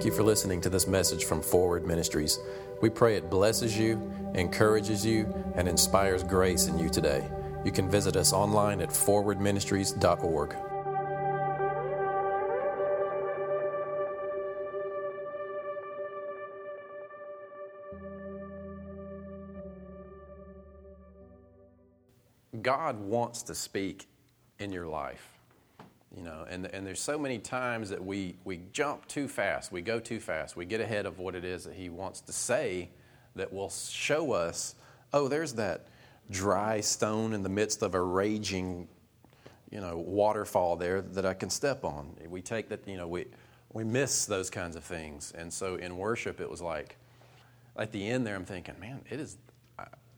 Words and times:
Thank 0.00 0.12
you 0.12 0.16
for 0.16 0.22
listening 0.22 0.62
to 0.62 0.70
this 0.70 0.86
message 0.86 1.26
from 1.26 1.42
Forward 1.42 1.86
Ministries. 1.86 2.38
We 2.80 2.88
pray 2.88 3.16
it 3.18 3.28
blesses 3.28 3.76
you, 3.76 4.00
encourages 4.34 5.04
you, 5.04 5.30
and 5.56 5.68
inspires 5.68 6.22
grace 6.22 6.68
in 6.68 6.78
you 6.78 6.88
today. 6.88 7.28
You 7.66 7.70
can 7.70 7.90
visit 7.90 8.16
us 8.16 8.32
online 8.32 8.80
at 8.80 8.88
forwardministries.org. 8.88 10.56
God 22.62 22.98
wants 23.00 23.42
to 23.42 23.54
speak 23.54 24.08
in 24.58 24.72
your 24.72 24.86
life. 24.86 25.39
You 26.16 26.24
know, 26.24 26.44
and, 26.50 26.66
and 26.66 26.84
there's 26.84 27.00
so 27.00 27.18
many 27.18 27.38
times 27.38 27.90
that 27.90 28.04
we, 28.04 28.34
we 28.44 28.62
jump 28.72 29.06
too 29.06 29.28
fast, 29.28 29.70
we 29.70 29.80
go 29.80 30.00
too 30.00 30.18
fast, 30.18 30.56
we 30.56 30.64
get 30.64 30.80
ahead 30.80 31.06
of 31.06 31.20
what 31.20 31.36
it 31.36 31.44
is 31.44 31.64
that 31.64 31.74
He 31.74 31.88
wants 31.88 32.20
to 32.22 32.32
say 32.32 32.90
that 33.36 33.52
will 33.52 33.70
show 33.70 34.32
us, 34.32 34.74
oh, 35.12 35.28
there's 35.28 35.52
that 35.54 35.86
dry 36.28 36.80
stone 36.80 37.32
in 37.32 37.44
the 37.44 37.48
midst 37.48 37.82
of 37.82 37.94
a 37.94 38.00
raging, 38.00 38.88
you 39.70 39.80
know, 39.80 39.98
waterfall 39.98 40.76
there 40.76 41.00
that 41.00 41.24
I 41.24 41.34
can 41.34 41.48
step 41.48 41.84
on. 41.84 42.16
We 42.28 42.42
take 42.42 42.68
that, 42.70 42.86
you 42.88 42.96
know, 42.96 43.06
we, 43.06 43.26
we 43.72 43.84
miss 43.84 44.26
those 44.26 44.50
kinds 44.50 44.74
of 44.74 44.82
things. 44.82 45.32
And 45.36 45.52
so 45.52 45.76
in 45.76 45.96
worship, 45.96 46.40
it 46.40 46.50
was 46.50 46.60
like, 46.60 46.96
at 47.76 47.92
the 47.92 48.04
end 48.04 48.26
there, 48.26 48.34
I'm 48.34 48.44
thinking, 48.44 48.74
man, 48.80 49.00
it 49.08 49.20
is, 49.20 49.36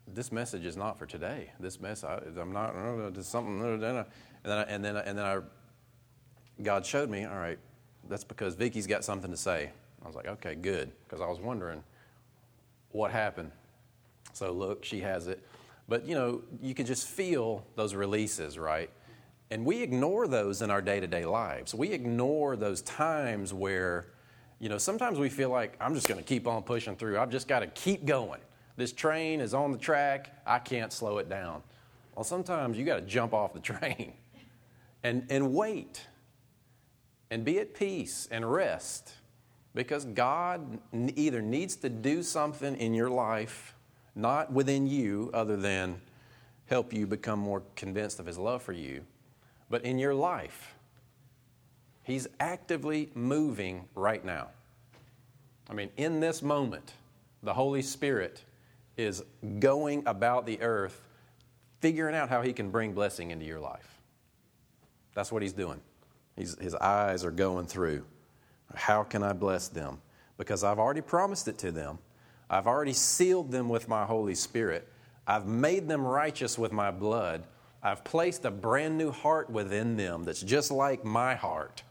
this 0.08 0.32
message 0.32 0.64
is 0.64 0.76
not 0.76 0.98
for 0.98 1.04
today. 1.04 1.50
This 1.60 1.80
mess, 1.80 2.02
I, 2.02 2.18
am 2.38 2.52
not, 2.52 2.74
there's 3.12 3.26
something, 3.26 3.62
and 3.62 3.82
then, 3.82 3.96
I, 4.44 4.62
and 4.62 4.82
then, 4.82 4.96
and 4.96 5.18
then 5.18 5.24
I 5.24 5.40
God 6.60 6.84
showed 6.84 7.08
me, 7.08 7.24
all 7.24 7.38
right, 7.38 7.58
that's 8.08 8.24
because 8.24 8.54
Vicky's 8.54 8.86
got 8.86 9.04
something 9.04 9.30
to 9.30 9.36
say. 9.36 9.70
I 10.02 10.06
was 10.06 10.16
like, 10.16 10.26
okay, 10.26 10.54
good, 10.54 10.90
because 11.04 11.20
I 11.20 11.26
was 11.26 11.38
wondering 11.38 11.82
what 12.90 13.10
happened. 13.10 13.50
So 14.32 14.52
look, 14.52 14.84
she 14.84 15.00
has 15.00 15.28
it. 15.28 15.44
But 15.88 16.06
you 16.06 16.14
know, 16.14 16.42
you 16.60 16.74
can 16.74 16.86
just 16.86 17.06
feel 17.06 17.64
those 17.76 17.94
releases, 17.94 18.58
right? 18.58 18.90
And 19.50 19.64
we 19.64 19.82
ignore 19.82 20.26
those 20.26 20.62
in 20.62 20.70
our 20.70 20.80
day 20.80 21.00
to 21.00 21.06
day 21.06 21.24
lives. 21.24 21.74
We 21.74 21.90
ignore 21.90 22.56
those 22.56 22.80
times 22.82 23.52
where, 23.52 24.06
you 24.58 24.68
know, 24.68 24.78
sometimes 24.78 25.18
we 25.18 25.28
feel 25.28 25.50
like 25.50 25.76
I'm 25.80 25.94
just 25.94 26.08
going 26.08 26.18
to 26.18 26.24
keep 26.24 26.46
on 26.46 26.62
pushing 26.62 26.96
through. 26.96 27.18
I've 27.18 27.30
just 27.30 27.48
got 27.48 27.60
to 27.60 27.66
keep 27.66 28.06
going. 28.06 28.40
This 28.76 28.92
train 28.92 29.40
is 29.40 29.52
on 29.52 29.70
the 29.70 29.78
track. 29.78 30.34
I 30.46 30.58
can't 30.58 30.92
slow 30.92 31.18
it 31.18 31.28
down. 31.28 31.62
Well, 32.14 32.24
sometimes 32.24 32.78
you 32.78 32.84
got 32.84 32.96
to 32.96 33.02
jump 33.02 33.34
off 33.34 33.52
the 33.52 33.60
train 33.72 34.14
and, 35.02 35.26
and 35.28 35.52
wait 35.52 36.02
and 37.32 37.46
be 37.46 37.58
at 37.58 37.72
peace 37.72 38.28
and 38.30 38.52
rest 38.52 39.14
because 39.74 40.04
God 40.04 40.78
either 40.92 41.40
needs 41.40 41.76
to 41.76 41.88
do 41.88 42.22
something 42.22 42.76
in 42.76 42.92
your 42.92 43.08
life, 43.08 43.74
not 44.14 44.52
within 44.52 44.86
you, 44.86 45.30
other 45.32 45.56
than 45.56 45.98
help 46.66 46.92
you 46.92 47.06
become 47.06 47.38
more 47.38 47.62
convinced 47.74 48.20
of 48.20 48.26
His 48.26 48.36
love 48.36 48.62
for 48.62 48.74
you, 48.74 49.02
but 49.70 49.82
in 49.82 49.98
your 49.98 50.12
life. 50.12 50.74
He's 52.02 52.28
actively 52.38 53.10
moving 53.14 53.88
right 53.94 54.22
now. 54.22 54.48
I 55.70 55.72
mean, 55.72 55.88
in 55.96 56.20
this 56.20 56.42
moment, 56.42 56.92
the 57.42 57.54
Holy 57.54 57.80
Spirit 57.80 58.42
is 58.98 59.24
going 59.58 60.02
about 60.04 60.44
the 60.44 60.60
earth, 60.60 61.00
figuring 61.80 62.14
out 62.14 62.28
how 62.28 62.42
He 62.42 62.52
can 62.52 62.70
bring 62.70 62.92
blessing 62.92 63.30
into 63.30 63.46
your 63.46 63.60
life. 63.60 64.00
That's 65.14 65.32
what 65.32 65.40
He's 65.40 65.54
doing. 65.54 65.80
He's, 66.36 66.58
his 66.58 66.74
eyes 66.74 67.24
are 67.24 67.30
going 67.30 67.66
through. 67.66 68.04
How 68.74 69.02
can 69.02 69.22
I 69.22 69.32
bless 69.32 69.68
them? 69.68 70.00
Because 70.38 70.64
I've 70.64 70.78
already 70.78 71.02
promised 71.02 71.48
it 71.48 71.58
to 71.58 71.72
them. 71.72 71.98
I've 72.48 72.66
already 72.66 72.92
sealed 72.92 73.50
them 73.50 73.68
with 73.68 73.88
my 73.88 74.04
Holy 74.04 74.34
Spirit. 74.34 74.88
I've 75.26 75.46
made 75.46 75.88
them 75.88 76.04
righteous 76.04 76.58
with 76.58 76.72
my 76.72 76.90
blood. 76.90 77.44
I've 77.82 78.04
placed 78.04 78.44
a 78.44 78.50
brand 78.50 78.96
new 78.96 79.10
heart 79.10 79.50
within 79.50 79.96
them 79.96 80.24
that's 80.24 80.42
just 80.42 80.70
like 80.70 81.04
my 81.04 81.34
heart. 81.34 81.82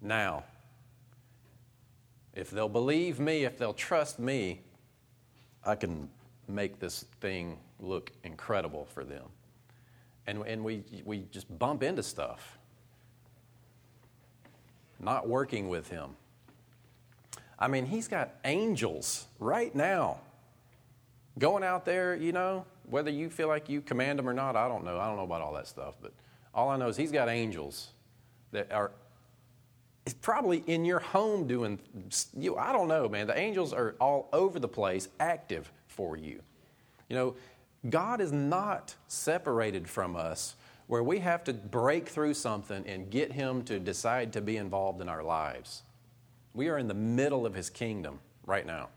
Now, 0.00 0.44
if 2.34 2.50
they'll 2.50 2.68
believe 2.68 3.18
me, 3.18 3.44
if 3.44 3.58
they'll 3.58 3.74
trust 3.74 4.18
me, 4.18 4.60
I 5.64 5.74
can 5.74 6.08
make 6.48 6.78
this 6.78 7.04
thing 7.20 7.58
look 7.80 8.12
incredible 8.24 8.86
for 8.86 9.04
them. 9.04 9.24
And, 10.26 10.42
and 10.46 10.64
we, 10.64 10.84
we 11.04 11.26
just 11.30 11.58
bump 11.58 11.82
into 11.82 12.02
stuff 12.02 12.58
not 15.00 15.28
working 15.28 15.68
with 15.68 15.88
him. 15.88 16.10
I 17.58 17.68
mean, 17.68 17.86
he's 17.86 18.08
got 18.08 18.34
angels 18.44 19.26
right 19.38 19.74
now 19.74 20.18
going 21.38 21.64
out 21.64 21.84
there, 21.84 22.14
you 22.14 22.32
know, 22.32 22.64
whether 22.88 23.10
you 23.10 23.30
feel 23.30 23.48
like 23.48 23.68
you 23.68 23.80
command 23.80 24.18
them 24.18 24.28
or 24.28 24.34
not, 24.34 24.56
I 24.56 24.68
don't 24.68 24.84
know. 24.84 24.98
I 24.98 25.06
don't 25.06 25.16
know 25.16 25.24
about 25.24 25.40
all 25.40 25.54
that 25.54 25.66
stuff, 25.66 25.94
but 26.00 26.12
all 26.54 26.68
I 26.68 26.76
know 26.76 26.88
is 26.88 26.96
he's 26.96 27.12
got 27.12 27.28
angels 27.28 27.88
that 28.52 28.70
are 28.72 28.92
probably 30.22 30.64
in 30.66 30.84
your 30.84 30.98
home 30.98 31.46
doing 31.46 31.78
you 32.36 32.56
I 32.56 32.72
don't 32.72 32.88
know, 32.88 33.08
man. 33.08 33.26
The 33.26 33.38
angels 33.38 33.72
are 33.72 33.94
all 34.00 34.28
over 34.32 34.58
the 34.58 34.68
place 34.68 35.08
active 35.20 35.70
for 35.86 36.16
you. 36.16 36.40
You 37.08 37.16
know, 37.16 37.34
God 37.88 38.20
is 38.20 38.32
not 38.32 38.94
separated 39.08 39.88
from 39.88 40.16
us 40.16 40.56
where 40.90 41.04
we 41.04 41.20
have 41.20 41.44
to 41.44 41.52
break 41.52 42.08
through 42.08 42.34
something 42.34 42.84
and 42.84 43.12
get 43.12 43.30
Him 43.30 43.62
to 43.62 43.78
decide 43.78 44.32
to 44.32 44.40
be 44.40 44.56
involved 44.56 45.00
in 45.00 45.08
our 45.08 45.22
lives. 45.22 45.84
We 46.52 46.68
are 46.68 46.78
in 46.78 46.88
the 46.88 46.94
middle 46.94 47.46
of 47.46 47.54
His 47.54 47.70
kingdom 47.70 48.18
right 48.44 48.66
now. 48.66 48.88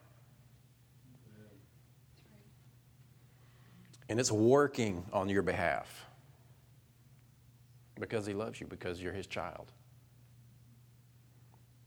And 4.10 4.20
it's 4.20 4.32
working 4.32 5.06
on 5.14 5.30
your 5.30 5.44
behalf 5.44 6.08
because 8.00 8.26
He 8.26 8.34
loves 8.34 8.60
you, 8.60 8.66
because 8.66 9.00
you're 9.00 9.14
His 9.14 9.28
child. 9.28 9.72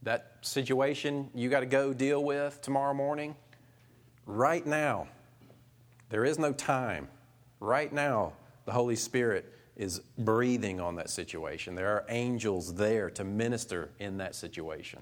That 0.04 0.36
situation 0.40 1.30
you 1.34 1.48
got 1.48 1.60
to 1.60 1.66
go 1.66 1.92
deal 1.92 2.22
with 2.22 2.62
tomorrow 2.62 2.94
morning, 2.94 3.34
right 4.24 4.64
now, 4.64 5.08
there 6.10 6.24
is 6.24 6.38
no 6.38 6.52
time. 6.52 7.08
Right 7.58 7.92
now, 7.92 8.34
the 8.66 8.72
Holy 8.72 8.94
Spirit 8.94 9.52
is 9.76 10.00
breathing 10.18 10.80
on 10.80 10.96
that 10.96 11.10
situation. 11.10 11.74
There 11.74 11.92
are 11.92 12.04
angels 12.08 12.74
there 12.74 13.10
to 13.10 13.24
minister 13.24 13.90
in 13.98 14.16
that 14.18 14.34
situation. 14.34 15.00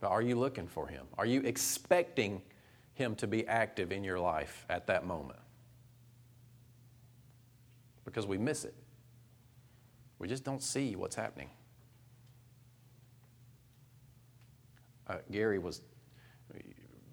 But 0.00 0.10
are 0.10 0.20
you 0.20 0.36
looking 0.36 0.66
for 0.66 0.86
Him? 0.86 1.06
Are 1.16 1.24
you 1.24 1.40
expecting 1.40 2.42
Him 2.94 3.14
to 3.16 3.26
be 3.26 3.46
active 3.46 3.92
in 3.92 4.04
your 4.04 4.20
life 4.20 4.66
at 4.68 4.86
that 4.88 5.06
moment? 5.06 5.38
Because 8.04 8.26
we 8.26 8.36
miss 8.36 8.64
it. 8.64 8.74
We 10.18 10.28
just 10.28 10.44
don't 10.44 10.62
see 10.62 10.96
what's 10.96 11.16
happening. 11.16 11.50
Uh, 15.08 15.16
Gary 15.30 15.58
was, 15.58 15.80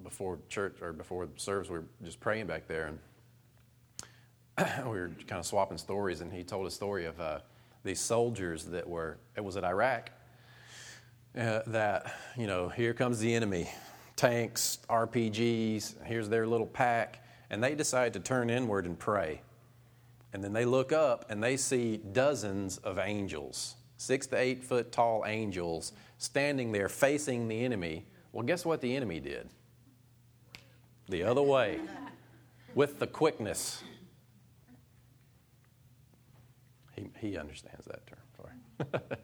before 0.04 0.40
church 0.50 0.78
or 0.82 0.94
before 0.94 1.30
service, 1.38 1.70
we 1.70 1.80
were 1.80 1.86
just 2.04 2.20
praying 2.20 2.48
back 2.48 2.68
there, 2.68 2.88
and 2.88 3.00
we 4.86 4.92
were 4.92 5.12
kind 5.28 5.40
of 5.40 5.46
swapping 5.46 5.78
stories, 5.78 6.22
and 6.22 6.32
he 6.32 6.44
told 6.44 6.68
a 6.68 6.72
story 6.72 7.06
of 7.06 7.20
uh, 7.20 7.40
these 7.84 8.00
soldiers 8.00 8.66
that 8.66 8.88
were, 8.88 9.18
it 9.36 9.44
was 9.44 9.58
at 9.58 9.64
Iraq, 9.64 10.12
uh, 11.38 11.62
that, 11.66 12.14
you 12.38 12.46
know, 12.46 12.70
here 12.70 12.94
comes 12.94 13.20
the 13.20 13.34
enemy 13.34 13.70
tanks, 14.16 14.78
RPGs, 14.90 16.04
here's 16.06 16.30
their 16.30 16.46
little 16.46 16.68
pack, 16.68 17.26
and 17.50 17.64
they 17.64 17.74
decide 17.74 18.14
to 18.14 18.20
turn 18.20 18.50
inward 18.50 18.86
and 18.86 18.98
pray. 18.98 19.42
And 20.34 20.44
then 20.44 20.54
they 20.54 20.66
look 20.66 20.92
up 20.92 21.26
and 21.30 21.44
they 21.44 21.58
see 21.58 21.98
dozens 21.98 22.78
of 22.78 23.00
angels, 23.00 23.76
six 23.98 24.28
to 24.28 24.38
eight 24.38 24.64
foot 24.64 24.92
tall 24.92 25.24
angels, 25.26 25.94
standing 26.20 26.72
there 26.72 26.90
facing 26.90 27.48
the 27.48 27.66
enemy. 27.66 28.06
Well, 28.32 28.46
guess 28.46 28.66
what 28.66 28.82
the 28.82 28.96
enemy 28.96 29.20
did? 29.20 29.50
The 31.10 31.24
other 31.24 31.42
way, 31.42 31.80
with 32.76 33.00
the 33.00 33.08
quickness 33.08 33.84
he, 37.20 37.28
he 37.28 37.38
understands 37.38 37.86
that 37.86 38.06
term. 38.08 38.20
Sorry. 38.38 38.54
Mm-hmm. 38.80 39.14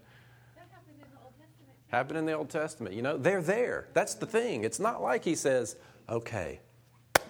happened 1.90 2.20
in 2.20 2.26
the 2.26 2.34
Old 2.34 2.50
Testament. 2.50 2.96
You 2.96 3.02
know, 3.02 3.18
they're 3.18 3.42
there. 3.42 3.88
That's 3.94 4.14
the 4.14 4.26
thing. 4.26 4.64
It's 4.64 4.80
not 4.80 5.02
like 5.02 5.24
he 5.24 5.36
says, 5.36 5.76
okay, 6.08 6.60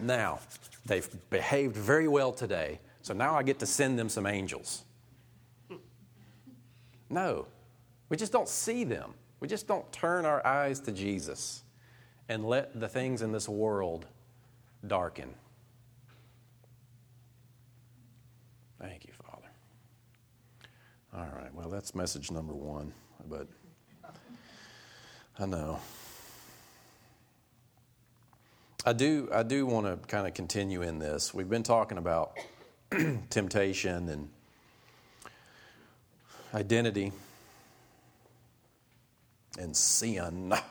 now 0.02 0.40
they've 0.86 1.08
behaved 1.30 1.76
very 1.76 2.08
well 2.08 2.32
today, 2.32 2.80
so 3.02 3.14
now 3.14 3.36
I 3.36 3.44
get 3.44 3.60
to 3.60 3.66
send 3.66 3.98
them 3.98 4.10
some 4.10 4.26
angels. 4.26 4.84
No, 7.12 7.48
we 8.10 8.18
just 8.18 8.32
don't 8.32 8.48
see 8.48 8.84
them. 8.84 9.16
We 9.40 9.48
just 9.48 9.68
don't 9.68 9.92
turn 9.92 10.26
our 10.26 10.46
eyes 10.46 10.80
to 10.82 10.92
Jesus 10.92 11.64
and 12.28 12.46
let 12.46 12.80
the 12.80 12.88
things 12.88 13.24
in 13.24 13.32
this 13.32 13.50
world 13.50 14.06
darken. 14.86 15.34
Thank 18.80 19.06
you, 19.06 19.14
Father. 19.14 19.48
All 21.16 21.28
right, 21.36 21.54
well, 21.56 21.70
that's 21.70 21.96
message 21.96 22.30
number 22.30 22.54
one. 22.54 22.94
But 23.28 23.48
I 25.40 25.46
know. 25.46 25.80
I 28.86 28.94
do 28.94 29.28
I 29.34 29.44
do 29.44 29.66
want 29.66 29.88
to 29.88 30.08
kind 30.08 30.28
of 30.28 30.34
continue 30.34 30.82
in 30.82 31.00
this. 31.00 31.34
We've 31.34 31.50
been 31.50 31.64
talking 31.64 31.98
about 31.98 32.38
temptation 33.30 34.10
and 34.10 34.30
identity 36.54 37.12
and 39.58 39.76
sin. 39.76 40.54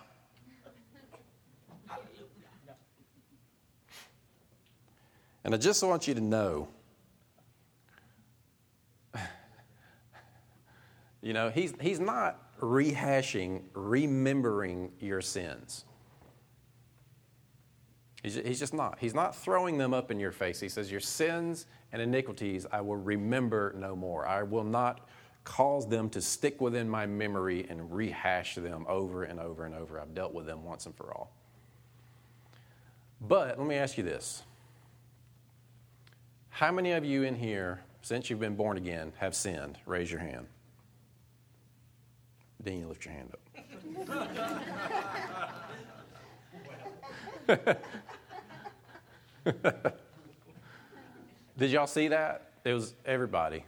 And 5.45 5.55
I 5.55 5.57
just 5.57 5.83
want 5.83 6.07
you 6.07 6.13
to 6.13 6.21
know 6.21 6.69
you 11.23 11.33
know, 11.33 11.51
he's, 11.51 11.75
he's 11.81 12.01
not 12.01 12.59
rehashing, 12.61 13.63
remembering 13.75 14.93
your 15.01 15.21
sins. 15.21 15.85
He's, 18.23 18.35
he's 18.35 18.59
just 18.59 18.75
not. 18.75 18.99
He's 18.99 19.15
not 19.15 19.37
throwing 19.37 19.79
them 19.79 19.95
up 19.95 20.11
in 20.11 20.19
your 20.19 20.33
face. 20.33 20.61
He 20.61 20.69
says, 20.69 20.91
Your 20.91 21.01
sins 21.01 21.67
and 21.93 22.03
iniquities 22.03 22.67
I 22.71 22.81
will 22.81 22.97
remember 22.97 23.75
no 23.77 23.95
more. 23.95 24.27
I 24.27 24.43
will 24.43 24.65
not 24.65 25.09
cause 25.45 25.89
them 25.89 26.11
to 26.11 26.21
stick 26.21 26.61
within 26.61 26.89
my 26.89 27.07
memory 27.07 27.67
and 27.71 27.93
rehash 27.93 28.57
them 28.57 28.85
over 28.89 29.23
and 29.23 29.41
over 29.41 29.65
and 29.65 29.75
over. 29.75 29.99
I've 30.01 30.15
dealt 30.15 30.35
with 30.35 30.47
them 30.47 30.65
once 30.65 30.87
and 30.87 30.95
for 30.95 31.13
all. 31.15 31.33
But 33.21 33.59
let 33.59 33.67
me 33.67 33.77
ask 33.77 33.97
you 33.97 34.05
this 34.05 34.43
How 36.51 36.73
many 36.73 36.93
of 36.93 37.05
you 37.05 37.23
in 37.23 37.37
here, 37.37 37.83
since 38.03 38.29
you've 38.29 38.41
been 38.41 38.57
born 38.57 38.77
again, 38.77 39.13
have 39.19 39.35
sinned? 39.35 39.79
Raise 39.87 40.11
your 40.11 40.21
hand. 40.21 40.49
Dean, 42.63 42.89
lift 42.89 43.05
your 43.05 43.15
hand 43.15 43.33
up. 43.33 43.41
Did 51.59 51.71
y'all 51.71 51.87
see 51.87 52.09
that? 52.09 52.51
It 52.65 52.73
was 52.73 52.95
everybody. 53.05 53.65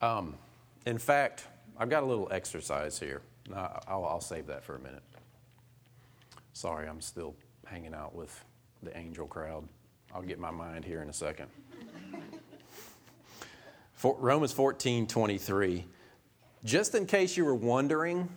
Um, 0.00 0.36
in 0.86 0.98
fact, 0.98 1.46
I've 1.76 1.90
got 1.90 2.02
a 2.02 2.06
little 2.06 2.28
exercise 2.30 2.98
here. 2.98 3.22
I'll, 3.54 4.04
I'll 4.04 4.20
save 4.20 4.46
that 4.46 4.64
for 4.64 4.76
a 4.76 4.80
minute. 4.80 5.02
Sorry, 6.52 6.88
I'm 6.88 7.00
still 7.00 7.34
hanging 7.66 7.94
out 7.94 8.14
with 8.14 8.44
the 8.82 8.96
angel 8.96 9.26
crowd. 9.26 9.68
I'll 10.14 10.22
get 10.22 10.38
my 10.38 10.50
mind 10.50 10.84
here 10.84 11.02
in 11.02 11.08
a 11.08 11.12
second. 11.12 11.48
For, 13.94 14.16
Romans 14.18 14.52
14 14.52 15.06
23. 15.06 15.84
Just 16.64 16.94
in 16.94 17.06
case 17.06 17.36
you 17.36 17.44
were 17.44 17.54
wondering, 17.54 18.28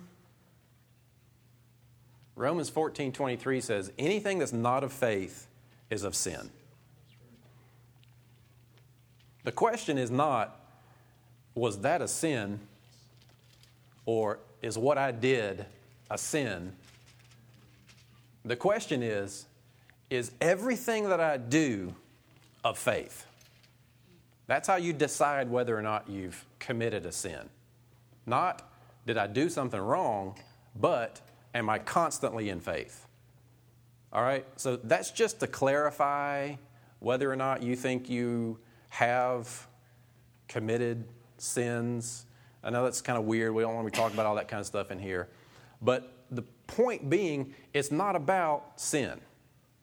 Romans 2.35 2.69
14 2.69 3.11
23 3.11 3.61
says, 3.61 3.91
anything 3.97 4.39
that's 4.39 4.53
not 4.53 4.83
of 4.83 4.91
faith 4.91 5.47
is 5.89 6.03
of 6.03 6.15
sin. 6.15 6.49
The 9.43 9.51
question 9.51 9.97
is 9.97 10.09
not, 10.09 10.59
was 11.53 11.79
that 11.81 12.01
a 12.01 12.07
sin? 12.07 12.59
Or 14.05 14.39
is 14.61 14.77
what 14.77 14.97
I 14.97 15.11
did 15.11 15.65
a 16.09 16.17
sin? 16.17 16.73
The 18.43 18.55
question 18.55 19.01
is, 19.01 19.45
is 20.09 20.31
everything 20.41 21.09
that 21.09 21.19
I 21.19 21.37
do 21.37 21.95
of 22.63 22.77
faith? 22.77 23.25
That's 24.47 24.67
how 24.67 24.75
you 24.75 24.93
decide 24.93 25.49
whether 25.49 25.77
or 25.77 25.81
not 25.81 26.09
you've 26.09 26.45
committed 26.59 27.05
a 27.05 27.11
sin. 27.11 27.49
Not 28.25 28.69
did 29.05 29.17
I 29.17 29.27
do 29.27 29.49
something 29.49 29.79
wrong, 29.79 30.35
but 30.75 31.21
am 31.53 31.69
I 31.69 31.79
constantly 31.79 32.49
in 32.49 32.59
faith? 32.59 33.05
All 34.11 34.23
right? 34.23 34.45
So 34.57 34.77
that's 34.77 35.11
just 35.11 35.39
to 35.41 35.47
clarify 35.47 36.55
whether 36.99 37.31
or 37.31 37.35
not 37.35 37.61
you 37.61 37.75
think 37.75 38.09
you 38.09 38.59
have 38.89 39.67
committed 40.47 41.05
sins. 41.37 42.25
I 42.63 42.71
know 42.71 42.83
that's 42.83 43.01
kind 43.01 43.17
of 43.17 43.25
weird. 43.25 43.53
We 43.53 43.61
don't 43.61 43.75
want 43.75 43.93
to 43.93 43.99
talk 43.99 44.13
about 44.13 44.25
all 44.25 44.35
that 44.35 44.47
kind 44.47 44.59
of 44.59 44.65
stuff 44.65 44.89
in 44.89 44.97
here. 44.97 45.27
But 45.81 46.11
the 46.31 46.41
point 46.65 47.09
being, 47.09 47.53
it's 47.73 47.91
not 47.91 48.15
about 48.15 48.79
sin. 48.79 49.19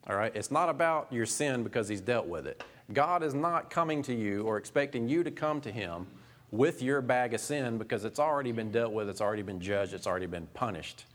All 0.09 0.17
right? 0.17 0.35
It's 0.35 0.51
not 0.51 0.69
about 0.69 1.13
your 1.13 1.27
sin 1.27 1.63
because 1.63 1.89
he's 1.89 2.01
dealt 2.01 2.27
with 2.27 2.47
it. 2.47 2.65
God 2.93 3.23
is 3.23 3.35
not 3.35 3.71
coming 3.71 4.03
to 4.03 4.15
you 4.15 4.43
or 4.43 4.57
expecting 4.57 5.09
you 5.09 5.23
to 5.23 5.31
come 5.31 5.61
to 5.61 5.71
him 5.71 6.07
with 6.53 6.83
your 6.83 7.01
bag 7.01 7.35
of 7.35 7.41
sin 7.41 7.79
because 7.79 8.05
it's 8.05 8.21
already 8.21 8.53
been 8.53 8.71
dealt 8.71 8.93
with, 8.93 9.09
it's 9.09 9.23
already 9.23 9.43
been 9.43 9.61
judged, 9.61 9.95
it's 9.95 10.07
already 10.07 10.27
been 10.27 10.47
punished 10.55 11.07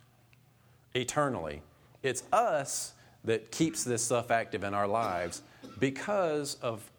eternally. 0.94 1.62
It's 2.04 2.24
us 2.34 2.94
that 3.24 3.51
keeps 3.51 3.84
this 3.84 4.04
stuff 4.04 4.31
active 4.31 4.63
in 4.63 4.74
our 4.74 4.88
lives 4.88 5.44
because 5.80 6.56
of 6.56 6.89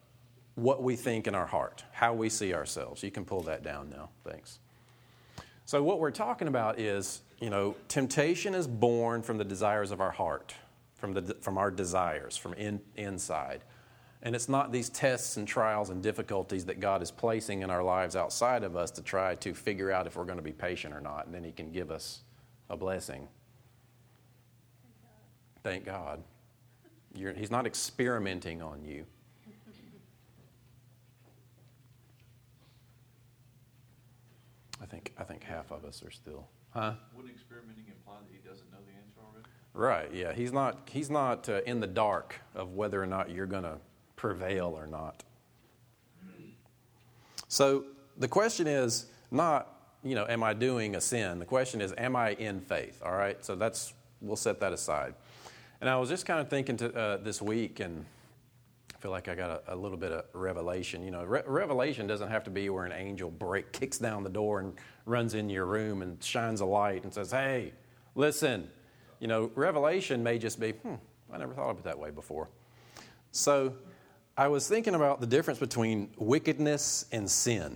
what 0.55 0.81
we 0.81 0.95
think 0.95 1.27
in 1.27 1.35
our 1.35 1.45
heart, 1.45 1.83
how 1.91 2.13
we 2.13 2.29
see 2.29 2.53
ourselves. 2.53 3.03
You 3.03 3.11
can 3.11 3.25
pull 3.25 3.41
that 3.43 3.61
down 3.63 3.89
now. 3.89 4.09
Thanks. 4.23 4.59
So, 5.65 5.83
what 5.83 5.99
we're 5.99 6.11
talking 6.11 6.47
about 6.47 6.79
is, 6.79 7.21
you 7.39 7.49
know, 7.49 7.75
temptation 7.87 8.55
is 8.55 8.67
born 8.67 9.21
from 9.21 9.37
the 9.37 9.45
desires 9.45 9.91
of 9.91 10.01
our 10.01 10.11
heart, 10.11 10.55
from, 10.95 11.13
the, 11.13 11.35
from 11.41 11.57
our 11.57 11.71
desires, 11.71 12.35
from 12.35 12.53
in, 12.53 12.81
inside. 12.95 13.61
And 14.21 14.35
it's 14.35 14.49
not 14.49 14.71
these 14.71 14.89
tests 14.89 15.37
and 15.37 15.47
trials 15.47 15.89
and 15.89 16.03
difficulties 16.03 16.65
that 16.65 16.79
God 16.79 17.01
is 17.01 17.09
placing 17.09 17.61
in 17.61 17.69
our 17.69 17.83
lives 17.83 18.17
outside 18.17 18.63
of 18.63 18.75
us 18.75 18.91
to 18.91 19.01
try 19.01 19.35
to 19.35 19.53
figure 19.53 19.91
out 19.91 20.07
if 20.07 20.17
we're 20.17 20.25
going 20.25 20.37
to 20.37 20.43
be 20.43 20.51
patient 20.51 20.93
or 20.93 20.99
not, 20.99 21.25
and 21.25 21.33
then 21.33 21.43
He 21.43 21.51
can 21.51 21.71
give 21.71 21.89
us 21.89 22.21
a 22.69 22.75
blessing. 22.75 23.27
Thank 25.63 25.85
God. 25.85 26.21
You're, 27.13 27.33
he's 27.33 27.51
not 27.51 27.65
experimenting 27.65 28.61
on 28.61 28.83
you. 28.85 29.05
I 34.81 34.85
think 34.85 35.13
I 35.17 35.23
think 35.23 35.43
half 35.43 35.71
of 35.71 35.83
us 35.83 36.01
are 36.03 36.11
still. 36.11 36.47
Huh? 36.69 36.93
Wouldn't 37.15 37.33
experimenting 37.33 37.85
imply 37.87 38.15
that 38.25 38.31
he 38.31 38.47
doesn't 38.47 38.71
know 38.71 38.77
the 38.85 38.93
answer 38.93 39.19
already? 39.19 39.49
Right. 39.73 40.13
Yeah. 40.13 40.33
He's 40.33 40.53
not. 40.53 40.87
He's 40.89 41.09
not 41.09 41.49
uh, 41.49 41.61
in 41.65 41.79
the 41.79 41.87
dark 41.87 42.35
of 42.55 42.73
whether 42.73 43.01
or 43.01 43.05
not 43.05 43.29
you're 43.29 43.45
going 43.45 43.63
to 43.63 43.77
prevail 44.19 44.77
or 44.77 44.85
not. 44.85 45.23
So 47.47 47.85
the 48.17 48.27
question 48.27 48.67
is 48.67 49.05
not, 49.31 49.93
you 50.03 50.13
know, 50.13 50.25
am 50.27 50.43
I 50.43 50.53
doing 50.53 50.97
a 50.97 51.01
sin? 51.01 51.39
The 51.39 51.45
question 51.45 51.79
is, 51.79 51.93
am 51.97 52.17
I 52.17 52.31
in 52.33 52.59
faith? 52.59 53.01
All 53.01 53.13
right. 53.13 53.43
So 53.45 53.55
that's 53.55 53.93
we'll 54.19 54.35
set 54.35 54.59
that 54.59 54.73
aside. 54.73 55.13
And 55.79 55.89
I 55.89 55.95
was 55.95 56.09
just 56.09 56.25
kind 56.25 56.41
of 56.41 56.49
thinking 56.49 56.75
to, 56.77 56.93
uh, 56.93 57.17
this 57.17 57.41
week 57.41 57.79
and 57.79 58.05
I 58.93 58.97
feel 58.97 59.11
like 59.11 59.29
I 59.29 59.35
got 59.35 59.63
a, 59.65 59.73
a 59.73 59.77
little 59.77 59.97
bit 59.97 60.11
of 60.11 60.25
revelation. 60.33 61.01
You 61.01 61.11
know, 61.11 61.23
re- 61.23 61.43
revelation 61.45 62.05
doesn't 62.05 62.29
have 62.29 62.43
to 62.43 62.49
be 62.49 62.69
where 62.69 62.83
an 62.83 62.91
angel 62.91 63.31
break 63.31 63.71
kicks 63.71 63.99
down 63.99 64.25
the 64.25 64.29
door 64.29 64.59
and 64.59 64.73
runs 65.05 65.33
in 65.33 65.49
your 65.49 65.65
room 65.65 66.01
and 66.01 66.21
shines 66.21 66.59
a 66.59 66.65
light 66.65 67.05
and 67.05 67.13
says, 67.13 67.31
"Hey, 67.31 67.71
listen." 68.15 68.69
You 69.21 69.27
know, 69.27 69.51
revelation 69.55 70.21
may 70.23 70.37
just 70.37 70.59
be, 70.59 70.71
"Hmm, 70.71 70.95
I 71.31 71.37
never 71.37 71.53
thought 71.53 71.69
of 71.69 71.77
it 71.77 71.83
that 71.85 71.97
way 71.97 72.09
before." 72.11 72.49
So, 73.31 73.73
I 74.39 74.47
was 74.47 74.69
thinking 74.69 74.95
about 74.95 75.19
the 75.19 75.27
difference 75.27 75.59
between 75.59 76.11
wickedness 76.15 77.03
and 77.11 77.29
sin. 77.29 77.75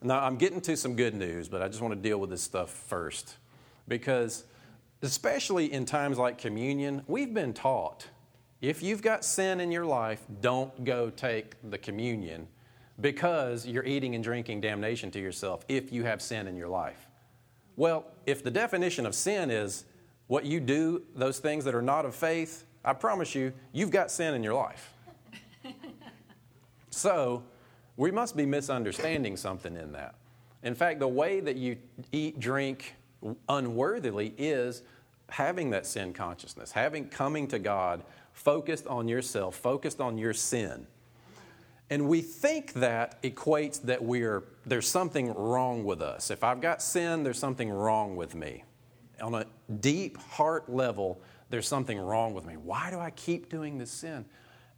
Now, 0.00 0.20
I'm 0.20 0.36
getting 0.36 0.62
to 0.62 0.74
some 0.74 0.96
good 0.96 1.12
news, 1.14 1.50
but 1.50 1.60
I 1.60 1.68
just 1.68 1.82
want 1.82 1.92
to 1.92 2.00
deal 2.00 2.16
with 2.16 2.30
this 2.30 2.40
stuff 2.40 2.70
first 2.70 3.36
because 3.88 4.44
especially 5.02 5.70
in 5.70 5.84
times 5.84 6.16
like 6.16 6.38
communion, 6.38 7.02
we've 7.08 7.34
been 7.34 7.52
taught 7.52 8.06
if 8.62 8.82
you've 8.82 9.02
got 9.02 9.22
sin 9.22 9.60
in 9.60 9.70
your 9.70 9.84
life, 9.84 10.24
don't 10.40 10.82
go 10.82 11.10
take 11.10 11.56
the 11.62 11.76
communion 11.76 12.48
because 13.02 13.66
you're 13.66 13.84
eating 13.84 14.14
and 14.14 14.24
drinking 14.24 14.62
damnation 14.62 15.10
to 15.10 15.20
yourself 15.20 15.62
if 15.68 15.92
you 15.92 16.04
have 16.04 16.22
sin 16.22 16.46
in 16.46 16.56
your 16.56 16.68
life. 16.68 17.06
Well, 17.76 18.06
if 18.24 18.42
the 18.42 18.50
definition 18.50 19.04
of 19.04 19.14
sin 19.14 19.50
is 19.50 19.84
what 20.26 20.46
you 20.46 20.58
do, 20.58 21.02
those 21.14 21.38
things 21.38 21.66
that 21.66 21.74
are 21.74 21.82
not 21.82 22.06
of 22.06 22.14
faith, 22.14 22.64
I 22.82 22.94
promise 22.94 23.34
you, 23.34 23.52
you've 23.74 23.90
got 23.90 24.10
sin 24.10 24.32
in 24.32 24.42
your 24.42 24.54
life. 24.54 24.91
So, 26.92 27.42
we 27.96 28.10
must 28.10 28.36
be 28.36 28.46
misunderstanding 28.46 29.36
something 29.36 29.76
in 29.76 29.92
that. 29.92 30.14
In 30.62 30.74
fact, 30.74 31.00
the 31.00 31.08
way 31.08 31.40
that 31.40 31.56
you 31.56 31.76
eat, 32.12 32.38
drink 32.38 32.94
unworthily 33.48 34.34
is 34.38 34.82
having 35.28 35.70
that 35.70 35.86
sin 35.86 36.12
consciousness, 36.12 36.72
having 36.72 37.08
coming 37.08 37.48
to 37.48 37.58
God 37.58 38.02
focused 38.32 38.86
on 38.86 39.08
yourself, 39.08 39.56
focused 39.56 40.00
on 40.00 40.18
your 40.18 40.34
sin. 40.34 40.86
And 41.90 42.08
we 42.08 42.22
think 42.22 42.74
that 42.74 43.22
equates 43.22 43.82
that 43.82 44.02
we're, 44.02 44.44
there's 44.64 44.88
something 44.88 45.34
wrong 45.34 45.84
with 45.84 46.00
us. 46.00 46.30
If 46.30 46.42
I've 46.44 46.60
got 46.60 46.82
sin, 46.82 47.22
there's 47.22 47.38
something 47.38 47.70
wrong 47.70 48.16
with 48.16 48.34
me. 48.34 48.64
On 49.20 49.34
a 49.34 49.46
deep 49.80 50.16
heart 50.16 50.68
level, 50.68 51.20
there's 51.50 51.68
something 51.68 51.98
wrong 51.98 52.32
with 52.32 52.46
me. 52.46 52.54
Why 52.54 52.90
do 52.90 52.98
I 52.98 53.10
keep 53.10 53.50
doing 53.50 53.78
this 53.78 53.90
sin? 53.90 54.24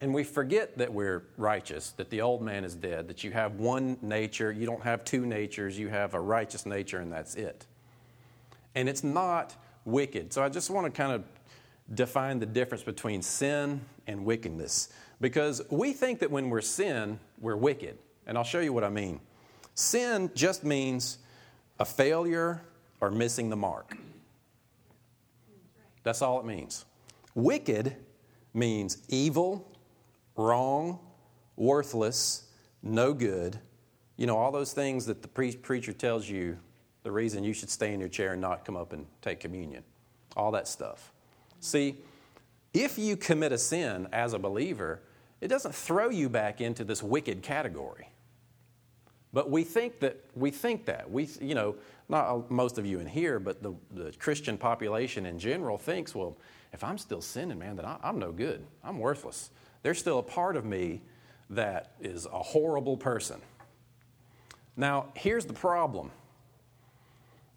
And 0.04 0.12
we 0.12 0.23
forget 0.23 0.76
that 0.76 0.92
we're 0.92 1.25
righteous, 1.38 1.92
that 1.92 2.11
the 2.11 2.20
old 2.20 2.42
man 2.42 2.62
is 2.62 2.75
dead, 2.75 3.08
that 3.08 3.25
you 3.25 3.30
have 3.30 3.54
one 3.54 3.96
nature, 4.02 4.52
you 4.52 4.66
don't 4.66 4.82
have 4.82 5.02
two 5.02 5.25
natures, 5.25 5.78
you 5.78 5.88
have 5.88 6.12
a 6.12 6.20
righteous 6.20 6.66
nature, 6.66 6.99
and 6.99 7.11
that's 7.11 7.37
it. 7.37 7.64
and 8.75 8.87
it's 8.88 9.04
not 9.04 9.56
wicked. 9.84 10.30
So 10.32 10.42
I 10.42 10.49
just 10.49 10.70
want 10.70 10.87
to 10.87 10.90
kind 10.90 11.12
of 11.12 11.25
define 11.94 12.38
the 12.38 12.46
difference 12.46 12.82
between 12.82 13.23
sin 13.23 13.80
and 14.06 14.25
wickedness 14.25 14.88
because 15.20 15.62
we 15.70 15.92
think 15.92 16.18
that 16.20 16.30
when 16.30 16.50
we're 16.50 16.61
sin, 16.61 17.18
we're 17.40 17.56
wicked. 17.56 17.99
And 18.26 18.37
I'll 18.37 18.44
show 18.44 18.61
you 18.61 18.73
what 18.73 18.84
I 18.84 18.88
mean. 18.88 19.20
Sin 19.75 20.30
just 20.34 20.64
means 20.64 21.18
a 21.78 21.84
failure 21.84 22.62
or 23.00 23.11
missing 23.11 23.50
the 23.50 23.56
mark. 23.56 23.96
That's 26.02 26.23
all 26.23 26.40
it 26.40 26.46
means. 26.46 26.84
Wicked 27.34 27.96
means 28.52 28.99
evil, 29.08 29.70
wrong, 30.37 30.99
worthless, 31.57 32.45
no 32.83 33.12
good. 33.12 33.59
You 34.17 34.26
know, 34.26 34.37
all 34.37 34.53
those 34.53 34.73
things 34.73 35.07
that 35.07 35.23
the 35.23 35.29
pre- 35.29 35.57
preacher 35.57 35.93
tells 35.93 36.29
you 36.29 36.59
the 37.03 37.11
reason 37.11 37.45
you 37.45 37.53
should 37.53 37.71
stay 37.71 37.93
in 37.93 38.00
your 38.00 38.09
chair 38.09 38.33
and 38.33 38.41
not 38.41 38.64
come 38.64 38.76
up 38.76 38.93
and 38.93 39.07
take 39.23 39.41
communion. 39.41 39.83
All 40.37 40.50
that 40.53 40.67
stuff. 40.69 41.12
See, 41.61 41.97
if 42.73 42.99
you 42.99 43.17
commit 43.17 43.53
a 43.53 43.59
sin 43.59 44.09
as 44.12 44.33
a 44.33 44.38
believer, 44.38 45.00
it 45.41 45.49
doesn't 45.49 45.75
throw 45.75 46.11
you 46.11 46.29
back 46.29 46.61
into 46.61 46.85
this 46.85 47.03
wicked 47.03 47.43
category. 47.43 48.09
But 49.33 49.50
we 49.50 49.64
think 49.64 50.00
that 50.00 50.21
we 50.35 50.50
think 50.50 50.85
that 50.87 51.11
we 51.11 51.29
you 51.41 51.55
know 51.55 51.75
not 52.09 52.50
most 52.50 52.79
of 52.79 52.87
you 52.87 53.00
in 53.00 53.07
here, 53.07 53.38
but 53.41 53.62
the, 53.62 53.75
the 53.93 54.12
Christian 54.12 54.57
population 54.57 55.26
in 55.26 55.38
general 55.38 55.79
thinks, 55.79 56.14
well, 56.14 56.37
if 56.73 56.85
I'm 56.85 56.99
still 56.99 57.21
sinning, 57.21 57.59
man, 57.59 57.76
then 57.76 57.85
I, 57.85 57.97
I'm 58.03 58.19
no 58.19 58.31
good. 58.31 58.64
I'm 58.83 58.99
worthless. 58.99 59.50
There's 59.85 59.99
still 59.99 60.19
a 60.19 60.23
part 60.23 60.57
of 60.57 60.64
me 60.64 61.03
that 61.50 61.93
is 62.00 62.25
a 62.25 62.43
horrible 62.43 62.97
person. 62.97 63.38
Now, 64.76 65.12
here's 65.14 65.45
the 65.45 65.53
problem 65.53 66.11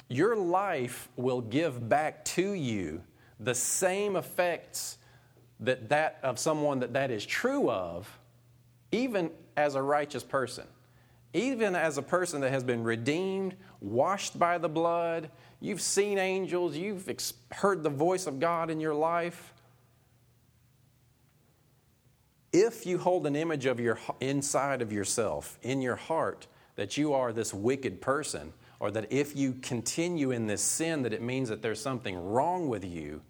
your 0.09 0.35
life 0.35 1.09
will 1.15 1.41
give 1.41 1.89
back 1.89 2.23
to 2.25 2.51
you 2.51 3.01
the 3.39 3.55
same 3.55 4.17
effects 4.17 4.97
that 5.61 5.89
that 5.89 6.19
of 6.21 6.37
someone 6.37 6.81
that 6.81 6.93
that 6.93 7.11
is 7.11 7.25
true 7.25 7.69
of 7.69 8.19
even 8.91 9.31
as 9.55 9.75
a 9.75 9.81
righteous 9.81 10.23
person 10.23 10.65
even 11.33 11.75
as 11.75 11.97
a 11.97 12.01
person 12.01 12.41
that 12.41 12.51
has 12.51 12.63
been 12.63 12.83
redeemed 12.83 13.55
washed 13.81 14.39
by 14.39 14.57
the 14.57 14.69
blood 14.69 15.29
you've 15.59 15.81
seen 15.81 16.17
angels 16.17 16.77
you've 16.77 17.11
heard 17.51 17.83
the 17.83 17.89
voice 17.89 18.27
of 18.27 18.39
god 18.39 18.69
in 18.69 18.79
your 18.79 18.93
life 18.93 19.53
if 22.53 22.85
you 22.85 22.97
hold 22.97 23.27
an 23.27 23.35
image 23.35 23.65
of 23.65 23.79
your 23.79 23.99
inside 24.19 24.81
of 24.81 24.91
yourself 24.91 25.59
in 25.61 25.81
your 25.81 25.95
heart 25.95 26.47
that 26.75 26.97
you 26.97 27.13
are 27.13 27.33
this 27.33 27.53
wicked 27.53 28.01
person 28.01 28.53
or 28.79 28.91
that 28.91 29.11
if 29.11 29.35
you 29.35 29.53
continue 29.61 30.31
in 30.31 30.47
this 30.47 30.61
sin 30.61 31.01
that 31.03 31.13
it 31.13 31.21
means 31.21 31.49
that 31.49 31.61
there's 31.61 31.81
something 31.81 32.17
wrong 32.17 32.67
with 32.69 32.85
you 32.85 33.21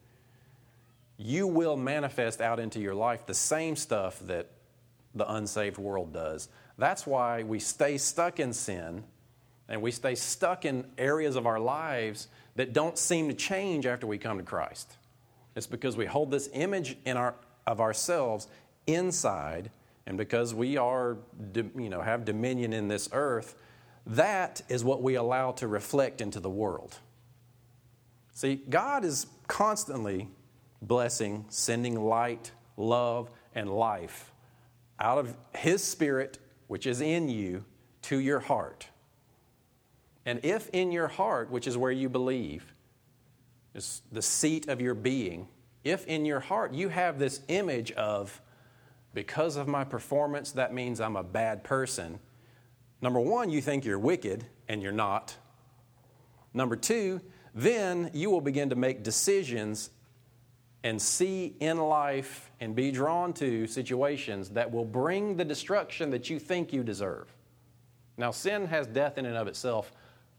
you 1.17 1.47
will 1.47 1.75
manifest 1.75 2.41
out 2.41 2.59
into 2.59 2.79
your 2.79 2.93
life 2.93 3.25
the 3.25 3.33
same 3.33 3.75
stuff 3.75 4.19
that 4.19 4.51
the 5.15 5.31
unsaved 5.33 5.77
world 5.77 6.13
does 6.13 6.50
that's 6.77 7.07
why 7.07 7.43
we 7.43 7.59
stay 7.59 7.97
stuck 7.97 8.39
in 8.39 8.53
sin 8.53 9.03
and 9.67 9.81
we 9.81 9.91
stay 9.91 10.15
stuck 10.15 10.65
in 10.65 10.86
areas 10.97 11.36
of 11.36 11.45
our 11.45 11.59
lives 11.59 12.27
that 12.55 12.74
don't 12.74 12.97
seem 12.97 13.27
to 13.27 13.33
change 13.33 13.86
after 13.86 14.07
we 14.07 14.17
come 14.17 14.38
to 14.38 14.43
Christ. 14.43 14.95
It's 15.55 15.67
because 15.67 15.97
we 15.97 16.05
hold 16.05 16.31
this 16.31 16.50
image 16.53 16.97
in 17.05 17.17
our, 17.17 17.36
of 17.65 17.81
ourselves 17.81 18.47
inside, 18.88 19.70
and 20.06 20.17
because 20.17 20.53
we 20.53 20.77
are, 20.77 21.17
you 21.53 21.89
know, 21.89 22.01
have 22.01 22.25
dominion 22.25 22.74
in 22.74 22.88
this 22.88 23.10
earth, 23.12 23.56
that 24.06 24.62
is 24.70 24.84
what 24.84 25.03
we 25.03 25.15
allow 25.15 25.51
to 25.51 25.67
reflect 25.67 26.22
into 26.22 26.39
the 26.39 26.50
world. 26.50 26.98
See, 28.34 28.62
God 28.70 29.03
is 29.03 29.27
constantly 29.48 30.29
blessing, 30.82 31.46
sending 31.50 32.00
light, 32.00 32.51
love, 32.77 33.29
and 33.53 33.70
life 33.70 34.32
out 35.00 35.17
of 35.17 35.36
His 35.56 35.84
Spirit, 35.84 36.39
which 36.67 36.86
is 36.88 37.01
in 37.01 37.29
you, 37.29 37.65
to 38.03 38.20
your 38.20 38.39
heart. 38.39 38.88
And 40.25 40.39
if 40.44 40.70
in 40.70 40.91
your 40.91 41.08
heart, 41.08 41.50
which 41.50 41.67
is 41.67 41.77
where 41.77 41.91
you 41.91 42.10
believe, 42.10 42.74
is 43.74 44.01
the 44.12 44.22
seat 44.22 44.67
of 44.67 44.82
your 44.82 44.94
being, 44.94 45.48
if 45.84 46.06
in 46.06 46.25
your 46.25 46.39
heart 46.39 46.74
you 46.74 46.89
have 46.89 47.20
this 47.20 47.41
image 47.48 47.91
of, 47.94 48.41
because 49.17 49.55
of 49.55 49.67
my 49.67 49.83
performance, 49.83 50.51
that 50.51 50.71
means 50.71 51.01
I'm 51.01 51.15
a 51.15 51.24
bad 51.24 51.63
person, 51.63 52.19
number 53.01 53.19
one, 53.19 53.50
you 53.50 53.62
think 53.62 53.83
you're 53.83 53.97
wicked, 53.97 54.45
and 54.67 54.79
you're 54.79 54.91
not. 54.91 55.36
Number 56.53 56.75
two, 56.75 57.19
then 57.55 58.12
you 58.13 58.29
will 58.29 58.41
begin 58.41 58.69
to 58.69 58.75
make 58.75 59.01
decisions 59.01 59.89
and 60.83 61.01
see 61.01 61.55
in 61.59 61.77
life 61.77 62.51
and 62.59 62.75
be 62.75 62.91
drawn 62.91 63.33
to 63.33 63.65
situations 63.65 64.50
that 64.50 64.71
will 64.71 64.86
bring 64.86 65.36
the 65.36 65.43
destruction 65.43 66.12
that 66.12 66.29
you 66.29 66.38
think 66.38 66.71
you 66.71 66.83
deserve. 66.83 67.25
Now, 68.17 68.29
sin 68.29 68.67
has 68.67 68.86
death 68.86 69.17
in 69.17 69.25
and 69.25 69.36
of 69.36 69.47
itself, 69.47 69.91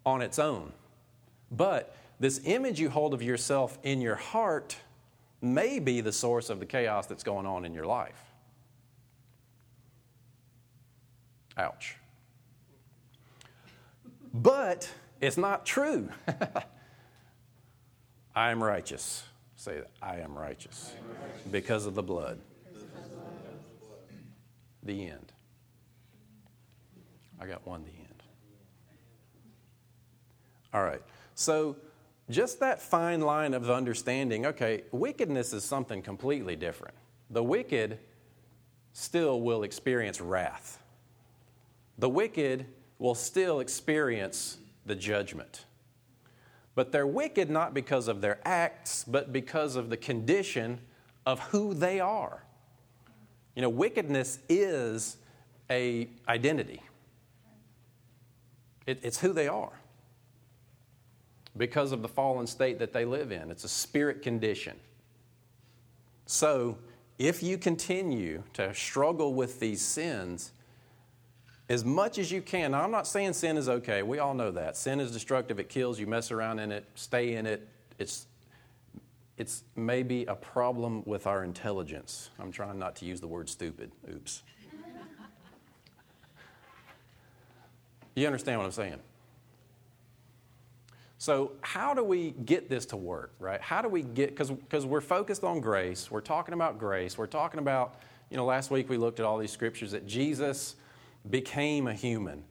on 0.06 0.22
its 0.22 0.38
own. 0.38 0.72
But 1.50 1.96
this 2.20 2.40
image 2.44 2.78
you 2.78 2.90
hold 2.90 3.12
of 3.12 3.24
yourself 3.24 3.76
in 3.82 4.00
your 4.00 4.14
heart 4.14 4.76
may 5.42 5.80
be 5.80 6.00
the 6.00 6.12
source 6.12 6.48
of 6.48 6.60
the 6.60 6.66
chaos 6.66 7.06
that's 7.06 7.24
going 7.24 7.44
on 7.44 7.64
in 7.64 7.74
your 7.74 7.84
life. 7.84 8.27
Ouch. 11.58 11.96
But 14.32 14.88
it's 15.20 15.36
not 15.36 15.66
true. 15.66 16.08
I 18.34 18.50
am 18.50 18.62
righteous. 18.62 19.24
Say 19.56 19.78
that. 19.78 19.90
I 20.00 20.18
am 20.18 20.38
righteous, 20.38 20.92
I 20.94 20.98
am 20.98 21.04
righteous. 21.08 21.42
because 21.50 21.86
of 21.86 21.94
the 21.96 22.02
blood. 22.02 22.38
The 24.84 25.08
end. 25.08 25.32
I 27.40 27.46
got 27.46 27.66
one, 27.66 27.82
the 27.84 27.90
end. 27.90 28.22
All 30.72 30.84
right. 30.84 31.02
So, 31.34 31.76
just 32.30 32.60
that 32.60 32.80
fine 32.80 33.20
line 33.20 33.54
of 33.54 33.70
understanding 33.70 34.46
okay, 34.46 34.84
wickedness 34.92 35.52
is 35.52 35.64
something 35.64 36.02
completely 36.02 36.56
different. 36.56 36.94
The 37.30 37.42
wicked 37.42 37.98
still 38.92 39.40
will 39.40 39.62
experience 39.62 40.20
wrath, 40.20 40.78
the 41.98 42.08
wicked 42.08 42.66
will 42.98 43.14
still 43.14 43.60
experience 43.60 44.58
the 44.86 44.94
judgment. 44.94 45.64
But 46.74 46.92
they're 46.92 47.06
wicked 47.06 47.50
not 47.50 47.74
because 47.74 48.08
of 48.08 48.20
their 48.20 48.38
acts, 48.44 49.04
but 49.04 49.32
because 49.32 49.76
of 49.76 49.90
the 49.90 49.96
condition 49.96 50.78
of 51.26 51.40
who 51.40 51.74
they 51.74 52.00
are. 52.00 52.44
You 53.54 53.62
know, 53.62 53.68
wickedness 53.68 54.38
is 54.48 55.16
a 55.68 56.08
identity. 56.28 56.82
It, 58.86 59.00
it's 59.02 59.18
who 59.18 59.32
they 59.32 59.48
are 59.48 59.72
because 61.56 61.90
of 61.92 62.02
the 62.02 62.08
fallen 62.08 62.46
state 62.46 62.78
that 62.78 62.92
they 62.92 63.04
live 63.04 63.32
in. 63.32 63.50
It's 63.50 63.64
a 63.64 63.68
spirit 63.68 64.22
condition. 64.22 64.76
So, 66.26 66.78
if 67.18 67.42
you 67.42 67.58
continue 67.58 68.44
to 68.52 68.72
struggle 68.72 69.34
with 69.34 69.58
these 69.58 69.80
sins, 69.82 70.52
as 71.68 71.84
much 71.84 72.18
as 72.18 72.32
you 72.32 72.40
can, 72.40 72.70
now 72.70 72.82
I'm 72.82 72.90
not 72.90 73.06
saying 73.06 73.34
sin 73.34 73.56
is 73.56 73.68
okay. 73.68 74.02
We 74.02 74.18
all 74.18 74.32
know 74.32 74.50
that. 74.52 74.76
Sin 74.76 75.00
is 75.00 75.10
destructive, 75.10 75.58
it 75.58 75.68
kills 75.68 76.00
you, 76.00 76.06
mess 76.06 76.30
around 76.30 76.58
in 76.60 76.72
it, 76.72 76.86
stay 76.94 77.34
in 77.34 77.46
it. 77.46 77.68
It's, 77.98 78.26
it's 79.36 79.64
maybe 79.76 80.24
a 80.24 80.34
problem 80.34 81.02
with 81.04 81.26
our 81.26 81.44
intelligence. 81.44 82.30
I'm 82.38 82.50
trying 82.50 82.78
not 82.78 82.96
to 82.96 83.04
use 83.04 83.20
the 83.20 83.26
word 83.26 83.48
stupid. 83.50 83.92
Oops. 84.10 84.42
you 88.14 88.26
understand 88.26 88.58
what 88.58 88.64
I'm 88.64 88.72
saying? 88.72 88.98
So, 91.20 91.52
how 91.60 91.94
do 91.94 92.04
we 92.04 92.30
get 92.30 92.68
this 92.70 92.86
to 92.86 92.96
work, 92.96 93.34
right? 93.40 93.60
How 93.60 93.82
do 93.82 93.88
we 93.88 94.02
get, 94.02 94.30
because 94.36 94.86
we're 94.86 95.00
focused 95.00 95.42
on 95.42 95.60
grace, 95.60 96.10
we're 96.10 96.20
talking 96.20 96.54
about 96.54 96.78
grace, 96.78 97.18
we're 97.18 97.26
talking 97.26 97.58
about, 97.58 97.96
you 98.30 98.36
know, 98.36 98.44
last 98.44 98.70
week 98.70 98.88
we 98.88 98.96
looked 98.96 99.18
at 99.18 99.26
all 99.26 99.36
these 99.36 99.50
scriptures 99.50 99.90
that 99.90 100.06
Jesus 100.06 100.76
became 101.28 101.86
a 101.86 101.94
human. 101.94 102.44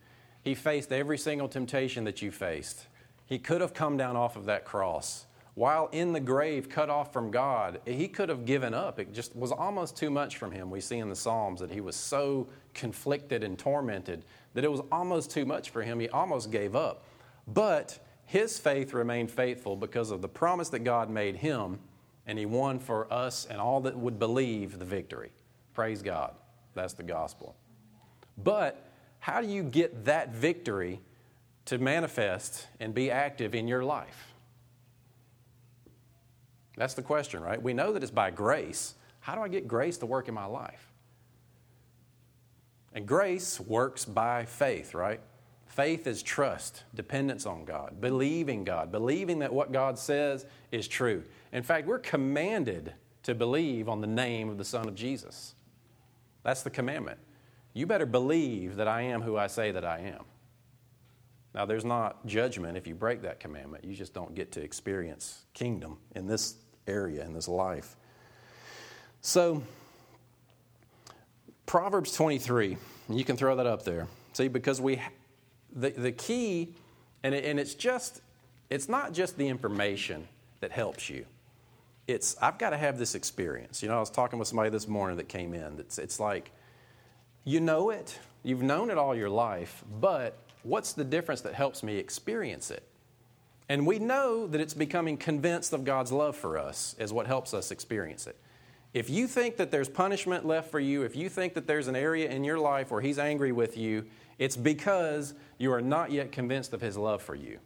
He 0.44 0.56
faced 0.56 0.92
every 0.92 1.18
single 1.18 1.48
temptation 1.48 2.04
that 2.06 2.22
you 2.22 2.32
faced. 2.32 2.88
He 3.26 3.40
could 3.40 3.62
have 3.62 3.74
come 3.74 3.98
down 3.98 4.16
off 4.16 4.36
of 4.36 4.46
that 4.46 4.66
cross. 4.66 5.26
While 5.56 5.90
in 5.92 6.14
the 6.14 6.20
grave, 6.20 6.70
cut 6.70 6.90
off 6.90 7.12
from 7.12 7.32
God, 7.32 7.82
he 7.86 8.08
could 8.08 8.30
have 8.30 8.46
given 8.46 8.76
up. 8.76 9.00
It 9.00 9.12
just 9.12 9.36
was 9.36 9.52
almost 9.52 9.98
too 9.98 10.12
much 10.12 10.38
from 10.38 10.52
him. 10.52 10.70
We 10.70 10.80
see 10.80 11.00
in 11.00 11.10
the 11.10 11.16
Psalms 11.16 11.60
that 11.62 11.72
he 11.72 11.82
was 11.82 11.96
so 11.96 12.48
conflicted 12.76 13.44
and 13.44 13.58
tormented 13.58 14.24
that 14.54 14.64
it 14.64 14.72
was 14.72 14.82
almost 14.92 15.32
too 15.32 15.46
much 15.46 15.72
for 15.72 15.82
him. 15.82 16.00
He 16.00 16.10
almost 16.10 16.52
gave 16.52 16.76
up. 16.76 17.06
But 17.48 17.98
his 18.26 18.60
faith 18.60 18.94
remained 18.94 19.32
faithful 19.32 19.76
because 19.76 20.12
of 20.12 20.22
the 20.22 20.30
promise 20.30 20.70
that 20.70 20.80
God 20.80 21.10
made 21.10 21.38
him, 21.38 21.80
and 22.28 22.38
he 22.38 22.46
won 22.46 22.78
for 22.78 23.12
us 23.12 23.48
and 23.50 23.60
all 23.60 23.82
that 23.82 23.98
would 23.98 24.20
believe 24.20 24.78
the 24.78 24.86
victory. 24.86 25.32
Praise 25.74 26.02
God. 26.02 26.36
That's 26.76 26.94
the 26.94 27.04
gospel. 27.04 27.56
But 28.38 28.84
how 29.20 29.42
do 29.42 29.48
you 29.48 29.64
get 29.64 30.06
that 30.06 30.34
victory 30.34 31.02
to 31.66 31.78
manifest 31.78 32.68
and 32.80 32.94
be 32.94 33.12
active 33.12 33.56
in 33.56 33.68
your 33.68 33.84
life? 33.84 34.34
That's 36.78 36.94
the 36.94 37.02
question, 37.02 37.42
right? 37.42 37.62
We 37.62 37.74
know 37.74 37.92
that 37.94 38.04
it's 38.04 38.12
by 38.12 38.32
grace. 38.32 38.94
How 39.20 39.36
do 39.36 39.42
I 39.42 39.48
get 39.48 39.68
grace 39.68 39.98
to 39.98 40.06
work 40.06 40.28
in 40.28 40.34
my 40.34 40.46
life? 40.46 40.88
And 42.94 43.06
grace 43.06 43.60
works 43.60 44.06
by 44.06 44.46
faith, 44.46 44.94
right? 44.94 45.20
Faith 45.66 46.08
is 46.08 46.24
trust, 46.24 46.84
dependence 46.96 47.46
on 47.46 47.66
God, 47.66 48.00
believing 48.00 48.64
God, 48.64 48.92
believing 48.92 49.40
that 49.40 49.54
what 49.54 49.72
God 49.72 50.00
says 50.00 50.46
is 50.72 50.88
true. 50.88 51.24
In 51.52 51.64
fact, 51.64 51.88
we're 51.88 52.00
commanded 52.00 52.94
to 53.24 53.36
believe 53.36 53.90
on 53.90 54.02
the 54.02 54.08
name 54.08 54.50
of 54.50 54.58
the 54.58 54.66
Son 54.66 54.88
of 54.88 54.96
Jesus. 54.96 55.54
That's 56.44 56.64
the 56.64 56.70
commandment. 56.70 57.20
You 57.78 57.86
better 57.86 58.08
believe 58.08 58.78
that 58.78 58.88
I 58.88 59.04
am 59.04 59.22
who 59.22 59.38
I 59.38 59.46
say 59.46 59.70
that 59.70 59.86
I 59.86 60.00
am. 60.00 60.24
Now, 61.54 61.66
there's 61.66 61.86
not 61.86 62.26
judgment 62.26 62.76
if 62.76 62.88
you 62.88 62.96
break 62.96 63.22
that 63.22 63.40
commandment. 63.40 63.84
You 63.84 63.94
just 63.94 64.16
don't 64.16 64.34
get 64.34 64.52
to 64.54 64.62
experience 64.64 65.44
kingdom 65.54 66.00
in 66.16 66.26
this 66.26 66.56
area, 66.88 67.24
in 67.24 67.34
this 67.34 67.48
life. 67.48 67.96
So, 69.22 69.62
Proverbs 71.68 72.14
23, 72.14 72.78
you 73.10 73.24
can 73.24 73.38
throw 73.38 73.56
that 73.56 73.68
up 73.68 73.84
there. 73.84 74.08
See, 74.34 74.48
because 74.48 74.82
we, 74.82 75.00
the, 75.72 75.92
the 75.92 76.12
key, 76.12 76.74
and, 77.22 77.36
it, 77.36 77.46
and 77.46 77.60
it's 77.60 77.76
just, 77.76 78.22
it's 78.72 78.90
not 78.90 79.14
just 79.14 79.38
the 79.38 79.48
information 79.48 80.28
that 80.62 80.72
helps 80.72 81.12
you. 81.12 81.28
It's, 82.08 82.38
I've 82.42 82.58
got 82.58 82.72
to 82.72 82.78
have 82.78 82.98
this 82.98 83.14
experience. 83.14 83.84
You 83.84 83.90
know, 83.90 83.98
I 83.98 84.00
was 84.00 84.10
talking 84.10 84.40
with 84.40 84.48
somebody 84.48 84.72
this 84.72 84.88
morning 84.88 85.18
that 85.18 85.30
came 85.30 85.54
in. 85.54 85.78
It's, 85.78 86.00
it's 86.00 86.20
like, 86.20 86.50
you 87.44 87.60
know 87.60 87.90
it, 87.90 88.20
you've 88.44 88.62
known 88.62 88.90
it 88.90 88.98
all 88.98 89.16
your 89.16 89.30
life, 89.30 89.84
but 90.00 90.38
what's 90.64 90.94
the 90.94 91.04
difference 91.04 91.42
that 91.42 91.54
helps 91.54 91.84
me 91.84 91.98
experience 91.98 92.72
it? 92.72 92.84
And 93.70 93.86
we 93.86 94.00
know 94.00 94.48
that 94.48 94.62
it's 94.62 94.74
becoming 94.74 95.18
convinced 95.18 95.74
of 95.74 95.84
God's 95.84 96.12
love 96.12 96.36
for 96.36 96.58
us 96.58 96.96
is 97.00 97.12
what 97.12 97.28
helps 97.28 97.54
us 97.54 97.72
experience 97.72 98.28
it. 98.28 98.38
If 98.94 99.10
you 99.10 99.28
think 99.28 99.58
that 99.58 99.72
there's 99.72 99.90
punishment 99.90 100.46
left 100.46 100.72
for 100.72 100.80
you, 100.80 101.04
if 101.04 101.16
you 101.16 101.30
think 101.30 101.54
that 101.56 101.68
there's 101.68 101.88
an 101.88 101.96
area 101.96 102.30
in 102.30 102.44
your 102.44 102.58
life 102.58 102.90
where 102.90 103.02
He's 103.02 103.20
angry 103.20 103.52
with 103.52 103.78
you, 103.78 104.06
it's 104.40 104.56
because 104.56 105.34
you 105.58 105.74
are 105.74 105.82
not 105.82 106.12
yet 106.12 106.32
convinced 106.32 106.74
of 106.74 106.82
His 106.82 106.98
love 106.98 107.22
for 107.22 107.36
you. 107.36 107.60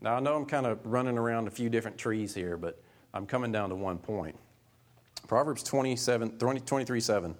Now, 0.00 0.16
I 0.16 0.20
know 0.20 0.36
I'm 0.36 0.46
kind 0.46 0.66
of 0.66 0.84
running 0.84 1.18
around 1.18 1.48
a 1.48 1.50
few 1.50 1.68
different 1.68 1.98
trees 1.98 2.34
here, 2.34 2.56
but 2.56 2.80
I'm 3.12 3.26
coming 3.26 3.52
down 3.52 3.68
to 3.70 3.74
one 3.74 3.98
point. 3.98 4.36
Proverbs 5.26 5.62
27, 5.62 6.38
20, 6.38 6.60
23 6.60 7.00
7. 7.00 7.34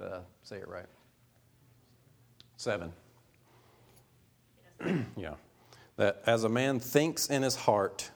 Uh, 0.00 0.20
say 0.42 0.56
it 0.56 0.68
right. 0.68 0.86
7. 2.56 2.92
yeah. 5.16 5.34
That 5.96 6.22
as 6.26 6.44
a 6.44 6.48
man 6.48 6.80
thinks 6.80 7.26
in 7.26 7.42
his 7.42 7.54
heart, 7.54 8.10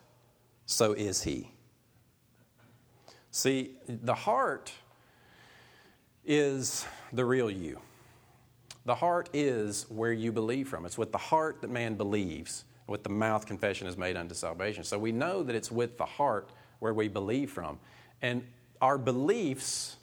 so 0.67 0.93
is 0.93 1.23
he. 1.23 1.51
See, 3.31 3.73
the 3.89 4.15
heart 4.15 4.73
is 6.25 6.87
the 7.13 7.25
real 7.25 7.51
you. 7.51 7.81
The 8.87 8.95
heart 8.95 9.29
is 9.33 9.87
where 9.89 10.13
you 10.13 10.31
believe 10.31 10.69
from. 10.69 10.87
It's 10.87 10.99
with 10.99 11.13
the 11.13 11.19
heart 11.19 11.61
that 11.63 11.71
man 11.71 11.95
believes. 11.95 12.65
With 12.87 13.03
the 13.03 13.11
mouth, 13.11 13.47
confession 13.47 13.87
is 13.87 13.97
made 13.97 14.17
unto 14.17 14.35
salvation. 14.35 14.85
So 14.85 14.99
we 14.99 15.11
know 15.11 15.43
that 15.43 15.55
it's 15.55 15.73
with 15.73 15.97
the 15.97 16.05
heart 16.05 16.51
where 16.81 16.93
we 16.93 17.09
believe 17.09 17.51
from. 17.51 17.79
And 18.21 18.47
our 18.81 18.99
beliefs 18.99 19.97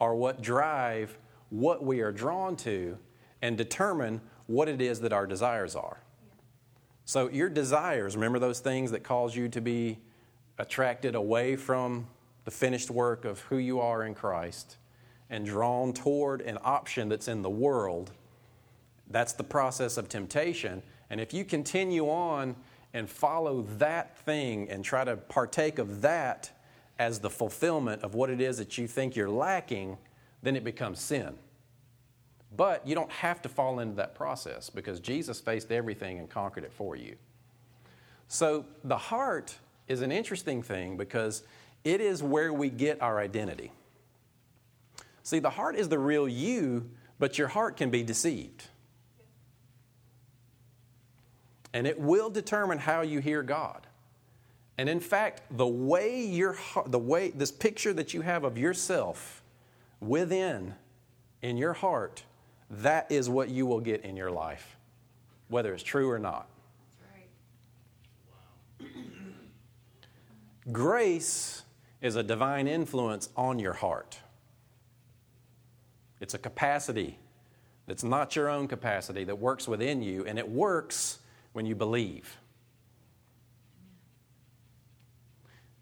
are 0.00 0.14
what 0.14 0.42
drive 0.42 1.18
what 1.50 1.84
we 1.84 2.00
are 2.00 2.12
drawn 2.12 2.56
to 2.56 2.98
and 3.42 3.56
determine 3.56 4.20
what 4.46 4.68
it 4.68 4.80
is 4.80 5.00
that 5.00 5.12
our 5.12 5.26
desires 5.26 5.76
are. 5.76 6.00
So, 7.04 7.28
your 7.28 7.48
desires, 7.48 8.16
remember 8.16 8.38
those 8.38 8.58
things 8.58 8.90
that 8.90 9.04
cause 9.04 9.36
you 9.36 9.48
to 9.50 9.60
be 9.60 9.98
attracted 10.58 11.14
away 11.14 11.54
from 11.54 12.08
the 12.44 12.50
finished 12.50 12.90
work 12.90 13.24
of 13.24 13.40
who 13.40 13.58
you 13.58 13.80
are 13.80 14.04
in 14.04 14.14
Christ 14.14 14.76
and 15.30 15.44
drawn 15.44 15.92
toward 15.92 16.40
an 16.40 16.58
option 16.62 17.08
that's 17.08 17.28
in 17.28 17.42
the 17.42 17.50
world, 17.50 18.12
that's 19.08 19.32
the 19.32 19.44
process 19.44 19.96
of 19.96 20.08
temptation. 20.08 20.82
And 21.10 21.20
if 21.20 21.32
you 21.32 21.44
continue 21.44 22.08
on 22.08 22.56
and 22.92 23.08
follow 23.08 23.62
that 23.78 24.18
thing 24.18 24.68
and 24.68 24.84
try 24.84 25.04
to 25.04 25.16
partake 25.16 25.78
of 25.78 26.00
that 26.02 26.50
as 26.98 27.18
the 27.18 27.30
fulfillment 27.30 28.02
of 28.02 28.14
what 28.14 28.30
it 28.30 28.40
is 28.40 28.58
that 28.58 28.78
you 28.78 28.86
think 28.86 29.16
you're 29.16 29.30
lacking, 29.30 29.98
then 30.42 30.56
it 30.56 30.64
becomes 30.64 31.00
sin. 31.00 31.34
But 32.56 32.86
you 32.86 32.94
don't 32.94 33.10
have 33.10 33.42
to 33.42 33.48
fall 33.48 33.80
into 33.80 33.96
that 33.96 34.14
process 34.14 34.70
because 34.70 35.00
Jesus 35.00 35.40
faced 35.40 35.70
everything 35.70 36.18
and 36.18 36.30
conquered 36.30 36.64
it 36.64 36.72
for 36.72 36.96
you. 36.96 37.16
So 38.28 38.64
the 38.82 38.96
heart 38.96 39.56
is 39.88 40.00
an 40.02 40.10
interesting 40.10 40.62
thing 40.62 40.96
because 40.96 41.42
it 41.84 42.00
is 42.00 42.22
where 42.22 42.52
we 42.52 42.70
get 42.70 43.00
our 43.02 43.20
identity. 43.20 43.72
See, 45.22 45.38
the 45.38 45.50
heart 45.50 45.76
is 45.76 45.88
the 45.88 45.98
real 45.98 46.28
you, 46.28 46.88
but 47.18 47.38
your 47.38 47.48
heart 47.48 47.76
can 47.76 47.90
be 47.90 48.02
deceived. 48.02 48.64
And 51.72 51.86
it 51.86 52.00
will 52.00 52.30
determine 52.30 52.78
how 52.78 53.02
you 53.02 53.20
hear 53.20 53.42
God. 53.42 53.85
And 54.78 54.88
in 54.88 55.00
fact, 55.00 55.42
the 55.50 55.66
way 55.66 56.24
your 56.24 56.56
the 56.86 56.98
way 56.98 57.30
this 57.30 57.50
picture 57.50 57.92
that 57.94 58.12
you 58.12 58.20
have 58.20 58.44
of 58.44 58.58
yourself 58.58 59.42
within 60.00 60.74
in 61.42 61.56
your 61.56 61.72
heart, 61.72 62.24
that 62.70 63.10
is 63.10 63.28
what 63.28 63.48
you 63.48 63.64
will 63.66 63.80
get 63.80 64.04
in 64.04 64.16
your 64.16 64.30
life, 64.30 64.76
whether 65.48 65.72
it's 65.72 65.82
true 65.82 66.10
or 66.10 66.18
not. 66.18 66.48
Grace 70.72 71.62
is 72.02 72.16
a 72.16 72.22
divine 72.22 72.66
influence 72.68 73.30
on 73.36 73.58
your 73.58 73.72
heart. 73.72 74.18
It's 76.20 76.34
a 76.34 76.38
capacity 76.38 77.18
that's 77.86 78.04
not 78.04 78.36
your 78.36 78.48
own 78.48 78.68
capacity 78.68 79.24
that 79.24 79.38
works 79.38 79.68
within 79.68 80.02
you, 80.02 80.24
and 80.26 80.38
it 80.38 80.48
works 80.48 81.20
when 81.52 81.66
you 81.66 81.74
believe. 81.74 82.36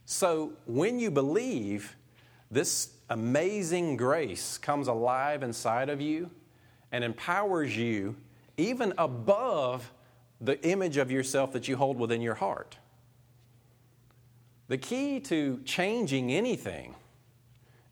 So, 0.07 0.53
when 0.67 0.99
you 0.99 1.11
believe, 1.11 1.97
this 2.51 2.91
amazing 3.09 3.97
grace 3.97 4.59
comes 4.59 4.89
alive 4.89 5.43
inside 5.43 5.89
of 5.89 6.01
you 6.01 6.31
and 6.93 7.03
empowers 7.03 7.77
you 7.77 8.17
even 8.57 8.93
above 8.99 9.93
the 10.41 10.63
image 10.67 10.97
of 10.97 11.11
yourself 11.11 11.53
that 11.53 11.69
you 11.69 11.77
hold 11.77 11.99
within 11.99 12.21
your 12.21 12.35
heart. 12.35 12.77
The 14.69 14.79
key 14.79 15.21
to 15.21 15.61
changing 15.65 16.33
anything 16.33 16.95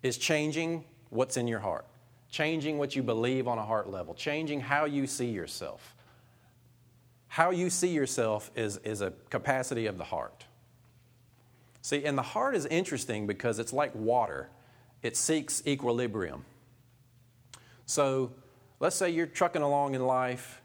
is 0.03 0.19
changing 0.19 0.85
what's 1.11 1.37
in 1.37 1.47
your 1.47 1.61
heart, 1.61 1.87
changing 2.31 2.79
what 2.79 2.97
you 2.97 3.03
believe 3.03 3.47
on 3.47 3.59
a 3.59 3.65
heart 3.65 3.91
level, 3.91 4.15
changing 4.15 4.61
how 4.61 4.85
you 4.85 5.07
see 5.07 5.31
yourself. 5.31 5.95
How 7.29 7.51
you 7.51 7.71
see 7.71 7.89
yourself 7.89 8.51
is, 8.55 8.79
is 8.79 9.01
a 9.01 9.13
capacity 9.31 9.87
of 9.87 9.99
the 9.99 10.05
heart. 10.05 10.45
See, 11.83 12.05
and 12.05 12.17
the 12.17 12.23
heart 12.23 12.55
is 12.55 12.65
interesting 12.67 13.27
because 13.27 13.59
it's 13.59 13.73
like 13.73 13.95
water, 13.95 14.49
it 15.03 15.17
seeks 15.17 15.63
equilibrium. 15.67 16.45
So 17.87 18.33
let's 18.79 18.97
say 18.97 19.11
you're 19.11 19.27
trucking 19.27 19.63
along 19.63 19.95
in 19.95 20.07
life 20.07 20.63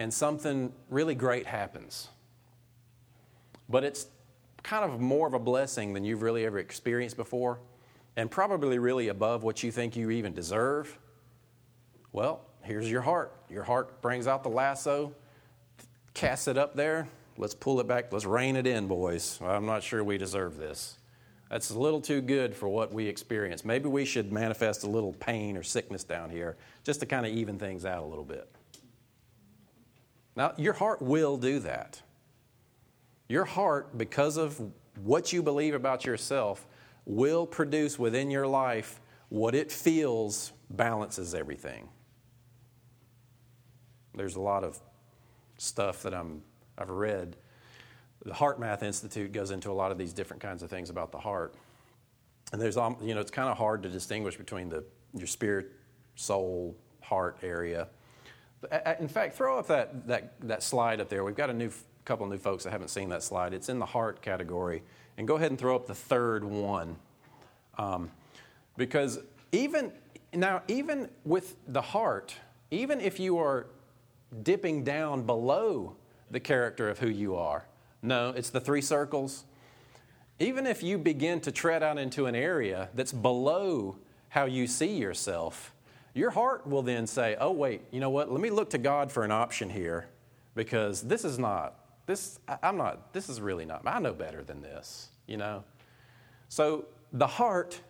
and 0.00 0.12
something 0.12 0.72
really 0.90 1.14
great 1.14 1.46
happens, 1.46 2.08
but 3.68 3.84
it's 3.84 4.06
kind 4.64 4.84
of 4.84 5.00
more 5.00 5.28
of 5.28 5.34
a 5.34 5.38
blessing 5.38 5.92
than 5.92 6.04
you've 6.04 6.22
really 6.22 6.44
ever 6.44 6.58
experienced 6.58 7.16
before, 7.16 7.60
and 8.16 8.28
probably 8.28 8.78
really 8.80 9.08
above 9.08 9.44
what 9.44 9.62
you 9.62 9.70
think 9.70 9.94
you 9.94 10.10
even 10.10 10.34
deserve, 10.34 10.98
well, 12.12 12.40
here's 12.62 12.90
your 12.90 13.02
heart. 13.02 13.32
Your 13.48 13.62
heart 13.62 14.02
brings 14.02 14.26
out 14.26 14.42
the 14.42 14.48
lasso, 14.48 15.14
casts 16.14 16.48
it 16.48 16.58
up 16.58 16.74
there. 16.74 17.06
Let's 17.38 17.54
pull 17.54 17.80
it 17.80 17.86
back. 17.86 18.12
Let's 18.12 18.24
rein 18.24 18.56
it 18.56 18.66
in, 18.66 18.88
boys. 18.88 19.38
I'm 19.40 19.64
not 19.64 19.84
sure 19.84 20.02
we 20.02 20.18
deserve 20.18 20.56
this. 20.56 20.98
That's 21.48 21.70
a 21.70 21.78
little 21.78 22.00
too 22.00 22.20
good 22.20 22.54
for 22.54 22.68
what 22.68 22.92
we 22.92 23.06
experience. 23.06 23.64
Maybe 23.64 23.88
we 23.88 24.04
should 24.04 24.32
manifest 24.32 24.82
a 24.82 24.90
little 24.90 25.12
pain 25.14 25.56
or 25.56 25.62
sickness 25.62 26.02
down 26.04 26.30
here 26.30 26.56
just 26.84 27.00
to 27.00 27.06
kind 27.06 27.24
of 27.24 27.32
even 27.32 27.58
things 27.58 27.86
out 27.86 28.02
a 28.02 28.06
little 28.06 28.24
bit. 28.24 28.50
Now, 30.36 30.52
your 30.58 30.72
heart 30.74 31.00
will 31.00 31.36
do 31.36 31.60
that. 31.60 32.02
Your 33.28 33.44
heart, 33.44 33.96
because 33.96 34.36
of 34.36 34.60
what 35.02 35.32
you 35.32 35.42
believe 35.42 35.74
about 35.74 36.04
yourself, 36.04 36.66
will 37.06 37.46
produce 37.46 37.98
within 37.98 38.30
your 38.30 38.46
life 38.46 39.00
what 39.28 39.54
it 39.54 39.70
feels 39.70 40.52
balances 40.70 41.34
everything. 41.34 41.88
There's 44.14 44.36
a 44.36 44.40
lot 44.40 44.64
of 44.64 44.78
stuff 45.56 46.02
that 46.02 46.12
I'm, 46.12 46.42
I've 46.78 46.90
read. 46.90 47.36
The 48.24 48.32
HeartMath 48.32 48.82
Institute 48.82 49.32
goes 49.32 49.50
into 49.50 49.70
a 49.70 49.72
lot 49.72 49.92
of 49.92 49.98
these 49.98 50.12
different 50.12 50.42
kinds 50.42 50.62
of 50.62 50.70
things 50.70 50.90
about 50.90 51.12
the 51.12 51.18
heart. 51.18 51.54
And 52.52 52.60
there's, 52.60 52.76
you 52.76 53.14
know, 53.14 53.20
it's 53.20 53.30
kind 53.30 53.48
of 53.48 53.58
hard 53.58 53.82
to 53.82 53.88
distinguish 53.88 54.36
between 54.36 54.68
the, 54.68 54.84
your 55.14 55.26
spirit, 55.26 55.72
soul, 56.16 56.76
heart 57.02 57.38
area. 57.42 57.88
In 58.98 59.08
fact, 59.08 59.36
throw 59.36 59.58
up 59.58 59.68
that, 59.68 60.06
that, 60.08 60.32
that 60.40 60.62
slide 60.62 61.00
up 61.00 61.08
there. 61.08 61.24
We've 61.24 61.36
got 61.36 61.50
a 61.50 61.54
new 61.54 61.70
couple 62.04 62.24
of 62.24 62.32
new 62.32 62.38
folks 62.38 62.64
that 62.64 62.70
haven't 62.70 62.88
seen 62.88 63.10
that 63.10 63.22
slide. 63.22 63.52
It's 63.52 63.68
in 63.68 63.78
the 63.78 63.86
heart 63.86 64.22
category. 64.22 64.82
And 65.18 65.28
go 65.28 65.36
ahead 65.36 65.50
and 65.50 65.58
throw 65.58 65.76
up 65.76 65.86
the 65.86 65.94
third 65.94 66.42
one. 66.42 66.96
Um, 67.76 68.10
because 68.76 69.20
even 69.52 69.92
now, 70.32 70.62
even 70.68 71.10
with 71.24 71.56
the 71.66 71.82
heart, 71.82 72.34
even 72.70 73.00
if 73.00 73.20
you 73.20 73.38
are 73.38 73.66
dipping 74.42 74.84
down 74.84 75.24
below 75.24 75.96
the 76.30 76.40
character 76.40 76.88
of 76.88 76.98
who 76.98 77.08
you 77.08 77.36
are, 77.36 77.64
no, 78.02 78.30
it's 78.30 78.50
the 78.50 78.60
three 78.60 78.82
circles. 78.82 79.44
Even 80.38 80.66
if 80.66 80.82
you 80.82 80.98
begin 80.98 81.40
to 81.40 81.50
tread 81.50 81.82
out 81.82 81.98
into 81.98 82.26
an 82.26 82.34
area 82.34 82.88
that's 82.94 83.12
below 83.12 83.96
how 84.28 84.44
you 84.44 84.66
see 84.66 84.96
yourself, 84.96 85.74
your 86.14 86.30
heart 86.30 86.66
will 86.66 86.82
then 86.82 87.06
say, 87.06 87.36
oh, 87.40 87.50
wait, 87.50 87.82
you 87.90 88.00
know 88.00 88.10
what? 88.10 88.30
Let 88.30 88.40
me 88.40 88.50
look 88.50 88.70
to 88.70 88.78
God 88.78 89.10
for 89.10 89.24
an 89.24 89.30
option 89.30 89.68
here 89.68 90.08
because 90.54 91.02
this 91.02 91.24
is 91.24 91.38
not, 91.38 91.74
this, 92.06 92.38
I'm 92.62 92.76
not, 92.76 93.12
this 93.12 93.28
is 93.28 93.40
really 93.40 93.64
not, 93.64 93.82
I 93.86 93.98
know 93.98 94.12
better 94.12 94.42
than 94.42 94.60
this, 94.60 95.08
you 95.26 95.36
know? 95.36 95.64
So 96.48 96.86
the 97.12 97.26
heart, 97.26 97.80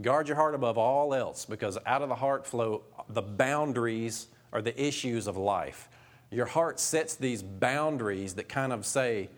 guard 0.00 0.28
your 0.28 0.36
heart 0.36 0.54
above 0.54 0.78
all 0.78 1.14
else 1.14 1.44
because 1.44 1.78
out 1.86 2.02
of 2.02 2.08
the 2.08 2.14
heart 2.14 2.46
flow 2.46 2.82
the 3.08 3.22
boundaries 3.22 4.28
or 4.52 4.62
the 4.62 4.80
issues 4.80 5.26
of 5.26 5.36
life. 5.36 5.88
Your 6.30 6.46
heart 6.46 6.78
sets 6.78 7.14
these 7.16 7.42
boundaries 7.42 8.34
that 8.34 8.48
kind 8.48 8.72
of 8.72 8.86
say, 8.86 9.28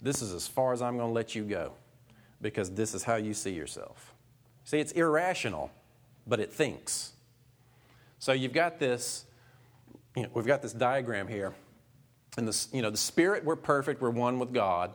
this 0.00 0.20
is 0.20 0.32
as 0.32 0.46
far 0.46 0.72
as 0.72 0.82
I'm 0.82 0.96
going 0.96 1.08
to 1.08 1.12
let 1.12 1.34
you 1.34 1.44
go 1.44 1.72
because 2.40 2.70
this 2.70 2.94
is 2.94 3.04
how 3.04 3.16
you 3.16 3.34
see 3.34 3.52
yourself. 3.52 4.12
See, 4.64 4.78
it's 4.78 4.92
irrational, 4.92 5.70
but 6.26 6.40
it 6.40 6.52
thinks. 6.52 7.12
So 8.18 8.32
you've 8.32 8.52
got 8.52 8.78
this, 8.78 9.24
you 10.16 10.24
know, 10.24 10.28
we've 10.34 10.46
got 10.46 10.62
this 10.62 10.72
diagram 10.72 11.28
here. 11.28 11.54
And 12.36 12.48
the, 12.48 12.66
you 12.72 12.82
know, 12.82 12.90
the 12.90 12.96
spirit, 12.96 13.44
we're 13.44 13.56
perfect, 13.56 14.00
we're 14.00 14.10
one 14.10 14.38
with 14.38 14.52
God. 14.52 14.92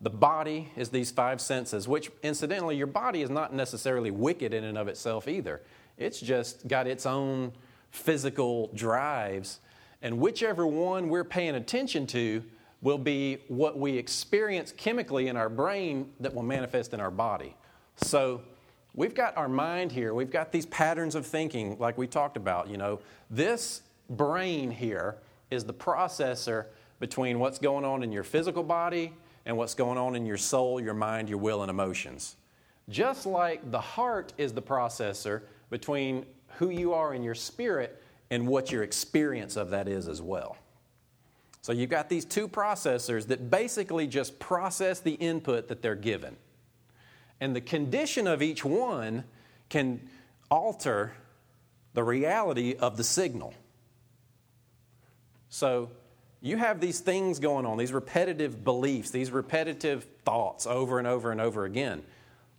The 0.00 0.10
body 0.10 0.70
is 0.76 0.90
these 0.90 1.10
five 1.10 1.40
senses, 1.40 1.88
which 1.88 2.10
incidentally, 2.22 2.76
your 2.76 2.86
body 2.86 3.22
is 3.22 3.30
not 3.30 3.54
necessarily 3.54 4.10
wicked 4.10 4.52
in 4.52 4.64
and 4.64 4.76
of 4.76 4.88
itself 4.88 5.28
either. 5.28 5.62
It's 5.96 6.20
just 6.20 6.66
got 6.68 6.86
its 6.86 7.06
own 7.06 7.52
physical 7.90 8.70
drives. 8.74 9.60
And 10.04 10.18
whichever 10.18 10.66
one 10.66 11.08
we're 11.08 11.24
paying 11.24 11.54
attention 11.54 12.06
to 12.08 12.44
will 12.82 12.98
be 12.98 13.38
what 13.48 13.78
we 13.78 13.96
experience 13.96 14.70
chemically 14.76 15.28
in 15.28 15.36
our 15.36 15.48
brain 15.48 16.12
that 16.20 16.34
will 16.34 16.42
manifest 16.42 16.92
in 16.92 17.00
our 17.00 17.10
body. 17.10 17.56
So 17.96 18.42
we've 18.94 19.14
got 19.14 19.34
our 19.38 19.48
mind 19.48 19.90
here, 19.90 20.12
we've 20.12 20.30
got 20.30 20.52
these 20.52 20.66
patterns 20.66 21.14
of 21.14 21.26
thinking, 21.26 21.78
like 21.78 21.96
we 21.96 22.06
talked 22.06 22.36
about. 22.36 22.68
You 22.68 22.76
know, 22.76 23.00
this 23.30 23.80
brain 24.10 24.70
here 24.70 25.16
is 25.50 25.64
the 25.64 25.72
processor 25.72 26.66
between 27.00 27.38
what's 27.38 27.58
going 27.58 27.86
on 27.86 28.02
in 28.02 28.12
your 28.12 28.24
physical 28.24 28.62
body 28.62 29.14
and 29.46 29.56
what's 29.56 29.74
going 29.74 29.96
on 29.96 30.14
in 30.16 30.26
your 30.26 30.36
soul, 30.36 30.82
your 30.82 30.92
mind, 30.92 31.30
your 31.30 31.38
will, 31.38 31.62
and 31.62 31.70
emotions. 31.70 32.36
Just 32.90 33.24
like 33.24 33.70
the 33.70 33.80
heart 33.80 34.34
is 34.36 34.52
the 34.52 34.60
processor 34.60 35.44
between 35.70 36.26
who 36.58 36.68
you 36.68 36.92
are 36.92 37.14
in 37.14 37.22
your 37.22 37.34
spirit 37.34 38.02
and 38.34 38.48
what 38.48 38.72
your 38.72 38.82
experience 38.82 39.56
of 39.56 39.70
that 39.70 39.86
is 39.86 40.08
as 40.08 40.20
well. 40.20 40.56
So 41.62 41.70
you've 41.70 41.88
got 41.88 42.08
these 42.08 42.24
two 42.24 42.48
processors 42.48 43.28
that 43.28 43.48
basically 43.48 44.08
just 44.08 44.40
process 44.40 44.98
the 44.98 45.12
input 45.12 45.68
that 45.68 45.82
they're 45.82 45.94
given. 45.94 46.36
And 47.40 47.54
the 47.54 47.60
condition 47.60 48.26
of 48.26 48.42
each 48.42 48.64
one 48.64 49.22
can 49.68 50.00
alter 50.50 51.12
the 51.92 52.02
reality 52.02 52.74
of 52.74 52.96
the 52.96 53.04
signal. 53.04 53.54
So 55.48 55.92
you 56.40 56.56
have 56.56 56.80
these 56.80 56.98
things 56.98 57.38
going 57.38 57.66
on, 57.66 57.78
these 57.78 57.92
repetitive 57.92 58.64
beliefs, 58.64 59.12
these 59.12 59.30
repetitive 59.30 60.04
thoughts 60.24 60.66
over 60.66 60.98
and 60.98 61.06
over 61.06 61.30
and 61.30 61.40
over 61.40 61.66
again. 61.66 62.02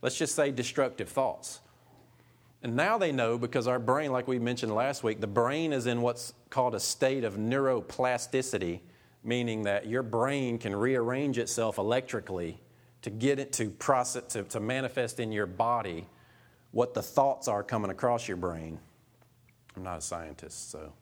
Let's 0.01 0.17
just 0.17 0.35
say 0.35 0.51
destructive 0.51 1.09
thoughts. 1.09 1.59
And 2.65 2.75
now 2.75 2.97
they 2.97 3.11
know 3.11 3.37
because 3.37 3.67
our 3.67 3.77
brain, 3.77 4.11
like 4.11 4.27
we 4.27 4.39
mentioned 4.39 4.73
last 4.73 5.03
week, 5.03 5.21
the 5.21 5.27
brain 5.27 5.71
is 5.71 5.85
in 5.85 6.01
what's 6.01 6.33
called 6.49 6.73
a 6.73 6.79
state 6.79 7.23
of 7.23 7.37
neuroplasticity 7.37 8.79
meaning 9.25 9.63
that 9.63 9.87
your 9.87 10.03
brain 10.03 10.57
can 10.57 10.75
rearrange 10.75 11.37
itself 11.39 11.79
electrically 11.79 12.59
to 13.01 13.09
get 13.09 13.39
it 13.39 13.51
to 13.53 13.69
process 13.69 14.23
to, 14.33 14.43
to 14.43 14.59
manifest 14.59 15.19
in 15.19 15.31
your 15.31 15.47
body 15.47 16.07
what 16.71 16.93
the 16.93 17.01
thoughts 17.01 17.47
are 17.47 17.63
coming 17.63 17.89
across 17.89 18.27
your 18.27 18.37
brain. 18.37 18.79
I'm 19.75 19.83
not 19.83 19.97
a 19.97 20.01
scientist, 20.01 20.71
so 20.71 20.93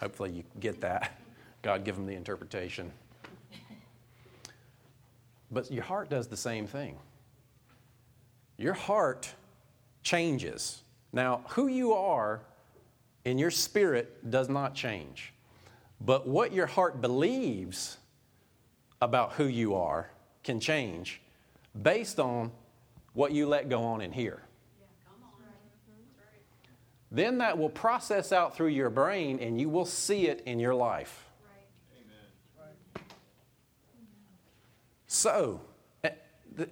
hopefully 0.00 0.30
you 0.30 0.44
get 0.58 0.80
that. 0.80 1.18
God 1.62 1.84
give 1.84 1.96
them 1.96 2.06
the 2.06 2.14
interpretation. 2.14 2.90
But 5.50 5.70
your 5.70 5.84
heart 5.84 6.08
does 6.08 6.26
the 6.26 6.36
same 6.36 6.66
thing. 6.66 6.96
Your 8.56 8.74
heart 8.74 9.34
changes. 10.02 10.82
Now, 11.12 11.44
who 11.50 11.66
you 11.66 11.92
are 11.92 12.42
in 13.24 13.38
your 13.38 13.50
spirit 13.50 14.30
does 14.30 14.48
not 14.48 14.74
change. 14.74 15.32
But 16.00 16.26
what 16.26 16.52
your 16.52 16.66
heart 16.66 17.00
believes 17.00 17.98
about 19.02 19.32
who 19.32 19.44
you 19.44 19.74
are 19.74 20.10
can 20.42 20.60
change 20.60 21.20
based 21.82 22.18
on 22.18 22.50
what 23.12 23.32
you 23.32 23.46
let 23.46 23.68
go 23.68 23.82
on 23.82 24.00
in 24.00 24.12
here. 24.12 24.42
Then 27.12 27.38
that 27.38 27.58
will 27.58 27.70
process 27.70 28.32
out 28.32 28.54
through 28.56 28.68
your 28.68 28.88
brain 28.88 29.40
and 29.40 29.60
you 29.60 29.68
will 29.68 29.84
see 29.84 30.28
it 30.28 30.42
in 30.46 30.60
your 30.60 30.74
life. 30.74 31.26
So, 35.08 35.60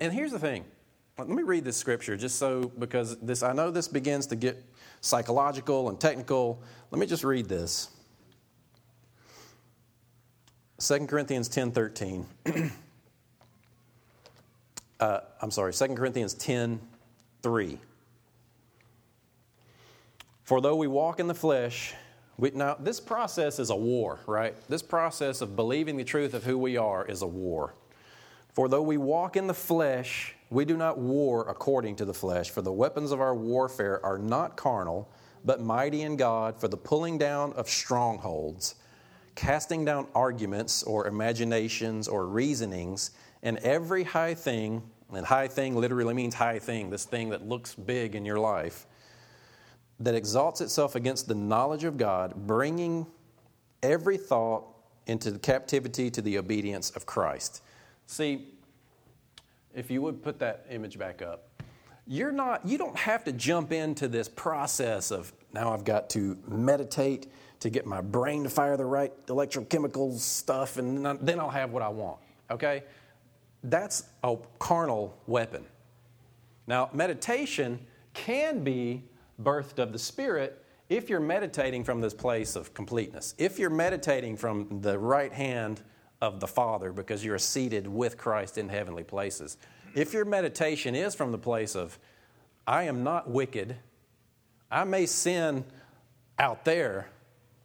and 0.01 0.13
here's 0.13 0.31
the 0.31 0.39
thing. 0.39 0.65
Let 1.19 1.29
me 1.29 1.43
read 1.43 1.65
this 1.65 1.77
scripture 1.77 2.17
just 2.17 2.37
so, 2.39 2.71
because 2.79 3.19
this, 3.19 3.43
I 3.43 3.53
know 3.53 3.73
this 3.73 3.89
begins 3.89 4.29
to 4.29 4.37
get 4.37 4.65
psychological 5.01 5.89
and 5.89 5.99
technical. 5.99 6.63
Let 6.93 7.01
me 7.01 7.07
just 7.07 7.25
read 7.25 7.49
this. 7.49 7.91
2 10.79 11.07
Corinthians 11.07 11.49
10 11.49 11.73
13. 11.73 12.27
uh, 15.01 15.21
I'm 15.43 15.51
sorry, 15.51 15.73
2 15.73 15.89
Corinthians 15.89 16.35
10 16.35 16.81
3. 17.43 17.79
For 20.45 20.61
though 20.61 20.77
we 20.77 20.87
walk 20.87 21.19
in 21.19 21.27
the 21.27 21.35
flesh, 21.35 21.95
we, 22.37 22.53
now 22.53 22.77
this 22.79 23.01
process 23.01 23.59
is 23.59 23.71
a 23.71 23.77
war, 23.77 24.21
right? 24.29 24.55
This 24.69 24.83
process 24.83 25.41
of 25.41 25.57
believing 25.57 25.97
the 25.97 26.05
truth 26.05 26.33
of 26.33 26.45
who 26.45 26.57
we 26.57 26.77
are 26.77 27.05
is 27.05 27.23
a 27.23 27.27
war. 27.27 27.75
For 28.59 28.69
though 28.69 28.83
we 28.83 28.97
walk 28.97 29.37
in 29.37 29.47
the 29.47 29.55
flesh, 29.55 30.35
we 30.51 30.65
do 30.65 30.77
not 30.77 30.99
war 30.99 31.49
according 31.49 31.95
to 31.95 32.05
the 32.05 32.13
flesh, 32.13 32.51
for 32.51 32.61
the 32.61 32.73
weapons 32.73 33.13
of 33.13 33.21
our 33.21 33.33
warfare 33.33 34.05
are 34.05 34.19
not 34.19 34.57
carnal, 34.57 35.09
but 35.45 35.61
mighty 35.61 36.03
in 36.03 36.17
God 36.17 36.59
for 36.59 36.67
the 36.67 36.77
pulling 36.77 37.19
down 37.19 37.53
of 37.53 37.69
strongholds 37.69 38.75
casting 39.37 39.85
down 39.85 40.09
arguments 40.13 40.83
or 40.83 41.07
imaginations 41.07 42.09
or 42.09 42.27
reasonings, 42.27 43.13
and 43.45 43.59
every 43.59 44.03
high 44.03 44.35
thing, 44.35 44.83
and 45.13 45.25
high 45.25 45.47
thing 45.47 45.77
literally 45.77 46.13
means 46.13 46.35
high 46.35 46.59
thing, 46.59 46.91
this 46.91 47.05
thing 47.05 47.29
that 47.29 47.47
looks 47.47 47.77
big 47.77 48.17
in 48.17 48.25
your 48.25 48.41
life, 48.41 48.89
that 50.01 50.17
exalts 50.17 50.61
itself 50.61 50.97
against 50.97 51.29
the 51.29 51.35
knowledge 51.37 51.85
of 51.85 51.97
God, 51.97 52.35
bringing 52.35 53.07
every 53.85 54.17
thought 54.17 54.65
into 55.07 55.39
captivity 55.39 56.11
to 56.11 56.21
the 56.21 56.37
obedience 56.39 56.91
of 56.91 57.07
Christ. 57.07 57.63
See, 58.09 58.47
if 59.75 59.91
you 59.91 60.01
would 60.01 60.23
put 60.23 60.39
that 60.39 60.65
image 60.71 60.99
back 60.99 61.21
up, 61.21 61.63
you're 62.07 62.33
not, 62.33 62.67
you 62.67 62.79
don't 62.79 62.97
have 62.97 63.23
to 63.25 63.33
jump 63.33 63.71
into 63.71 64.09
this 64.09 64.31
process 64.31 65.11
of 65.11 65.31
now 65.53 65.75
I've 65.75 65.85
got 65.85 66.09
to 66.11 66.39
meditate 66.49 67.31
to 67.61 67.69
get 67.69 67.85
my 67.85 68.01
brain 68.01 68.45
to 68.45 68.49
fire 68.49 68.79
the 68.79 68.85
right 68.87 69.13
electrochemical 69.27 70.19
stuff, 70.19 70.79
and 70.79 71.05
then 71.21 71.39
I'll 71.39 71.51
have 71.51 71.71
what 71.71 71.83
I 71.83 71.91
want. 71.91 72.19
Okay? 72.51 72.83
That's 73.63 74.05
a 74.25 74.37
carnal 74.59 75.15
weapon. 75.27 75.67
Now, 76.67 76.89
meditation 76.95 77.79
can 78.15 78.65
be 78.65 79.05
birthed 79.43 79.79
of 79.79 79.93
the 79.93 79.99
Spirit 79.99 80.65
if 80.89 81.11
you're 81.11 81.21
meditating 81.21 81.85
from 81.85 82.01
this 82.01 82.15
place 82.15 82.57
of 82.57 82.73
completeness. 82.73 83.35
If 83.37 83.59
you're 83.59 83.69
meditating 83.69 84.39
from 84.39 84.81
the 84.81 84.99
right 84.99 85.33
hand 85.33 85.83
of 86.21 86.41
the 86.41 86.47
Father 86.47 86.93
because 86.93 87.25
you're 87.25 87.39
seated 87.39 87.87
with 87.87 88.17
Christ 88.17 88.59
in 88.59 88.69
heavenly 88.69 89.05
places. 89.05 89.57
If 89.95 90.13
your 90.13 90.25
meditation 90.25 90.95
is 90.95 91.15
from 91.15 91.33
the 91.33 91.39
place 91.39 91.75
of, 91.75 91.99
I 92.67 92.85
am 92.85 93.03
not 93.03 93.31
wicked, 93.31 93.77
I 94.71 94.85
may 94.85 95.07
sin 95.07 95.65
out 96.39 96.65
there, 96.65 97.09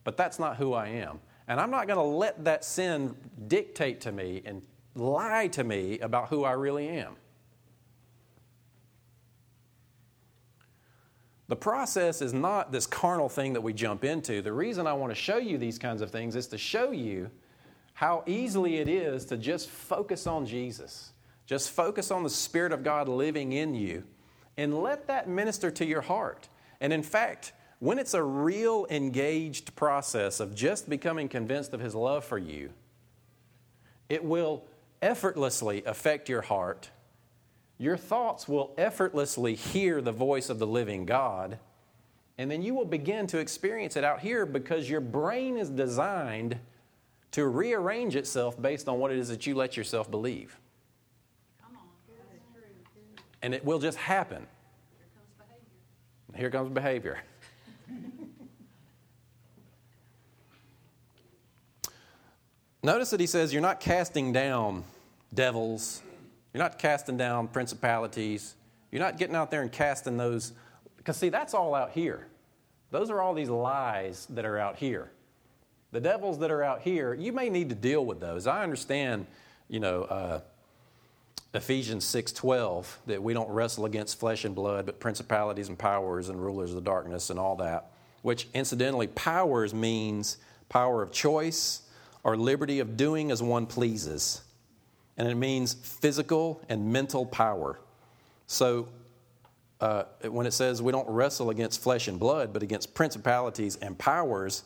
but 0.04 0.18
that's 0.18 0.40
not 0.40 0.58
who 0.58 0.74
I 0.74 0.88
am. 0.88 1.20
And 1.48 1.60
I'm 1.60 1.72
not 1.72 1.88
going 1.88 1.98
to 1.98 2.04
let 2.04 2.46
that 2.46 2.64
sin 2.64 3.16
dictate 3.48 4.02
to 4.02 4.12
me 4.12 4.42
and 4.46 4.62
lie 4.96 5.48
to 5.48 5.64
me 5.64 6.00
about 6.00 6.30
who 6.30 6.44
I 6.44 6.54
really 6.54 6.88
am. 6.88 7.16
The 11.50 11.56
process 11.58 12.22
is 12.22 12.34
not 12.34 12.72
this 12.72 12.88
carnal 12.88 13.28
thing 13.28 13.54
that 13.54 13.62
we 13.62 13.74
jump 13.74 14.06
into. 14.06 14.42
The 14.42 14.54
reason 14.54 14.88
I 14.88 14.94
want 14.94 15.12
to 15.12 15.16
show 15.16 15.38
you 15.38 15.58
these 15.58 15.78
kinds 15.78 16.02
of 16.02 16.10
things 16.10 16.36
is 16.36 16.48
to 16.48 16.58
show 16.58 16.92
you 16.92 17.30
how 17.94 18.24
easily 18.26 18.78
it 18.78 18.90
is 18.90 19.26
to 19.26 19.38
just 19.38 19.70
focus 19.70 20.28
on 20.28 20.46
Jesus. 20.46 21.12
Just 21.46 21.72
focus 21.72 22.10
on 22.12 22.24
the 22.24 22.30
Spirit 22.30 22.72
of 22.72 22.84
God 22.84 23.08
living 23.08 23.54
in 23.54 23.76
you 23.76 24.04
and 24.58 24.82
let 24.82 25.08
that 25.08 25.28
minister 25.28 25.70
to 25.72 25.86
your 25.86 26.02
heart. 26.02 26.48
And 26.80 26.92
in 26.94 27.04
fact, 27.04 27.54
when 27.80 28.00
it's 28.00 28.14
a 28.14 28.24
real 28.24 28.88
engaged 28.90 29.76
process 29.76 30.40
of 30.40 30.56
just 30.56 30.90
becoming 30.90 31.28
convinced 31.28 31.74
of 31.74 31.82
His 31.82 31.94
love 31.94 32.24
for 32.24 32.38
you, 32.38 32.72
it 34.10 34.24
will 34.24 34.64
effortlessly 35.02 35.84
affect 35.86 36.30
your 36.30 36.42
heart. 36.42 36.90
Your 37.78 37.98
thoughts 37.98 38.48
will 38.48 38.74
effortlessly 38.78 39.56
hear 39.56 40.02
the 40.02 40.12
voice 40.12 40.50
of 40.50 40.60
the 40.60 40.68
living 40.68 41.06
God. 41.06 41.60
And 42.38 42.50
then 42.50 42.62
you 42.62 42.74
will 42.74 42.86
begin 42.86 43.28
to 43.28 43.40
experience 43.40 43.98
it 43.98 44.04
out 44.04 44.22
here 44.22 44.46
because 44.46 44.90
your 44.90 45.02
brain 45.02 45.58
is 45.58 45.70
designed 45.70 46.58
to 47.34 47.48
rearrange 47.48 48.16
itself 48.16 48.60
based 48.62 48.88
on 48.88 49.00
what 49.00 49.12
it 49.12 49.18
is 49.18 49.28
that 49.28 49.46
you 49.46 49.56
let 49.56 49.76
yourself 49.76 50.10
believe. 50.10 50.58
And 53.42 53.54
it 53.54 53.66
will 53.66 53.80
just 53.80 53.98
happen. 53.98 54.48
Here 56.36 56.50
comes 56.50 56.70
behavior. 56.72 57.20
Notice 62.82 63.12
that 63.12 63.20
he 63.20 63.28
says, 63.28 63.52
You're 63.52 63.62
not 63.62 63.80
casting 63.80 64.32
down 64.32 64.84
devils, 65.34 66.02
you're 66.54 66.64
not 66.64 66.78
casting 66.78 67.18
down 67.18 67.48
principalities, 67.48 68.56
you're 68.92 69.02
not 69.02 69.18
getting 69.18 69.36
out 69.36 69.52
there 69.52 69.62
and 69.62 69.72
casting 69.72 70.18
those. 70.18 70.54
Because, 70.98 71.18
see, 71.18 71.30
that's 71.30 71.54
all 71.54 71.74
out 71.76 71.92
here. 71.92 72.28
Those 72.92 73.10
are 73.10 73.22
all 73.22 73.34
these 73.34 73.50
lies 73.50 74.28
that 74.30 74.46
are 74.46 74.60
out 74.60 74.78
here. 74.78 75.12
The 75.94 76.02
devils 76.02 76.40
that 76.40 76.50
are 76.50 76.64
out 76.64 76.82
here, 76.82 77.14
you 77.14 77.32
may 77.32 77.50
need 77.50 77.70
to 77.70 77.76
deal 77.76 78.04
with 78.04 78.20
those. 78.20 78.48
I 78.48 78.64
understand, 78.64 79.28
you 79.70 79.80
know, 79.80 80.02
uh, 80.06 80.40
Ephesians 81.54 82.04
6:12 82.04 82.98
that 83.06 83.22
we 83.22 83.36
don't 83.36 83.50
wrestle 83.50 83.86
against 83.86 84.20
flesh 84.20 84.44
and 84.44 84.56
blood, 84.56 84.88
but 84.88 85.00
principalities 85.00 85.70
and 85.70 85.78
powers 85.78 86.30
and 86.30 86.44
rulers 86.44 86.72
of 86.72 86.78
the 86.78 86.82
darkness 86.82 87.30
and 87.30 87.40
all 87.40 87.56
that. 87.58 87.92
Which 88.24 88.48
incidentally, 88.56 89.06
powers 89.06 89.72
means 89.72 90.38
power 90.68 91.04
of 91.04 91.12
choice, 91.12 91.84
or 92.24 92.36
liberty 92.36 92.80
of 92.80 92.98
doing 92.98 93.30
as 93.30 93.44
one 93.44 93.68
pleases. 93.68 94.42
And 95.16 95.28
it 95.28 95.36
means 95.36 95.76
physical 95.76 96.60
and 96.70 96.92
mental 96.92 97.24
power. 97.24 97.80
So 98.48 98.88
uh, 99.80 100.06
when 100.24 100.48
it 100.48 100.54
says 100.54 100.82
we 100.82 100.92
don't 100.92 101.08
wrestle 101.08 101.52
against 101.52 101.84
flesh 101.84 102.08
and 102.08 102.20
blood, 102.20 102.52
but 102.52 102.64
against 102.64 102.96
principalities 102.96 103.76
and 103.76 103.96
powers, 103.96 104.64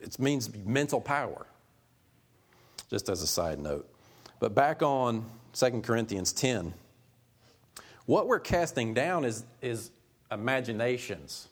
it 0.00 0.18
means 0.18 0.54
mental 0.64 1.00
power. 1.00 1.46
Just 2.88 3.08
as 3.08 3.22
a 3.22 3.26
side 3.26 3.58
note. 3.58 3.88
But 4.40 4.54
back 4.54 4.82
on 4.82 5.24
2 5.52 5.82
Corinthians 5.82 6.32
10, 6.32 6.74
what 8.06 8.26
we're 8.26 8.40
casting 8.40 8.94
down 8.94 9.24
is, 9.24 9.44
is 9.62 9.92
imaginations, 10.32 11.48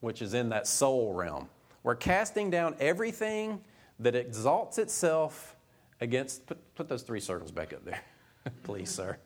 which 0.00 0.22
is 0.22 0.34
in 0.34 0.48
that 0.48 0.66
soul 0.66 1.12
realm. 1.12 1.48
We're 1.84 1.94
casting 1.94 2.50
down 2.50 2.74
everything 2.80 3.60
that 4.00 4.16
exalts 4.16 4.78
itself 4.78 5.54
against. 6.00 6.46
Put, 6.46 6.74
put 6.74 6.88
those 6.88 7.02
three 7.02 7.20
circles 7.20 7.52
back 7.52 7.72
up 7.72 7.84
there, 7.84 8.00
please, 8.64 8.90
sir. 8.90 9.16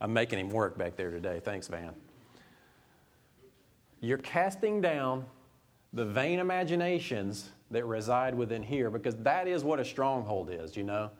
I'm 0.00 0.12
making 0.12 0.38
him 0.38 0.50
work 0.50 0.78
back 0.78 0.96
there 0.96 1.10
today. 1.10 1.40
Thanks, 1.42 1.66
Van. 1.66 1.94
You're 4.00 4.18
casting 4.18 4.80
down 4.80 5.24
the 5.94 6.04
vain 6.04 6.40
imaginations 6.40 7.50
that 7.70 7.84
reside 7.86 8.34
within 8.34 8.62
here 8.62 8.90
because 8.90 9.16
that 9.16 9.48
is 9.48 9.64
what 9.64 9.80
a 9.80 9.84
stronghold 9.84 10.50
is, 10.50 10.76
you 10.76 10.82
know. 10.82 11.10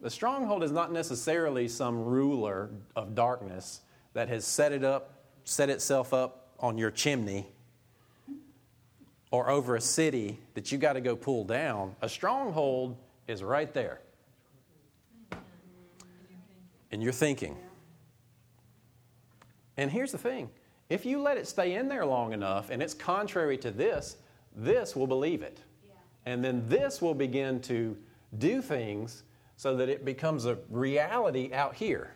The 0.00 0.10
stronghold 0.10 0.64
is 0.64 0.72
not 0.72 0.90
necessarily 0.90 1.68
some 1.68 2.02
ruler 2.04 2.70
of 2.96 3.14
darkness 3.14 3.82
that 4.14 4.28
has 4.28 4.44
set 4.44 4.72
it 4.72 4.82
up, 4.82 5.22
set 5.44 5.70
itself 5.70 6.12
up 6.12 6.48
on 6.58 6.78
your 6.78 6.90
chimney 6.90 7.46
or 9.30 9.48
over 9.48 9.76
a 9.76 9.80
city 9.80 10.38
that 10.54 10.72
you 10.72 10.78
got 10.78 10.94
to 10.94 11.00
go 11.00 11.14
pull 11.14 11.44
down, 11.44 11.94
a 12.02 12.08
stronghold 12.08 12.96
is 13.28 13.42
right 13.42 13.72
there. 13.72 14.00
And 16.90 17.02
you're 17.02 17.12
thinking. 17.12 17.56
And 19.76 19.90
here's 19.90 20.12
the 20.12 20.18
thing 20.18 20.50
if 20.90 21.06
you 21.06 21.22
let 21.22 21.38
it 21.38 21.48
stay 21.48 21.74
in 21.74 21.88
there 21.88 22.04
long 22.04 22.34
enough 22.34 22.68
and 22.70 22.82
it's 22.82 22.92
contrary 22.92 23.56
to 23.58 23.70
this, 23.70 24.16
this 24.56 24.94
will 24.94 25.06
believe 25.06 25.42
it. 25.42 25.60
And 26.26 26.44
then 26.44 26.64
this 26.68 27.02
will 27.02 27.14
begin 27.14 27.60
to 27.62 27.96
do 28.38 28.62
things 28.62 29.24
so 29.56 29.76
that 29.76 29.88
it 29.88 30.04
becomes 30.04 30.46
a 30.46 30.58
reality 30.70 31.52
out 31.52 31.74
here. 31.74 32.14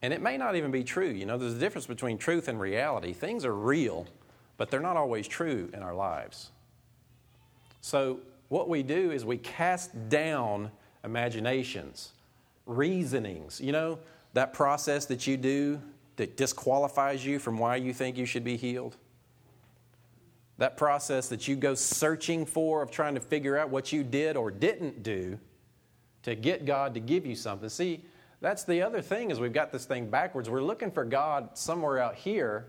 And 0.00 0.12
it 0.12 0.22
may 0.22 0.36
not 0.36 0.56
even 0.56 0.70
be 0.70 0.84
true. 0.84 1.08
You 1.08 1.26
know, 1.26 1.36
there's 1.36 1.54
a 1.54 1.58
difference 1.58 1.86
between 1.86 2.18
truth 2.18 2.48
and 2.48 2.60
reality. 2.60 3.12
Things 3.12 3.44
are 3.44 3.54
real, 3.54 4.06
but 4.56 4.70
they're 4.70 4.80
not 4.80 4.96
always 4.96 5.26
true 5.26 5.70
in 5.74 5.82
our 5.82 5.94
lives. 5.94 6.50
So, 7.80 8.20
what 8.48 8.68
we 8.68 8.82
do 8.82 9.10
is 9.10 9.24
we 9.24 9.36
cast 9.38 10.08
down 10.08 10.70
imaginations, 11.04 12.12
reasonings. 12.64 13.60
You 13.60 13.72
know, 13.72 13.98
that 14.34 14.52
process 14.52 15.04
that 15.06 15.26
you 15.26 15.36
do 15.36 15.80
that 16.16 16.36
disqualifies 16.36 17.24
you 17.24 17.38
from 17.38 17.58
why 17.58 17.76
you 17.76 17.92
think 17.92 18.16
you 18.16 18.26
should 18.26 18.44
be 18.44 18.56
healed? 18.56 18.96
That 20.58 20.76
process 20.76 21.28
that 21.28 21.48
you 21.48 21.56
go 21.56 21.74
searching 21.74 22.44
for 22.44 22.82
of 22.82 22.90
trying 22.90 23.14
to 23.14 23.20
figure 23.20 23.56
out 23.56 23.70
what 23.70 23.92
you 23.92 24.04
did 24.04 24.36
or 24.36 24.50
didn't 24.50 25.02
do 25.02 25.38
to 26.24 26.34
get 26.34 26.64
God 26.64 26.94
to 26.94 27.00
give 27.00 27.24
you 27.24 27.36
something. 27.36 27.68
See, 27.68 28.04
that's 28.40 28.64
the 28.64 28.82
other 28.82 29.00
thing 29.00 29.30
is 29.30 29.40
we've 29.40 29.52
got 29.52 29.72
this 29.72 29.84
thing 29.84 30.10
backwards. 30.10 30.50
We're 30.50 30.62
looking 30.62 30.90
for 30.90 31.04
God 31.04 31.56
somewhere 31.56 31.98
out 31.98 32.16
here 32.16 32.66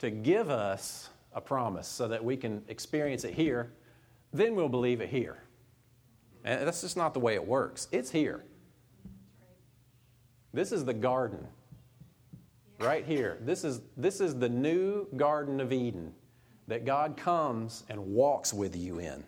to 0.00 0.10
give 0.10 0.50
us 0.50 1.10
a 1.32 1.40
promise 1.40 1.86
so 1.86 2.08
that 2.08 2.24
we 2.24 2.36
can 2.36 2.62
experience 2.68 3.24
it 3.24 3.34
here, 3.34 3.72
then 4.32 4.54
we'll 4.54 4.68
believe 4.68 5.00
it 5.00 5.08
here. 5.08 5.38
And 6.44 6.66
that's 6.66 6.80
just 6.80 6.96
not 6.96 7.14
the 7.14 7.20
way 7.20 7.34
it 7.34 7.46
works. 7.46 7.88
It's 7.92 8.10
here. 8.10 8.44
This 10.52 10.72
is 10.72 10.84
the 10.84 10.94
garden. 10.94 11.46
Right 12.78 13.04
here. 13.04 13.38
This 13.40 13.64
is, 13.64 13.80
this 13.96 14.20
is 14.20 14.38
the 14.38 14.48
new 14.48 15.06
Garden 15.16 15.60
of 15.60 15.72
Eden 15.72 16.12
that 16.68 16.84
God 16.84 17.16
comes 17.16 17.84
and 17.88 17.98
walks 18.06 18.52
with 18.52 18.76
you 18.76 18.98
in. 18.98 19.24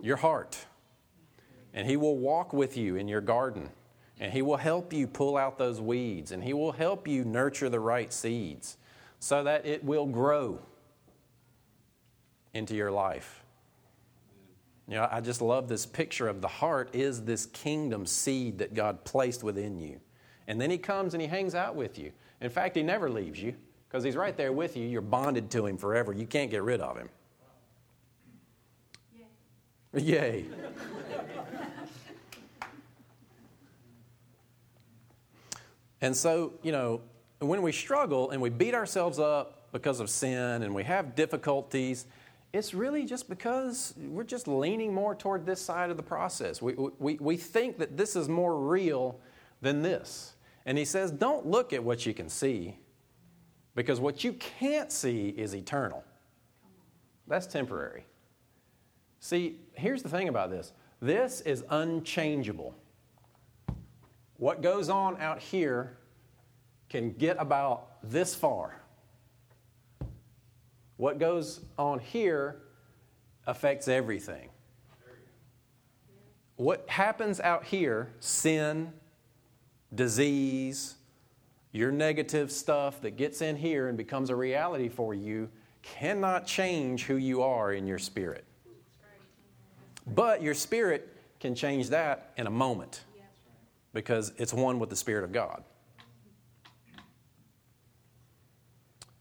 Your 0.00 0.16
heart. 0.16 0.66
And 1.72 1.88
He 1.88 1.96
will 1.96 2.18
walk 2.18 2.52
with 2.52 2.76
you 2.76 2.96
in 2.96 3.08
your 3.08 3.20
garden. 3.20 3.70
And 4.20 4.32
He 4.32 4.42
will 4.42 4.56
help 4.56 4.92
you 4.92 5.06
pull 5.06 5.36
out 5.36 5.58
those 5.58 5.80
weeds. 5.80 6.32
And 6.32 6.42
He 6.42 6.52
will 6.52 6.72
help 6.72 7.08
you 7.08 7.24
nurture 7.24 7.68
the 7.68 7.80
right 7.80 8.12
seeds 8.12 8.76
so 9.18 9.44
that 9.44 9.64
it 9.64 9.82
will 9.84 10.06
grow 10.06 10.60
into 12.52 12.74
your 12.74 12.90
life. 12.90 13.42
You 14.86 14.96
know, 14.96 15.08
I 15.10 15.20
just 15.20 15.40
love 15.40 15.66
this 15.68 15.86
picture 15.86 16.28
of 16.28 16.42
the 16.42 16.48
heart 16.48 16.90
is 16.92 17.24
this 17.24 17.46
kingdom 17.46 18.04
seed 18.04 18.58
that 18.58 18.74
God 18.74 19.04
placed 19.04 19.42
within 19.42 19.78
you. 19.78 20.00
And 20.46 20.60
then 20.60 20.70
He 20.70 20.76
comes 20.76 21.14
and 21.14 21.22
He 21.22 21.28
hangs 21.28 21.54
out 21.54 21.74
with 21.74 21.98
you. 21.98 22.12
In 22.40 22.50
fact, 22.50 22.76
He 22.76 22.82
never 22.82 23.08
leaves 23.08 23.40
you 23.40 23.54
because 23.94 24.02
He's 24.02 24.16
right 24.16 24.36
there 24.36 24.52
with 24.52 24.76
you. 24.76 24.88
You're 24.88 25.00
bonded 25.00 25.52
to 25.52 25.66
Him 25.66 25.76
forever. 25.76 26.12
You 26.12 26.26
can't 26.26 26.50
get 26.50 26.64
rid 26.64 26.80
of 26.80 26.96
Him. 26.96 27.08
Yay. 29.94 30.02
Yay. 30.02 30.46
and 36.00 36.16
so, 36.16 36.54
you 36.64 36.72
know, 36.72 37.02
when 37.38 37.62
we 37.62 37.70
struggle 37.70 38.30
and 38.30 38.42
we 38.42 38.50
beat 38.50 38.74
ourselves 38.74 39.20
up 39.20 39.68
because 39.70 40.00
of 40.00 40.10
sin 40.10 40.64
and 40.64 40.74
we 40.74 40.82
have 40.82 41.14
difficulties, 41.14 42.06
it's 42.52 42.74
really 42.74 43.04
just 43.04 43.28
because 43.28 43.94
we're 43.96 44.24
just 44.24 44.48
leaning 44.48 44.92
more 44.92 45.14
toward 45.14 45.46
this 45.46 45.60
side 45.60 45.90
of 45.90 45.96
the 45.96 46.02
process. 46.02 46.60
We, 46.60 46.74
we, 46.98 47.14
we 47.20 47.36
think 47.36 47.78
that 47.78 47.96
this 47.96 48.16
is 48.16 48.28
more 48.28 48.58
real 48.58 49.20
than 49.60 49.82
this. 49.82 50.34
And 50.66 50.76
he 50.76 50.84
says, 50.84 51.12
don't 51.12 51.46
look 51.46 51.72
at 51.72 51.84
what 51.84 52.06
you 52.06 52.12
can 52.12 52.28
see, 52.28 52.78
because 53.74 54.00
what 54.00 54.24
you 54.24 54.32
can't 54.34 54.90
see 54.92 55.28
is 55.30 55.54
eternal. 55.54 56.04
That's 57.26 57.46
temporary. 57.46 58.04
See, 59.20 59.56
here's 59.72 60.02
the 60.02 60.08
thing 60.08 60.28
about 60.28 60.50
this 60.50 60.72
this 61.00 61.40
is 61.42 61.64
unchangeable. 61.70 62.74
What 64.36 64.62
goes 64.62 64.88
on 64.88 65.20
out 65.20 65.38
here 65.38 65.98
can 66.88 67.12
get 67.12 67.36
about 67.38 67.88
this 68.02 68.34
far. 68.34 68.80
What 70.96 71.18
goes 71.18 71.60
on 71.78 71.98
here 71.98 72.62
affects 73.46 73.88
everything. 73.88 74.48
What 76.56 76.88
happens 76.88 77.40
out 77.40 77.64
here, 77.64 78.12
sin, 78.20 78.92
disease, 79.94 80.94
your 81.74 81.90
negative 81.90 82.52
stuff 82.52 83.00
that 83.02 83.16
gets 83.16 83.42
in 83.42 83.56
here 83.56 83.88
and 83.88 83.98
becomes 83.98 84.30
a 84.30 84.36
reality 84.36 84.88
for 84.88 85.12
you, 85.12 85.50
cannot 85.82 86.46
change 86.46 87.04
who 87.04 87.16
you 87.16 87.42
are 87.42 87.72
in 87.72 87.86
your 87.86 87.98
spirit. 87.98 88.44
But 90.06 90.40
your 90.40 90.54
spirit 90.54 91.14
can 91.40 91.54
change 91.54 91.88
that 91.90 92.32
in 92.36 92.46
a 92.46 92.50
moment 92.50 93.02
because 93.92 94.32
it's 94.38 94.54
one 94.54 94.78
with 94.78 94.88
the 94.88 94.96
Spirit 94.96 95.24
of 95.24 95.32
God. 95.32 95.62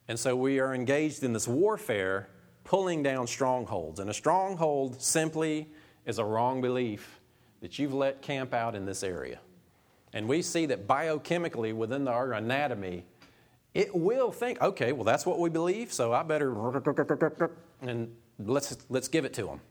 And 0.08 0.20
so 0.20 0.36
we 0.36 0.60
are 0.60 0.76
engaged 0.76 1.24
in 1.24 1.34
this 1.34 1.48
warfare, 1.48 2.30
pulling 2.64 3.02
down 3.02 3.26
strongholds. 3.26 4.00
And 4.00 4.10
a 4.10 4.14
stronghold 4.14 5.02
simply 5.02 5.70
is 6.06 6.20
a 6.20 6.26
wrong 6.26 6.62
belief 6.62 7.20
that 7.62 7.80
you've 7.80 7.94
let 7.94 8.22
camp 8.22 8.54
out 8.54 8.76
in 8.76 8.86
this 8.86 9.04
area. 9.04 9.40
And 10.14 10.28
we 10.28 10.42
see 10.42 10.66
that 10.68 10.88
biochemically 10.88 11.74
within 11.74 12.08
our 12.08 12.34
anatomy, 12.34 13.06
it 13.74 13.94
will 13.96 14.32
think, 14.32 14.62
okay, 14.62 14.92
well, 14.92 15.04
that's 15.04 15.26
what 15.26 15.40
we 15.40 15.50
believe, 15.50 15.92
so 15.92 16.14
I 16.14 16.22
better, 16.22 16.54
and 17.82 18.16
let's, 18.40 18.78
let's 18.90 19.08
give 19.08 19.26
it 19.26 19.34
to 19.34 19.46
them. 19.46 19.62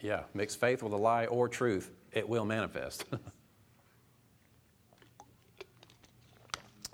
Yeah, 0.00 0.22
mix 0.32 0.54
faith 0.54 0.82
with 0.82 0.92
a 0.92 0.96
lie 0.96 1.26
or 1.26 1.48
truth, 1.48 1.90
it 2.12 2.28
will 2.28 2.44
manifest. 2.44 3.04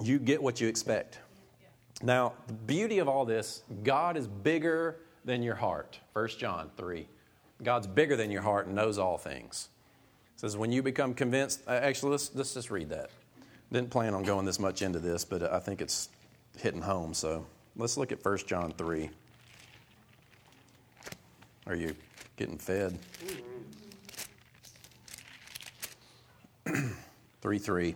you 0.03 0.19
get 0.19 0.43
what 0.43 0.61
you 0.61 0.69
expect. 0.69 1.19
Now, 2.05 2.35
the 2.47 2.53
beauty 2.53 2.99
of 2.99 3.09
all 3.09 3.25
this, 3.25 3.63
God 3.83 4.19
is 4.19 4.27
bigger 4.27 4.99
than 5.25 5.43
your 5.43 5.55
heart. 5.55 5.99
1 6.13 6.29
John 6.39 6.71
3. 6.77 7.09
God's 7.63 7.87
bigger 7.87 8.15
than 8.15 8.31
your 8.31 8.43
heart 8.43 8.67
and 8.67 8.75
knows 8.75 8.99
all 8.99 9.17
things. 9.17 9.71
It 10.35 10.41
says, 10.41 10.55
when 10.55 10.71
you 10.71 10.83
become 10.83 11.15
convinced, 11.15 11.63
uh, 11.67 11.71
actually, 11.71 12.11
let's, 12.11 12.31
let's 12.35 12.53
just 12.53 12.71
read 12.71 12.91
that. 12.91 13.09
Didn't 13.73 13.89
plan 13.89 14.13
on 14.13 14.23
going 14.23 14.45
this 14.45 14.59
much 14.59 14.83
into 14.83 14.99
this, 14.99 15.25
but 15.25 15.51
I 15.51 15.59
think 15.59 15.81
it's 15.81 16.11
hitting 16.59 16.83
home. 16.83 17.15
So 17.15 17.47
let's 17.75 17.97
look 17.97 18.13
at 18.13 18.23
1 18.23 18.37
John 18.47 18.73
3. 18.73 19.09
Are 21.67 21.75
you 21.75 21.97
getting 22.37 22.59
fed? 22.59 22.99
3 27.41 27.59
3. 27.59 27.95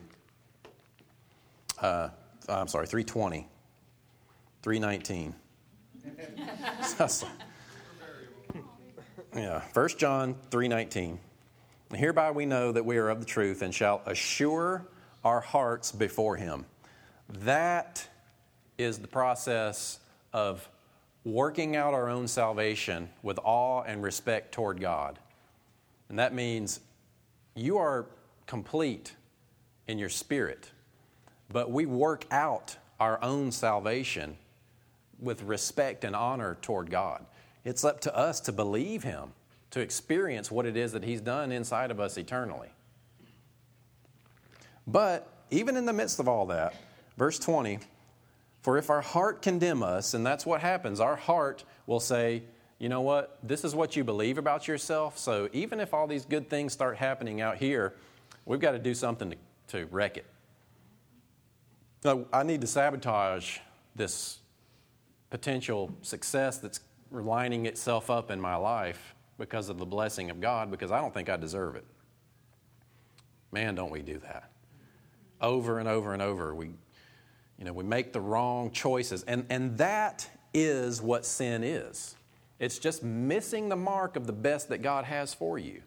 Uh, 1.82 2.08
I'm 2.48 2.68
sorry, 2.68 2.86
320. 2.86 3.46
319. 4.62 5.34
yeah, 9.34 9.62
1 9.72 9.88
John 9.98 10.36
3:19. 10.50 11.18
Hereby 11.94 12.30
we 12.30 12.44
know 12.44 12.72
that 12.72 12.84
we 12.84 12.98
are 12.98 13.08
of 13.08 13.20
the 13.20 13.26
truth 13.26 13.62
and 13.62 13.74
shall 13.74 14.02
assure 14.06 14.86
our 15.24 15.40
hearts 15.40 15.92
before 15.92 16.36
him. 16.36 16.66
That 17.28 18.06
is 18.76 18.98
the 18.98 19.08
process 19.08 19.98
of 20.32 20.68
working 21.24 21.76
out 21.76 21.94
our 21.94 22.08
own 22.08 22.28
salvation 22.28 23.10
with 23.22 23.38
awe 23.42 23.82
and 23.82 24.02
respect 24.02 24.52
toward 24.52 24.80
God. 24.80 25.18
And 26.08 26.18
that 26.18 26.34
means 26.34 26.80
you 27.54 27.78
are 27.78 28.06
complete 28.46 29.14
in 29.86 29.98
your 29.98 30.08
spirit, 30.08 30.70
but 31.50 31.70
we 31.70 31.86
work 31.86 32.26
out 32.30 32.76
our 33.00 33.22
own 33.22 33.52
salvation 33.52 34.36
with 35.20 35.42
respect 35.42 36.04
and 36.04 36.14
honor 36.14 36.56
toward 36.62 36.90
God. 36.90 37.24
It's 37.64 37.84
up 37.84 38.00
to 38.02 38.16
us 38.16 38.40
to 38.40 38.52
believe 38.52 39.02
Him, 39.02 39.32
to 39.70 39.80
experience 39.80 40.50
what 40.50 40.66
it 40.66 40.76
is 40.76 40.92
that 40.92 41.04
He's 41.04 41.20
done 41.20 41.52
inside 41.52 41.90
of 41.90 42.00
us 42.00 42.16
eternally. 42.16 42.68
But 44.86 45.28
even 45.50 45.76
in 45.76 45.86
the 45.86 45.92
midst 45.92 46.18
of 46.18 46.28
all 46.28 46.46
that, 46.46 46.74
verse 47.16 47.38
20, 47.38 47.78
for 48.62 48.78
if 48.78 48.90
our 48.90 49.00
heart 49.00 49.42
condemn 49.42 49.82
us, 49.82 50.14
and 50.14 50.24
that's 50.24 50.46
what 50.46 50.60
happens, 50.60 51.00
our 51.00 51.16
heart 51.16 51.64
will 51.86 52.00
say, 52.00 52.42
you 52.78 52.88
know 52.88 53.00
what, 53.00 53.38
this 53.42 53.64
is 53.64 53.74
what 53.74 53.96
you 53.96 54.04
believe 54.04 54.38
about 54.38 54.68
yourself, 54.68 55.18
so 55.18 55.48
even 55.52 55.80
if 55.80 55.92
all 55.92 56.06
these 56.06 56.24
good 56.24 56.48
things 56.48 56.72
start 56.72 56.96
happening 56.96 57.40
out 57.40 57.58
here, 57.58 57.94
we've 58.46 58.60
got 58.60 58.72
to 58.72 58.78
do 58.78 58.94
something 58.94 59.30
to, 59.30 59.36
to 59.68 59.86
wreck 59.86 60.16
it. 60.16 60.26
So 62.02 62.26
I 62.32 62.44
need 62.44 62.60
to 62.60 62.66
sabotage 62.66 63.58
this 63.96 64.37
potential 65.30 65.94
success 66.02 66.58
that's 66.58 66.80
lining 67.10 67.66
itself 67.66 68.10
up 68.10 68.30
in 68.30 68.40
my 68.40 68.56
life 68.56 69.14
because 69.38 69.68
of 69.68 69.78
the 69.78 69.86
blessing 69.86 70.30
of 70.30 70.40
God 70.40 70.70
because 70.70 70.90
I 70.90 71.00
don't 71.00 71.14
think 71.14 71.28
I 71.28 71.36
deserve 71.36 71.76
it. 71.76 71.84
Man, 73.52 73.74
don't 73.74 73.90
we 73.90 74.02
do 74.02 74.18
that. 74.18 74.50
Over 75.40 75.78
and 75.78 75.88
over 75.88 76.12
and 76.12 76.20
over, 76.20 76.54
we, 76.54 76.66
you 77.58 77.64
know, 77.64 77.72
we 77.72 77.84
make 77.84 78.12
the 78.12 78.20
wrong 78.20 78.70
choices. 78.70 79.22
And, 79.22 79.46
and 79.48 79.78
that 79.78 80.28
is 80.52 81.00
what 81.00 81.24
sin 81.24 81.62
is 81.62 82.16
it's 82.58 82.78
just 82.78 83.04
missing 83.04 83.68
the 83.68 83.76
mark 83.76 84.16
of 84.16 84.26
the 84.26 84.32
best 84.32 84.68
that 84.70 84.82
God 84.82 85.04
has 85.04 85.32
for 85.32 85.58
you. 85.58 85.82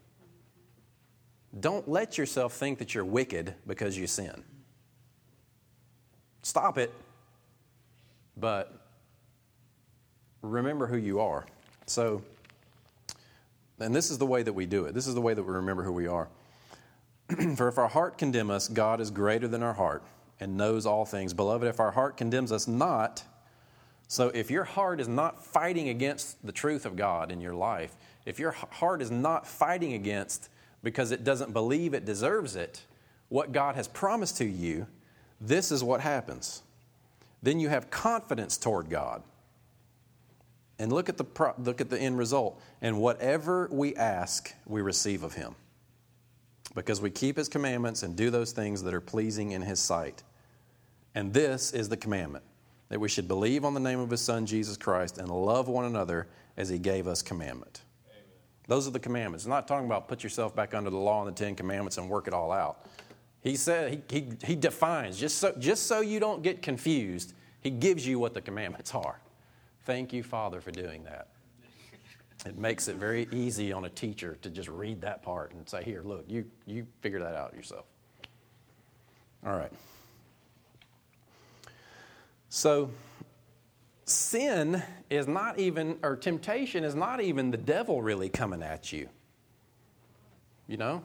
Don't 1.59 1.87
let 1.89 2.17
yourself 2.17 2.53
think 2.53 2.79
that 2.79 2.95
you're 2.95 3.03
wicked 3.03 3.55
because 3.67 3.97
you 3.97 4.07
sin. 4.07 4.43
Stop 6.43 6.77
it, 6.77 6.93
but 8.37 8.80
remember 10.41 10.87
who 10.87 10.97
you 10.97 11.19
are. 11.19 11.45
So, 11.85 12.21
and 13.79 13.95
this 13.95 14.11
is 14.11 14.17
the 14.17 14.25
way 14.25 14.43
that 14.43 14.53
we 14.53 14.65
do 14.65 14.85
it. 14.85 14.93
This 14.93 15.07
is 15.07 15.15
the 15.15 15.21
way 15.21 15.33
that 15.33 15.43
we 15.43 15.53
remember 15.53 15.83
who 15.83 15.91
we 15.91 16.07
are. 16.07 16.27
For 17.55 17.67
if 17.67 17.77
our 17.77 17.87
heart 17.87 18.17
condemn 18.17 18.49
us, 18.49 18.67
God 18.67 19.01
is 19.01 19.11
greater 19.11 19.47
than 19.47 19.63
our 19.63 19.73
heart 19.73 20.03
and 20.39 20.57
knows 20.57 20.85
all 20.85 21.05
things. 21.05 21.33
Beloved, 21.33 21.67
if 21.67 21.79
our 21.79 21.91
heart 21.91 22.17
condemns 22.17 22.51
us 22.51 22.67
not, 22.67 23.23
so 24.07 24.29
if 24.29 24.51
your 24.51 24.65
heart 24.65 24.99
is 24.99 25.07
not 25.07 25.43
fighting 25.43 25.89
against 25.89 26.45
the 26.45 26.51
truth 26.51 26.85
of 26.85 26.95
God 26.95 27.31
in 27.31 27.39
your 27.39 27.53
life, 27.53 27.95
if 28.25 28.39
your 28.39 28.51
heart 28.51 29.01
is 29.01 29.09
not 29.09 29.47
fighting 29.47 29.93
against 29.93 30.49
because 30.83 31.11
it 31.11 31.23
doesn't 31.23 31.53
believe 31.53 31.93
it 31.93 32.05
deserves 32.05 32.55
it, 32.55 32.81
what 33.29 33.51
God 33.51 33.75
has 33.75 33.87
promised 33.87 34.37
to 34.37 34.45
you, 34.45 34.87
this 35.39 35.71
is 35.71 35.83
what 35.83 36.01
happens. 36.01 36.61
Then 37.41 37.59
you 37.59 37.69
have 37.69 37.89
confidence 37.89 38.57
toward 38.57 38.89
God. 38.89 39.23
And 40.81 40.91
look 40.91 41.09
at 41.09 41.17
the, 41.17 41.23
pro- 41.23 41.53
look 41.59 41.79
at 41.79 41.91
the 41.91 41.99
end 41.99 42.17
result. 42.17 42.59
And 42.81 42.99
whatever 42.99 43.69
we 43.71 43.95
ask, 43.95 44.51
we 44.65 44.81
receive 44.81 45.21
of 45.21 45.35
him. 45.35 45.53
Because 46.73 46.99
we 46.99 47.11
keep 47.11 47.37
his 47.37 47.47
commandments 47.47 48.01
and 48.01 48.15
do 48.15 48.31
those 48.31 48.51
things 48.51 48.81
that 48.81 48.93
are 48.95 48.99
pleasing 48.99 49.51
in 49.51 49.61
his 49.61 49.79
sight. 49.79 50.23
And 51.13 51.31
this 51.31 51.71
is 51.71 51.87
the 51.87 51.97
commandment 51.97 52.43
that 52.89 52.99
we 52.99 53.09
should 53.09 53.27
believe 53.27 53.63
on 53.63 53.75
the 53.75 53.79
name 53.79 53.99
of 53.99 54.09
his 54.09 54.21
son 54.21 54.47
Jesus 54.47 54.75
Christ 54.75 55.19
and 55.19 55.29
love 55.29 55.67
one 55.67 55.85
another 55.85 56.27
as 56.57 56.67
he 56.67 56.79
gave 56.79 57.05
us 57.05 57.21
commandment. 57.21 57.81
Amen. 58.09 58.23
Those 58.67 58.87
are 58.87 58.91
the 58.91 58.99
commandments. 58.99 59.43
It's 59.43 59.49
not 59.49 59.67
talking 59.67 59.85
about 59.85 60.07
put 60.07 60.23
yourself 60.23 60.55
back 60.55 60.73
under 60.73 60.89
the 60.89 60.97
law 60.97 61.23
and 61.23 61.35
the 61.35 61.39
Ten 61.45 61.53
Commandments 61.53 61.99
and 61.99 62.09
work 62.09 62.27
it 62.27 62.33
all 62.33 62.51
out. 62.51 62.87
He 63.41 63.55
said, 63.55 64.01
he, 64.09 64.19
he, 64.19 64.29
he 64.43 64.55
defines, 64.55 65.19
just 65.19 65.37
so, 65.37 65.53
just 65.59 65.85
so 65.85 66.01
you 66.01 66.19
don't 66.19 66.41
get 66.41 66.63
confused, 66.63 67.33
he 67.61 67.69
gives 67.69 68.07
you 68.07 68.17
what 68.17 68.33
the 68.33 68.41
commandments 68.41 68.95
are. 68.95 69.19
Thank 69.91 70.13
you, 70.13 70.23
Father, 70.23 70.61
for 70.61 70.71
doing 70.71 71.03
that. 71.03 71.27
It 72.45 72.57
makes 72.57 72.87
it 72.87 72.95
very 72.95 73.27
easy 73.33 73.73
on 73.73 73.83
a 73.83 73.89
teacher 73.89 74.37
to 74.41 74.49
just 74.49 74.69
read 74.69 75.01
that 75.01 75.21
part 75.21 75.51
and 75.51 75.67
say, 75.67 75.83
Here, 75.83 76.01
look, 76.01 76.23
you, 76.29 76.45
you 76.65 76.87
figure 77.01 77.19
that 77.19 77.35
out 77.35 77.53
yourself. 77.53 77.83
All 79.45 79.51
right. 79.51 79.73
So, 82.47 82.91
sin 84.05 84.81
is 85.09 85.27
not 85.27 85.59
even, 85.59 85.97
or 86.03 86.15
temptation 86.15 86.85
is 86.85 86.95
not 86.95 87.19
even 87.19 87.51
the 87.51 87.57
devil 87.57 88.01
really 88.01 88.29
coming 88.29 88.63
at 88.63 88.93
you. 88.93 89.09
You 90.69 90.77
know? 90.77 91.03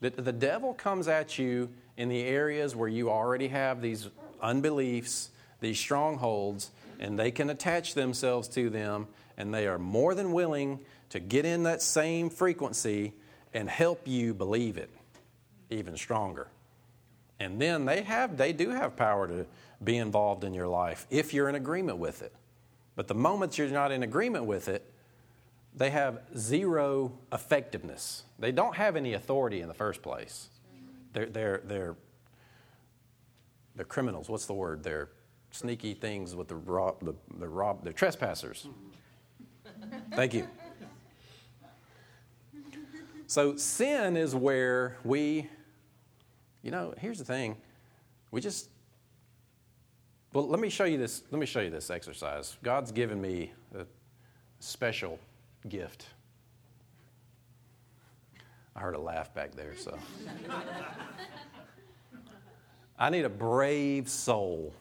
The, 0.00 0.08
the 0.08 0.32
devil 0.32 0.72
comes 0.72 1.08
at 1.08 1.38
you 1.38 1.68
in 1.98 2.08
the 2.08 2.22
areas 2.22 2.74
where 2.74 2.88
you 2.88 3.10
already 3.10 3.48
have 3.48 3.82
these 3.82 4.08
unbeliefs, 4.40 5.28
these 5.60 5.78
strongholds, 5.78 6.70
and 7.02 7.18
they 7.18 7.32
can 7.32 7.50
attach 7.50 7.94
themselves 7.94 8.46
to 8.46 8.70
them, 8.70 9.08
and 9.36 9.52
they 9.52 9.66
are 9.66 9.78
more 9.78 10.14
than 10.14 10.32
willing 10.32 10.78
to 11.10 11.18
get 11.18 11.44
in 11.44 11.64
that 11.64 11.82
same 11.82 12.30
frequency 12.30 13.12
and 13.52 13.68
help 13.68 14.06
you 14.06 14.32
believe 14.32 14.76
it 14.76 14.88
even 15.68 15.96
stronger. 15.96 16.46
And 17.40 17.60
then 17.60 17.86
they 17.86 18.02
have 18.02 18.36
they 18.36 18.52
do 18.52 18.70
have 18.70 18.94
power 18.94 19.26
to 19.26 19.46
be 19.82 19.96
involved 19.96 20.44
in 20.44 20.54
your 20.54 20.68
life 20.68 21.06
if 21.10 21.34
you're 21.34 21.48
in 21.48 21.56
agreement 21.56 21.98
with 21.98 22.22
it. 22.22 22.32
But 22.94 23.08
the 23.08 23.14
moment 23.14 23.58
you're 23.58 23.68
not 23.68 23.90
in 23.90 24.04
agreement 24.04 24.44
with 24.44 24.68
it, 24.68 24.88
they 25.74 25.90
have 25.90 26.20
zero 26.38 27.18
effectiveness. 27.32 28.22
They 28.38 28.52
don't 28.52 28.76
have 28.76 28.94
any 28.94 29.14
authority 29.14 29.60
in 29.60 29.66
the 29.66 29.74
first 29.74 30.02
place. 30.02 30.50
They're, 31.14 31.26
they're, 31.26 31.62
they're, 31.64 31.96
they're 33.74 33.84
criminals. 33.86 34.28
What's 34.28 34.46
the 34.46 34.54
word? 34.54 34.84
They're 34.84 35.08
sneaky 35.52 35.94
things 35.94 36.34
with 36.34 36.48
the 36.48 36.56
rob, 36.56 37.04
the, 37.04 37.14
the 37.38 37.48
rob, 37.48 37.84
the 37.84 37.92
trespassers. 37.92 38.66
Thank 40.14 40.34
you. 40.34 40.48
So 43.26 43.56
sin 43.56 44.16
is 44.16 44.34
where 44.34 44.96
we, 45.04 45.48
you 46.62 46.70
know, 46.70 46.94
here's 46.98 47.18
the 47.18 47.24
thing, 47.24 47.56
we 48.30 48.40
just 48.40 48.68
Well, 50.32 50.48
let 50.48 50.60
me 50.60 50.68
show 50.68 50.84
you 50.84 50.98
this. 50.98 51.22
Let 51.30 51.38
me 51.38 51.46
show 51.46 51.60
you 51.60 51.70
this 51.70 51.90
exercise. 51.90 52.56
God's 52.62 52.90
given 52.90 53.20
me 53.20 53.52
a 53.74 53.84
special 54.60 55.18
gift. 55.68 56.06
I 58.74 58.80
heard 58.80 58.94
a 58.94 59.00
laugh 59.00 59.34
back 59.34 59.54
there, 59.54 59.76
so. 59.76 59.98
I 62.98 63.10
need 63.10 63.24
a 63.24 63.30
brave 63.30 64.08
soul. 64.08 64.72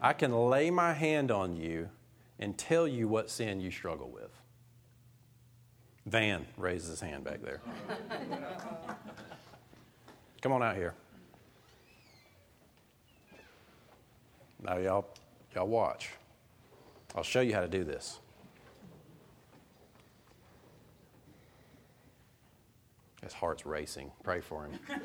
I 0.00 0.12
can 0.12 0.32
lay 0.32 0.70
my 0.70 0.92
hand 0.92 1.30
on 1.30 1.56
you 1.56 1.88
and 2.38 2.56
tell 2.56 2.86
you 2.86 3.08
what 3.08 3.30
sin 3.30 3.60
you 3.60 3.70
struggle 3.70 4.10
with. 4.10 4.30
Van 6.06 6.46
raises 6.56 6.88
his 6.90 7.00
hand 7.00 7.24
back 7.24 7.42
there. 7.42 7.60
Come 10.40 10.52
on 10.52 10.62
out 10.62 10.76
here. 10.76 10.94
Now, 14.62 14.78
y'all, 14.78 15.08
y'all 15.54 15.66
watch. 15.66 16.10
I'll 17.14 17.22
show 17.22 17.40
you 17.40 17.54
how 17.54 17.60
to 17.60 17.68
do 17.68 17.84
this. 17.84 18.20
His 23.22 23.32
heart's 23.32 23.66
racing. 23.66 24.12
Pray 24.22 24.40
for 24.40 24.66
him. 24.66 24.78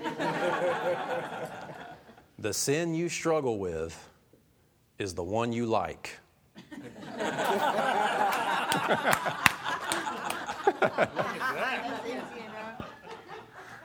the 2.39 2.53
sin 2.53 2.93
you 2.93 3.09
struggle 3.09 3.57
with 3.57 4.09
is 4.99 5.13
the 5.13 5.23
one 5.23 5.51
you 5.51 5.65
like. 5.65 6.19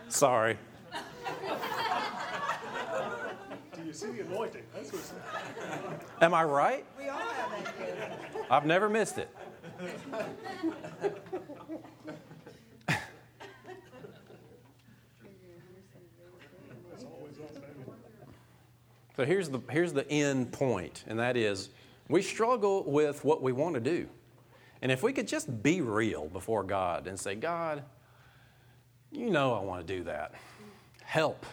Sorry. 0.09 0.57
Do 3.75 3.85
you 3.85 3.93
see 3.93 4.11
the 4.11 4.21
anointing? 4.23 4.63
That's 4.75 4.93
what's. 4.93 5.13
Am 6.21 6.35
I 6.35 6.45
right? 6.45 6.85
We 6.99 7.09
all 7.09 7.19
have 7.19 7.79
that. 7.79 8.19
I've 8.51 8.67
never 8.67 8.89
missed 8.89 9.19
it. 9.19 9.29
So 19.19 19.25
here's 19.25 19.49
the, 19.49 19.59
here's 19.69 19.93
the 19.93 20.09
end 20.09 20.53
point, 20.53 21.03
and 21.09 21.19
that 21.19 21.37
is 21.37 21.71
we 22.09 22.23
struggle 22.23 22.85
with 22.85 23.25
what 23.25 23.43
we 23.43 23.51
want 23.51 23.75
to 23.75 23.81
do. 23.81 24.07
And 24.81 24.93
if 24.93 25.03
we 25.03 25.13
could 25.13 25.27
just 25.27 25.61
be 25.61 25.81
real 25.81 26.29
before 26.29 26.63
God 26.63 27.09
and 27.09 27.19
say, 27.19 27.35
God, 27.35 27.83
you 29.11 29.29
know 29.29 29.55
I 29.55 29.65
want 29.65 29.85
to 29.85 29.97
do 29.97 30.05
that. 30.05 30.35
Help. 31.03 31.45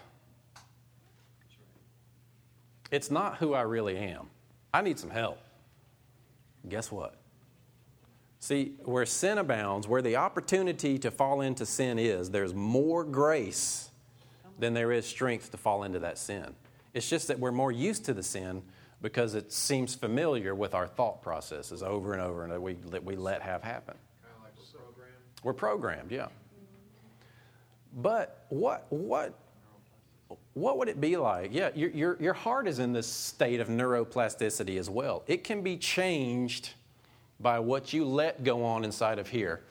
It's 2.91 3.09
not 3.09 3.38
who 3.38 3.55
I 3.55 3.61
really 3.61 3.97
am. 3.97 4.28
I 4.72 4.82
need 4.82 4.99
some 4.99 5.09
help. 5.09 5.39
Guess 6.70 6.91
what? 6.91 7.16
See, 8.41 8.74
where 8.84 9.07
sin 9.07 9.39
abounds, 9.39 9.88
where 9.88 10.03
the 10.03 10.18
opportunity 10.18 10.99
to 10.99 11.09
fall 11.09 11.41
into 11.41 11.66
sin 11.66 11.97
is, 11.97 12.30
there's 12.30 12.53
more 12.53 13.03
grace 13.03 13.89
than 14.59 14.76
there 14.76 14.91
is 14.91 15.07
strength 15.07 15.49
to 15.49 15.57
fall 15.57 15.82
into 15.82 15.97
that 15.97 16.20
sin. 16.20 16.53
It's 16.95 17.09
just 17.09 17.27
that 17.27 17.37
we're 17.37 17.51
more 17.51 17.73
used 17.73 18.05
to 18.05 18.13
the 18.13 18.23
sin 18.23 18.63
because 19.01 19.35
it 19.35 19.51
seems 19.51 19.93
familiar 19.93 20.55
with 20.55 20.73
our 20.73 20.87
thought 20.87 21.21
processes 21.21 21.83
over 21.83 22.13
and 22.13 22.21
over 22.21 22.43
and 22.43 22.51
that 22.53 22.61
we, 22.61 22.73
that 22.89 23.03
we 23.03 23.17
let 23.17 23.41
have 23.41 23.61
happen. 23.61 23.95
Kind 24.23 24.33
of 24.37 24.43
like 24.43 24.53
we're 24.57 24.79
programmed. 24.79 25.43
We're 25.43 25.53
programmed, 25.53 26.11
yeah. 26.11 26.27
But 27.97 28.45
what, 28.47 28.85
what, 28.89 29.37
what 30.53 30.77
would 30.77 30.87
it 30.87 31.01
be 31.01 31.17
like? 31.17 31.53
Yeah, 31.53 31.69
your, 31.75 31.89
your, 31.91 32.17
your 32.21 32.33
heart 32.33 32.65
is 32.65 32.79
in 32.79 32.93
this 32.93 33.07
state 33.07 33.59
of 33.59 33.67
neuroplasticity 33.67 34.79
as 34.79 34.89
well. 34.89 35.23
It 35.27 35.43
can 35.43 35.61
be 35.61 35.75
changed 35.75 36.69
by 37.41 37.59
what 37.59 37.91
you 37.91 38.05
let 38.05 38.45
go 38.45 38.63
on 38.63 38.85
inside 38.85 39.19
of 39.19 39.27
here. 39.27 39.63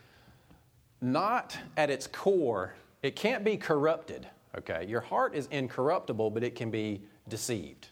Not 1.00 1.56
at 1.78 1.88
its 1.88 2.06
core, 2.06 2.74
it 3.02 3.16
can't 3.16 3.44
be 3.44 3.56
corrupted, 3.56 4.26
okay? 4.58 4.84
Your 4.86 5.00
heart 5.00 5.34
is 5.34 5.48
incorruptible, 5.50 6.30
but 6.30 6.44
it 6.44 6.54
can 6.54 6.70
be 6.70 7.02
deceived. 7.28 7.88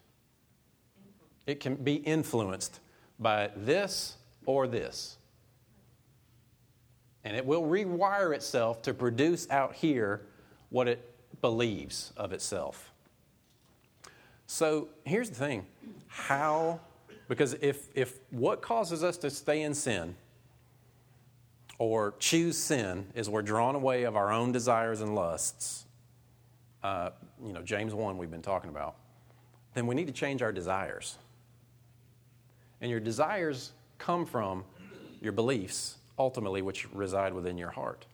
It 1.46 1.60
can 1.60 1.74
be 1.76 1.94
influenced 1.94 2.80
by 3.18 3.50
this 3.56 4.16
or 4.46 4.66
this. 4.66 5.16
And 7.24 7.36
it 7.36 7.46
will 7.46 7.62
rewire 7.62 8.34
itself 8.34 8.82
to 8.82 8.94
produce 8.94 9.48
out 9.50 9.74
here 9.74 10.22
what 10.70 10.88
it 10.88 11.08
believes 11.40 12.12
of 12.16 12.32
itself. 12.32 12.92
So 14.46 14.88
here's 15.04 15.30
the 15.30 15.36
thing 15.36 15.66
how, 16.06 16.80
because 17.28 17.54
if, 17.54 17.88
if 17.94 18.18
what 18.30 18.60
causes 18.60 19.02
us 19.02 19.16
to 19.18 19.30
stay 19.30 19.62
in 19.62 19.72
sin 19.74 20.14
or 21.78 22.14
choose 22.18 22.58
sin 22.58 23.06
is 23.14 23.30
we're 23.30 23.42
drawn 23.42 23.74
away 23.74 24.02
of 24.02 24.16
our 24.16 24.30
own 24.30 24.52
desires 24.52 25.00
and 25.00 25.14
lusts, 25.14 25.86
uh, 26.82 27.10
you 27.44 27.52
know, 27.52 27.62
James 27.62 27.94
1 27.94 28.18
we've 28.18 28.30
been 28.30 28.42
talking 28.42 28.70
about, 28.70 28.96
then 29.74 29.86
we 29.86 29.94
need 29.94 30.06
to 30.06 30.12
change 30.12 30.42
our 30.42 30.52
desires. 30.52 31.16
And 32.80 32.90
your 32.90 33.00
desires 33.00 33.72
come 33.98 34.26
from 34.26 34.64
your 35.20 35.32
beliefs, 35.32 35.96
ultimately, 36.18 36.62
which 36.62 36.92
reside 36.92 37.32
within 37.32 37.56
your 37.56 37.70
heart. 37.70 38.06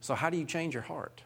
So, 0.00 0.14
how 0.14 0.30
do 0.30 0.36
you 0.36 0.44
change 0.44 0.74
your 0.74 0.82
heart? 0.82 1.22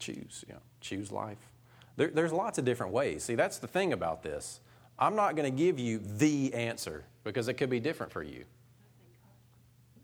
Choose, 0.00 0.44
yeah. 0.48 0.56
Choose 0.80 1.12
life. 1.12 1.38
There, 1.96 2.08
there's 2.08 2.32
lots 2.32 2.58
of 2.58 2.64
different 2.64 2.92
ways. 2.92 3.22
See, 3.22 3.34
that's 3.34 3.58
the 3.58 3.68
thing 3.68 3.92
about 3.92 4.22
this. 4.22 4.60
I'm 4.98 5.14
not 5.14 5.36
going 5.36 5.50
to 5.50 5.56
give 5.56 5.78
you 5.78 5.98
the 5.98 6.52
answer 6.54 7.04
because 7.22 7.48
it 7.48 7.54
could 7.54 7.70
be 7.70 7.80
different 7.80 8.10
for 8.10 8.22
you. 8.22 8.44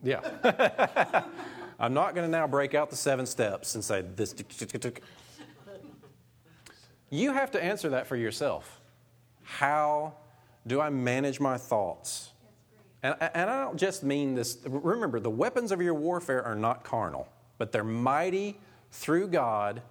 Yeah. 0.03 0.21
I'm 1.79 1.95
not 1.95 2.15
going 2.15 2.27
to 2.27 2.31
now 2.31 2.47
break 2.47 2.75
out 2.75 2.91
the 2.91 2.97
seven 2.97 3.27
steps 3.27 3.75
and 3.75 3.85
say 3.85 4.03
this. 4.03 4.35
You 7.11 7.33
have 7.33 7.51
to 7.53 7.63
answer 7.63 7.91
that 7.91 8.07
for 8.07 8.17
yourself. 8.17 8.81
How 9.43 10.15
do 10.67 10.81
I 10.81 10.91
manage 10.91 11.39
my 11.39 11.57
thoughts? 11.57 12.31
And, 13.03 13.15
and 13.21 13.51
I 13.51 13.63
don't 13.63 13.77
just 13.77 14.03
mean 14.03 14.35
this. 14.35 14.59
Remember, 14.67 15.21
the 15.21 15.31
weapons 15.31 15.71
of 15.71 15.81
your 15.81 15.95
warfare 15.95 16.43
are 16.43 16.57
not 16.57 16.83
carnal, 16.83 17.29
but 17.59 17.71
they're 17.71 17.85
mighty 17.85 18.59
through 18.91 19.29
God 19.29 19.83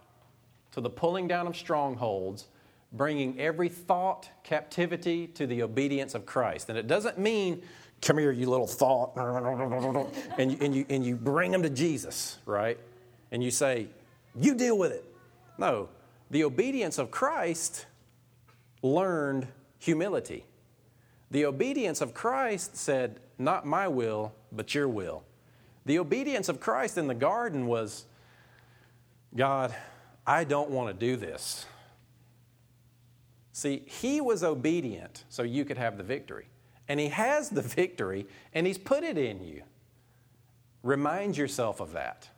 to 0.71 0.81
the 0.81 0.89
pulling 0.89 1.27
down 1.27 1.47
of 1.47 1.55
strongholds, 1.55 2.47
bringing 2.91 3.39
every 3.39 3.69
thought 3.69 4.29
captivity 4.43 5.27
to 5.27 5.47
the 5.47 5.63
obedience 5.63 6.15
of 6.15 6.25
Christ. 6.25 6.69
And 6.69 6.77
it 6.77 6.87
doesn't 6.87 7.17
mean, 7.17 7.61
come 8.01 8.17
here, 8.17 8.31
you 8.31 8.49
little 8.49 8.67
thought, 8.67 9.13
and 10.37 10.51
you, 10.51 10.57
and 10.61 10.75
you, 10.75 10.85
and 10.89 11.05
you 11.05 11.15
bring 11.15 11.51
them 11.51 11.63
to 11.63 11.69
Jesus, 11.69 12.37
right? 12.45 12.77
And 13.31 13.43
you 13.43 13.51
say, 13.51 13.87
you 14.35 14.55
deal 14.55 14.77
with 14.77 14.91
it. 14.91 15.05
No, 15.57 15.89
the 16.29 16.43
obedience 16.43 16.97
of 16.97 17.11
Christ 17.11 17.85
learned 18.81 19.47
humility. 19.79 20.45
The 21.31 21.45
obedience 21.45 22.01
of 22.01 22.13
Christ 22.13 22.75
said, 22.75 23.19
Not 23.39 23.65
my 23.65 23.87
will, 23.87 24.33
but 24.51 24.75
your 24.75 24.87
will. 24.87 25.23
The 25.85 25.99
obedience 25.99 26.49
of 26.49 26.59
Christ 26.59 26.97
in 26.97 27.07
the 27.07 27.15
garden 27.15 27.67
was, 27.67 28.05
God, 29.35 29.73
I 30.25 30.43
don't 30.43 30.69
want 30.71 30.87
to 30.97 31.05
do 31.05 31.15
this. 31.15 31.65
See, 33.51 33.83
he 33.85 34.19
was 34.19 34.43
obedient 34.43 35.23
so 35.29 35.43
you 35.43 35.63
could 35.63 35.77
have 35.77 35.97
the 35.97 36.03
victory. 36.03 36.47
And 36.87 36.99
he 36.99 37.07
has 37.07 37.49
the 37.49 37.61
victory, 37.61 38.27
and 38.53 38.67
he's 38.67 38.77
put 38.77 39.03
it 39.03 39.17
in 39.17 39.43
you. 39.43 39.63
Remind 40.83 41.35
yourself 41.35 41.79
of 41.79 41.93
that. 41.93 42.29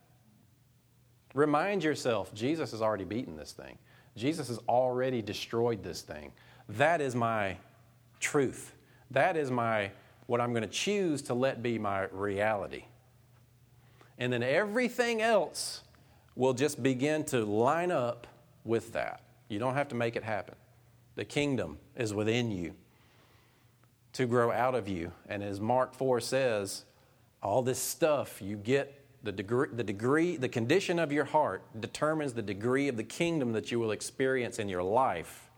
Remind 1.33 1.83
yourself, 1.83 2.33
Jesus 2.33 2.71
has 2.71 2.81
already 2.81 3.03
beaten 3.03 3.35
this 3.35 3.51
thing. 3.51 3.77
Jesus 4.15 4.47
has 4.47 4.57
already 4.69 5.21
destroyed 5.21 5.83
this 5.83 6.01
thing. 6.01 6.31
That 6.69 7.01
is 7.01 7.13
my 7.15 7.57
truth. 8.19 8.73
That 9.11 9.37
is 9.37 9.51
my 9.51 9.91
what 10.25 10.41
I'm 10.41 10.51
going 10.51 10.63
to 10.63 10.69
choose 10.69 11.21
to 11.23 11.33
let 11.33 11.61
be 11.61 11.77
my 11.77 12.07
reality. 12.11 12.85
And 14.17 14.31
then 14.31 14.43
everything 14.43 15.21
else 15.21 15.83
will 16.35 16.53
just 16.53 16.81
begin 16.81 17.23
to 17.25 17.45
line 17.45 17.91
up 17.91 18.27
with 18.63 18.93
that. 18.93 19.21
You 19.47 19.59
don't 19.59 19.75
have 19.75 19.89
to 19.89 19.95
make 19.95 20.15
it 20.15 20.23
happen. 20.23 20.55
The 21.15 21.25
kingdom 21.25 21.77
is 21.95 22.13
within 22.13 22.51
you 22.51 22.73
to 24.17 24.25
grow 24.25 24.51
out 24.51 24.73
of 24.73 24.87
you. 24.87 25.11
And 25.29 25.43
as 25.43 25.61
Mark 25.61 25.93
4 25.93 26.19
says, 26.19 26.85
all 27.43 27.61
this 27.61 27.77
stuff 27.77 28.41
you 28.41 28.57
get 28.57 28.99
the 29.21 29.31
degree, 29.31 29.67
the 29.71 29.83
degree, 29.83 30.37
the 30.37 30.49
condition 30.49 30.97
of 30.97 31.11
your 31.11 31.25
heart 31.25 31.61
determines 31.79 32.33
the 32.33 32.41
degree 32.41 32.87
of 32.87 32.97
the 32.97 33.03
kingdom 33.03 33.51
that 33.51 33.71
you 33.71 33.79
will 33.79 33.91
experience 33.91 34.57
in 34.57 34.69
your 34.69 34.81
life. 34.81 35.51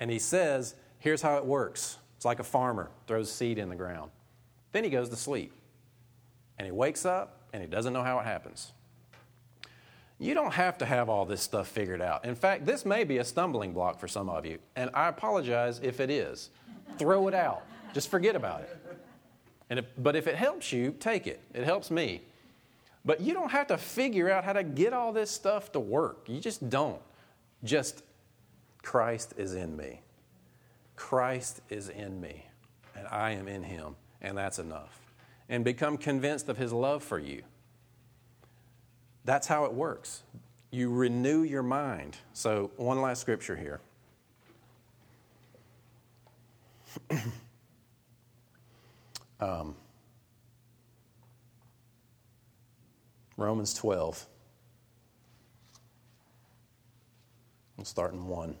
And 0.00 0.10
he 0.10 0.18
says, 0.18 0.74
here's 0.98 1.20
how 1.20 1.36
it 1.36 1.44
works. 1.44 1.98
It's 2.16 2.24
like 2.24 2.40
a 2.40 2.44
farmer 2.44 2.90
throws 3.06 3.30
seed 3.30 3.58
in 3.58 3.68
the 3.68 3.76
ground. 3.76 4.10
Then 4.72 4.82
he 4.82 4.88
goes 4.88 5.10
to 5.10 5.16
sleep. 5.16 5.52
And 6.58 6.64
he 6.64 6.72
wakes 6.72 7.04
up 7.04 7.40
and 7.52 7.62
he 7.62 7.68
doesn't 7.68 7.92
know 7.92 8.02
how 8.02 8.18
it 8.18 8.24
happens. 8.24 8.72
You 10.18 10.32
don't 10.32 10.54
have 10.54 10.78
to 10.78 10.86
have 10.86 11.10
all 11.10 11.26
this 11.26 11.42
stuff 11.42 11.68
figured 11.68 12.00
out. 12.00 12.24
In 12.24 12.34
fact, 12.34 12.64
this 12.64 12.86
may 12.86 13.04
be 13.04 13.18
a 13.18 13.24
stumbling 13.24 13.74
block 13.74 13.98
for 13.98 14.08
some 14.08 14.30
of 14.30 14.46
you, 14.46 14.58
and 14.74 14.88
I 14.94 15.08
apologize 15.08 15.80
if 15.82 16.00
it 16.00 16.08
is. 16.08 16.50
Throw 16.98 17.28
it 17.28 17.34
out. 17.34 17.62
Just 17.92 18.10
forget 18.10 18.36
about 18.36 18.62
it. 18.62 18.76
And 19.70 19.78
if, 19.78 19.86
but 19.98 20.16
if 20.16 20.26
it 20.26 20.34
helps 20.34 20.72
you, 20.72 20.94
take 21.00 21.26
it. 21.26 21.40
It 21.54 21.64
helps 21.64 21.90
me. 21.90 22.22
But 23.04 23.20
you 23.20 23.34
don't 23.34 23.50
have 23.50 23.66
to 23.68 23.78
figure 23.78 24.30
out 24.30 24.44
how 24.44 24.54
to 24.54 24.64
get 24.64 24.92
all 24.92 25.12
this 25.12 25.30
stuff 25.30 25.72
to 25.72 25.80
work. 25.80 26.24
You 26.28 26.40
just 26.40 26.68
don't. 26.70 27.00
Just 27.62 28.02
Christ 28.82 29.34
is 29.36 29.54
in 29.54 29.76
me. 29.76 30.00
Christ 30.96 31.60
is 31.68 31.88
in 31.88 32.20
me, 32.20 32.46
and 32.96 33.06
I 33.08 33.32
am 33.32 33.48
in 33.48 33.62
him, 33.62 33.96
and 34.22 34.38
that's 34.38 34.58
enough. 34.58 35.00
And 35.48 35.64
become 35.64 35.98
convinced 35.98 36.48
of 36.48 36.56
his 36.56 36.72
love 36.72 37.02
for 37.02 37.18
you. 37.18 37.42
That's 39.24 39.46
how 39.46 39.64
it 39.64 39.72
works. 39.72 40.22
You 40.70 40.90
renew 40.90 41.42
your 41.42 41.62
mind. 41.62 42.16
So, 42.32 42.70
one 42.76 43.00
last 43.00 43.20
scripture 43.20 43.56
here. 43.56 43.80
um, 49.40 49.74
Romans 53.36 53.74
12. 53.74 54.26
We'll 57.76 57.84
start 57.84 58.12
in 58.12 58.26
1. 58.26 58.50
It 58.50 58.56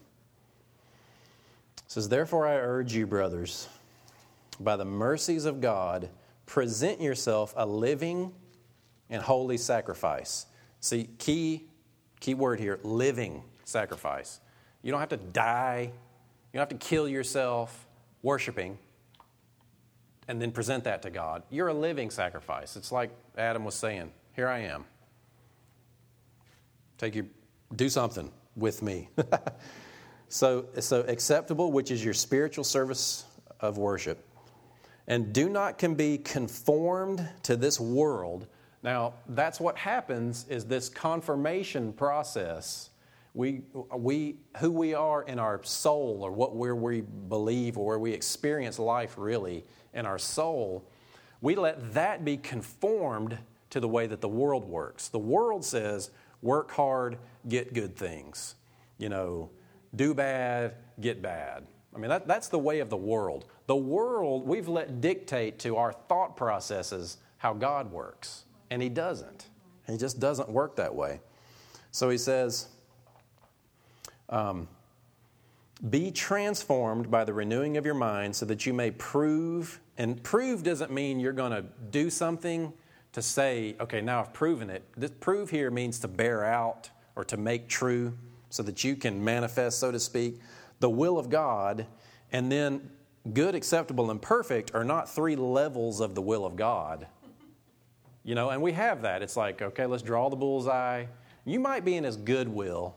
says, 1.86 2.08
Therefore 2.08 2.46
I 2.46 2.56
urge 2.56 2.92
you, 2.92 3.06
brothers, 3.06 3.68
by 4.60 4.76
the 4.76 4.84
mercies 4.84 5.44
of 5.44 5.60
God, 5.60 6.08
present 6.46 7.00
yourself 7.00 7.54
a 7.56 7.64
living 7.64 8.32
and 9.10 9.22
holy 9.22 9.56
sacrifice. 9.56 10.46
See, 10.80 11.08
key, 11.18 11.64
key 12.20 12.34
word 12.34 12.58
here 12.58 12.80
living 12.82 13.42
sacrifice. 13.64 14.40
You 14.82 14.90
don't 14.90 15.00
have 15.00 15.08
to 15.10 15.16
die, 15.16 15.90
you 16.52 16.58
don't 16.58 16.70
have 16.70 16.78
to 16.78 16.86
kill 16.86 17.08
yourself 17.08 17.83
worshiping 18.24 18.76
and 20.26 20.42
then 20.42 20.50
present 20.50 20.82
that 20.84 21.02
to 21.02 21.10
God. 21.10 21.44
You're 21.50 21.68
a 21.68 21.74
living 21.74 22.10
sacrifice. 22.10 22.74
It's 22.74 22.90
like 22.90 23.10
Adam 23.38 23.64
was 23.64 23.74
saying, 23.76 24.10
Here 24.34 24.48
I 24.48 24.60
am. 24.60 24.84
Take 26.98 27.14
you, 27.14 27.28
do 27.76 27.88
something 27.88 28.32
with 28.56 28.82
me. 28.82 29.10
so, 30.28 30.66
so 30.80 31.02
acceptable, 31.02 31.70
which 31.70 31.90
is 31.90 32.04
your 32.04 32.14
spiritual 32.14 32.64
service 32.64 33.24
of 33.60 33.78
worship. 33.78 34.26
And 35.06 35.32
do 35.32 35.50
not 35.50 35.76
can 35.76 35.94
be 35.94 36.16
conformed 36.18 37.28
to 37.42 37.56
this 37.56 37.78
world. 37.78 38.46
Now, 38.82 39.14
that's 39.28 39.60
what 39.60 39.76
happens 39.76 40.46
is 40.48 40.64
this 40.64 40.88
confirmation 40.88 41.92
process. 41.92 42.90
We, 43.34 43.62
we, 43.94 44.36
who 44.58 44.70
we 44.70 44.94
are 44.94 45.22
in 45.24 45.38
our 45.38 45.62
soul, 45.64 46.20
or 46.22 46.30
what 46.30 46.54
where 46.54 46.76
we 46.76 47.00
believe, 47.00 47.76
or 47.76 47.84
where 47.84 47.98
we 47.98 48.12
experience 48.12 48.78
life 48.78 49.14
really 49.18 49.64
in 49.92 50.06
our 50.06 50.18
soul, 50.18 50.88
we 51.40 51.56
let 51.56 51.94
that 51.94 52.24
be 52.24 52.36
conformed 52.36 53.36
to 53.70 53.80
the 53.80 53.88
way 53.88 54.06
that 54.06 54.20
the 54.20 54.28
world 54.28 54.64
works. 54.64 55.08
The 55.08 55.18
world 55.18 55.64
says, 55.64 56.10
work 56.42 56.70
hard, 56.70 57.18
get 57.48 57.74
good 57.74 57.96
things. 57.96 58.54
You 58.98 59.08
know, 59.08 59.50
do 59.96 60.14
bad, 60.14 60.76
get 61.00 61.20
bad. 61.20 61.66
I 61.94 61.98
mean, 61.98 62.10
that, 62.10 62.28
that's 62.28 62.48
the 62.48 62.58
way 62.58 62.78
of 62.78 62.88
the 62.88 62.96
world. 62.96 63.46
The 63.66 63.76
world, 63.76 64.46
we've 64.46 64.68
let 64.68 65.00
dictate 65.00 65.58
to 65.60 65.76
our 65.76 65.92
thought 65.92 66.36
processes 66.36 67.18
how 67.38 67.52
God 67.52 67.90
works, 67.90 68.44
and 68.70 68.80
He 68.80 68.88
doesn't. 68.88 69.48
He 69.88 69.96
just 69.96 70.20
doesn't 70.20 70.48
work 70.48 70.76
that 70.76 70.94
way. 70.94 71.20
So 71.90 72.10
He 72.10 72.18
says, 72.18 72.68
um, 74.34 74.66
be 75.90 76.10
transformed 76.10 77.10
by 77.10 77.24
the 77.24 77.32
renewing 77.32 77.76
of 77.76 77.86
your 77.86 77.94
mind 77.94 78.34
so 78.34 78.44
that 78.46 78.66
you 78.66 78.72
may 78.72 78.90
prove, 78.90 79.80
and 79.96 80.20
prove 80.22 80.64
doesn't 80.64 80.90
mean 80.90 81.20
you're 81.20 81.32
going 81.32 81.52
to 81.52 81.64
do 81.90 82.10
something 82.10 82.72
to 83.12 83.22
say, 83.22 83.76
okay, 83.80 84.00
now 84.00 84.20
I've 84.20 84.32
proven 84.32 84.70
it. 84.70 84.82
This 84.96 85.12
prove 85.20 85.50
here 85.50 85.70
means 85.70 86.00
to 86.00 86.08
bear 86.08 86.44
out 86.44 86.90
or 87.14 87.24
to 87.24 87.36
make 87.36 87.68
true 87.68 88.12
so 88.50 88.64
that 88.64 88.82
you 88.82 88.96
can 88.96 89.22
manifest, 89.22 89.78
so 89.78 89.92
to 89.92 90.00
speak, 90.00 90.40
the 90.80 90.90
will 90.90 91.16
of 91.16 91.30
God. 91.30 91.86
And 92.32 92.50
then 92.50 92.90
good, 93.32 93.54
acceptable, 93.54 94.10
and 94.10 94.20
perfect 94.20 94.74
are 94.74 94.84
not 94.84 95.08
three 95.08 95.36
levels 95.36 96.00
of 96.00 96.16
the 96.16 96.22
will 96.22 96.44
of 96.44 96.56
God. 96.56 97.06
You 98.24 98.34
know, 98.34 98.50
and 98.50 98.60
we 98.60 98.72
have 98.72 99.02
that. 99.02 99.22
It's 99.22 99.36
like, 99.36 99.62
okay, 99.62 99.86
let's 99.86 100.02
draw 100.02 100.28
the 100.28 100.36
bullseye. 100.36 101.04
You 101.44 101.60
might 101.60 101.84
be 101.84 101.94
in 101.94 102.02
his 102.02 102.16
good 102.16 102.48
will. 102.48 102.96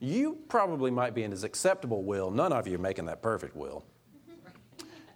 You 0.00 0.38
probably 0.48 0.90
might 0.90 1.14
be 1.14 1.22
in 1.22 1.30
his 1.30 1.44
acceptable 1.44 2.02
will. 2.02 2.30
None 2.30 2.52
of 2.52 2.66
you 2.66 2.76
are 2.76 2.78
making 2.78 3.04
that 3.04 3.22
perfect 3.22 3.54
will. 3.54 3.84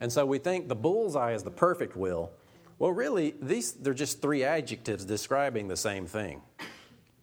And 0.01 0.13
so 0.13 0.27
we 0.27 0.39
think 0.39 0.69
the 0.69 0.75
bullseye 0.75 1.33
is 1.33 1.43
the 1.43 1.51
perfect 1.51 1.97
will. 1.97 2.31
Well, 2.79 2.93
really, 2.93 3.35
these 3.41 3.73
they're 3.73 3.95
just 3.95 4.21
three 4.21 4.45
adjectives 4.45 5.05
describing 5.05 5.69
the 5.69 5.77
same 5.77 6.07
thing. 6.07 6.43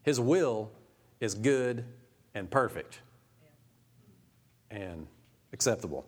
His 0.03 0.19
will 0.19 0.71
is 1.19 1.35
good 1.35 1.85
and 2.33 2.49
perfect 2.49 3.01
and 4.71 5.05
acceptable. 5.53 6.07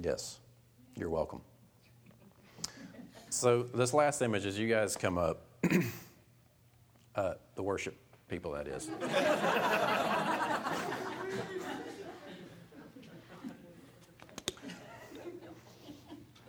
Yes, 0.00 0.38
you're 0.94 1.10
welcome. 1.10 1.40
So, 3.30 3.64
this 3.64 3.92
last 3.92 4.22
image, 4.22 4.46
as 4.46 4.58
you 4.58 4.68
guys 4.68 4.96
come 4.96 5.18
up, 5.18 5.42
uh, 7.16 7.34
the 7.54 7.62
worship 7.62 7.96
people, 8.28 8.52
that 8.52 8.66
is. 8.66 8.90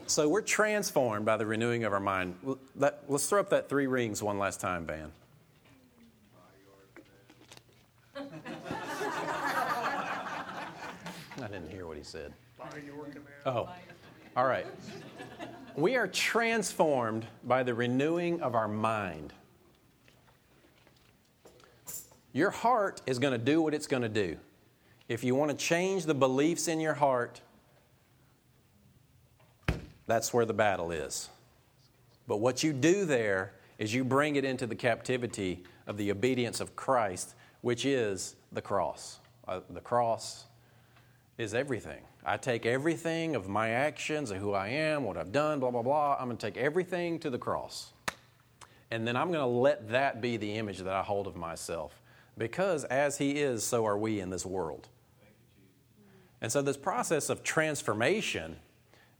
So 0.08 0.30
we're 0.30 0.42
transformed 0.42 1.26
by 1.26 1.38
the 1.38 1.46
renewing 1.46 1.84
of 1.84 1.94
our 1.94 2.00
mind. 2.00 2.36
Let's 2.76 3.28
throw 3.28 3.40
up 3.42 3.50
that 3.52 3.70
three 3.70 3.88
rings 3.88 4.24
one 4.24 4.40
last 4.40 4.60
time, 4.60 4.86
Van. 4.86 5.12
I 11.40 11.48
didn't 11.48 11.70
hear 11.70 11.86
what 11.86 11.98
he 11.98 12.04
said. 12.04 12.34
Oh, 13.46 13.70
all 14.36 14.48
right. 14.48 14.66
We 15.76 15.96
are 15.96 16.08
transformed 16.08 17.28
by 17.44 17.62
the 17.62 17.76
renewing 17.76 18.42
of 18.42 18.56
our 18.56 18.68
mind. 18.68 19.34
Your 22.38 22.52
heart 22.52 23.02
is 23.08 23.18
going 23.18 23.32
to 23.32 23.44
do 23.44 23.64
what 23.64 23.74
it's 23.74 23.88
going 23.88 24.04
to 24.04 24.10
do. 24.10 24.38
If 25.08 25.24
you 25.24 25.34
want 25.34 25.50
to 25.50 25.58
change 25.58 26.06
the 26.06 26.14
beliefs 26.14 26.68
in 26.68 26.80
your 26.80 26.94
heart, 26.94 27.42
that's 30.06 30.32
where 30.32 30.46
the 30.46 30.54
battle 30.54 30.92
is. 30.92 31.30
But 32.28 32.38
what 32.38 32.62
you 32.62 32.74
do 32.74 33.06
there 33.06 33.54
is 33.80 33.92
you 33.92 34.04
bring 34.04 34.36
it 34.36 34.46
into 34.46 34.68
the 34.68 34.76
captivity 34.76 35.64
of 35.88 35.98
the 35.98 36.12
obedience 36.12 36.60
of 36.60 36.76
Christ, 36.76 37.34
which 37.62 37.88
is 37.88 38.36
the 38.52 38.62
cross. 38.62 39.18
Uh, 39.48 39.62
the 39.72 39.82
cross 39.82 40.46
is 41.40 41.56
everything. 41.56 42.04
I 42.24 42.38
take 42.38 42.68
everything 42.68 43.36
of 43.36 43.50
my 43.50 43.70
actions, 43.70 44.30
of 44.30 44.38
who 44.38 44.54
I 44.54 44.68
am, 44.68 45.06
what 45.06 45.18
I've 45.18 45.32
done, 45.32 45.60
blah, 45.60 45.72
blah, 45.72 45.82
blah. 45.82 46.18
I'm 46.20 46.28
going 46.28 46.38
to 46.38 46.46
take 46.46 46.58
everything 46.58 47.18
to 47.22 47.32
the 47.32 47.40
cross. 47.40 47.94
And 48.92 49.08
then 49.08 49.16
I'm 49.16 49.30
going 49.30 49.40
to 49.40 49.48
let 49.48 49.90
that 49.90 50.22
be 50.22 50.38
the 50.38 50.54
image 50.54 50.78
that 50.78 50.94
I 50.94 51.02
hold 51.02 51.26
of 51.26 51.36
myself. 51.36 51.97
Because 52.38 52.84
as 52.86 53.18
He 53.18 53.32
is, 53.32 53.64
so 53.64 53.86
are 53.86 53.98
we 53.98 54.20
in 54.20 54.30
this 54.30 54.46
world. 54.46 54.88
And 56.42 56.52
so, 56.52 56.62
this 56.62 56.78
process 56.78 57.30
of 57.30 57.44
transformation 57.44 58.58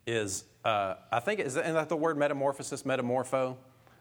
is 0.06 0.44
uh, 0.68 0.96
I 1.14 1.22
think, 1.22 1.40
is 1.40 1.54
that 1.54 1.88
the 1.88 1.96
word 1.96 2.18
metamorphosis, 2.18 2.84
metamorpho? 2.84 3.56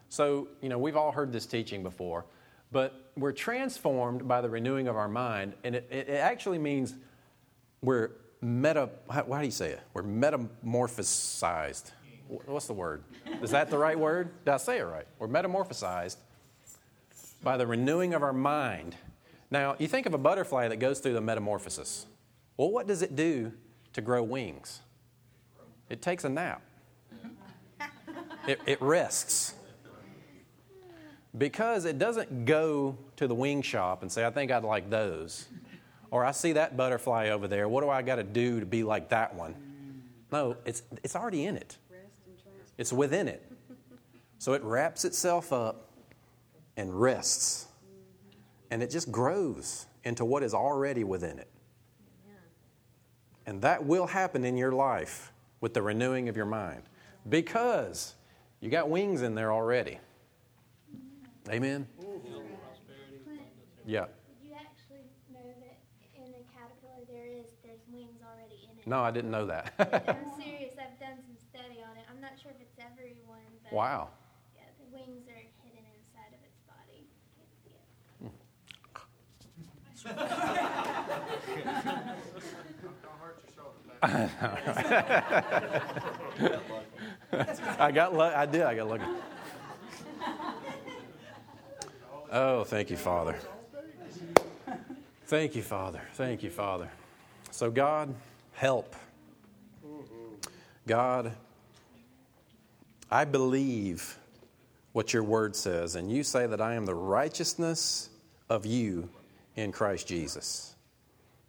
So, 0.09 0.49
you 0.61 0.67
know, 0.67 0.77
we've 0.77 0.97
all 0.97 1.13
heard 1.13 1.31
this 1.31 1.45
teaching 1.45 1.81
before, 1.81 2.25
but 2.73 3.09
we're 3.15 3.31
transformed 3.31 4.27
by 4.27 4.41
the 4.41 4.49
renewing 4.49 4.89
of 4.89 4.97
our 4.97 5.07
mind, 5.07 5.53
and 5.63 5.75
it, 5.75 5.87
it 5.89 6.09
actually 6.09 6.59
means 6.59 6.93
we're 7.81 8.11
meta, 8.41 8.89
how, 9.09 9.25
how 9.31 9.39
do 9.39 9.45
you 9.45 9.51
say 9.51 9.71
it? 9.71 9.79
We're 9.93 10.03
metamorphosized. 10.03 11.91
What's 12.27 12.67
the 12.67 12.73
word? 12.73 13.03
Is 13.41 13.51
that 13.51 13.69
the 13.69 13.77
right 13.77 13.97
word? 13.97 14.29
Did 14.43 14.53
I 14.53 14.57
say 14.57 14.79
it 14.79 14.83
right? 14.83 15.07
We're 15.19 15.29
metamorphosized 15.29 16.17
by 17.41 17.55
the 17.55 17.65
renewing 17.65 18.13
of 18.13 18.23
our 18.23 18.33
mind. 18.33 18.97
Now, 19.49 19.75
you 19.79 19.87
think 19.87 20.05
of 20.05 20.13
a 20.13 20.17
butterfly 20.17 20.67
that 20.67 20.77
goes 20.77 20.99
through 20.99 21.13
the 21.13 21.21
metamorphosis. 21.21 22.05
Well, 22.57 22.71
what 22.71 22.87
does 22.87 23.01
it 23.01 23.15
do 23.15 23.53
to 23.93 24.01
grow 24.01 24.23
wings? 24.23 24.81
It 25.89 26.01
takes 26.01 26.25
a 26.25 26.29
nap, 26.29 26.61
it, 28.47 28.59
it 28.65 28.81
rests. 28.81 29.53
Because 31.37 31.85
it 31.85 31.99
doesn't 31.99 32.45
go 32.45 32.97
to 33.17 33.27
the 33.27 33.35
wing 33.35 33.61
shop 33.61 34.01
and 34.01 34.11
say, 34.11 34.25
I 34.25 34.31
think 34.31 34.51
I'd 34.51 34.63
like 34.63 34.89
those. 34.89 35.47
Or 36.09 36.25
I 36.25 36.31
see 36.31 36.53
that 36.53 36.75
butterfly 36.75 37.29
over 37.29 37.47
there. 37.47 37.69
What 37.69 37.83
do 37.83 37.89
I 37.89 38.01
got 38.01 38.15
to 38.15 38.23
do 38.23 38.59
to 38.59 38.65
be 38.65 38.83
like 38.83 39.09
that 39.09 39.35
one? 39.35 39.53
No, 40.31 40.57
it's, 40.65 40.83
it's 41.03 41.15
already 41.15 41.45
in 41.45 41.55
it, 41.55 41.77
it's 42.77 42.91
within 42.91 43.27
it. 43.27 43.43
So 44.39 44.53
it 44.53 44.63
wraps 44.63 45.05
itself 45.05 45.51
up 45.53 45.89
and 46.75 46.99
rests. 46.99 47.67
And 48.69 48.83
it 48.83 48.89
just 48.89 49.11
grows 49.11 49.85
into 50.03 50.25
what 50.25 50.43
is 50.43 50.53
already 50.53 51.03
within 51.03 51.39
it. 51.39 51.49
And 53.45 53.61
that 53.61 53.85
will 53.85 54.07
happen 54.07 54.43
in 54.43 54.57
your 54.57 54.73
life 54.73 55.31
with 55.61 55.73
the 55.73 55.81
renewing 55.81 56.27
of 56.27 56.35
your 56.35 56.45
mind 56.45 56.83
because 57.29 58.15
you 58.59 58.69
got 58.69 58.89
wings 58.89 59.21
in 59.21 59.35
there 59.35 59.53
already. 59.53 59.99
Amen? 61.49 61.87
Yeah. 63.87 64.11
did 64.27 64.43
you 64.43 64.51
actually 64.51 65.07
know 65.31 65.47
that 65.63 65.79
in 66.11 66.35
a 66.35 66.43
caterpillar 66.51 67.07
there 67.07 67.31
is 67.39 67.55
there's 67.63 67.79
wings 67.87 68.19
already 68.19 68.59
in 68.67 68.75
it? 68.75 68.83
No, 68.83 68.99
I 68.99 69.11
didn't 69.15 69.31
know 69.31 69.47
that. 69.47 69.71
I'm 69.79 70.27
serious. 70.43 70.75
I've 70.75 70.99
done 70.99 71.15
some 71.23 71.39
study 71.39 71.79
on 71.79 71.95
it. 71.95 72.03
I'm 72.11 72.19
not 72.19 72.35
sure 72.35 72.51
if 72.51 72.59
it's 72.59 72.75
everyone, 72.83 73.47
but 73.63 73.71
wow. 73.71 74.11
yeah, 74.59 74.67
the 74.75 74.91
wings 74.91 75.23
are 75.31 75.39
hidden 75.63 75.87
inside 75.95 76.35
of 76.35 76.43
its 76.43 76.59
body. 76.67 77.07
Can't 77.39 77.47
see 77.63 77.71
it. 77.71 77.87
Don't 78.19 79.55
hurt 79.55 79.71
yourself. 79.71 79.86
I 87.79 87.91
got 87.91 88.13
lucky. 88.13 88.35
I 88.35 88.45
did. 88.45 88.61
I 88.61 88.75
got 88.75 88.89
lucky. 88.89 89.05
Oh, 92.31 92.63
thank 92.63 92.91
you, 92.91 92.97
Father. 92.97 93.35
Thank 95.25 95.55
you, 95.55 95.63
Father. 95.63 96.01
Thank 96.13 96.43
you, 96.43 96.51
Father. 96.51 96.91
So, 97.49 97.71
God, 97.71 98.13
help. 98.53 98.95
God, 100.85 101.33
I 103.09 103.25
believe 103.25 104.19
what 104.93 105.11
your 105.11 105.23
word 105.23 105.55
says, 105.55 105.95
and 105.95 106.11
you 106.11 106.23
say 106.23 106.45
that 106.45 106.61
I 106.61 106.75
am 106.75 106.85
the 106.85 106.95
righteousness 106.95 108.09
of 108.49 108.65
you 108.65 109.09
in 109.57 109.71
Christ 109.73 110.07
Jesus. 110.07 110.75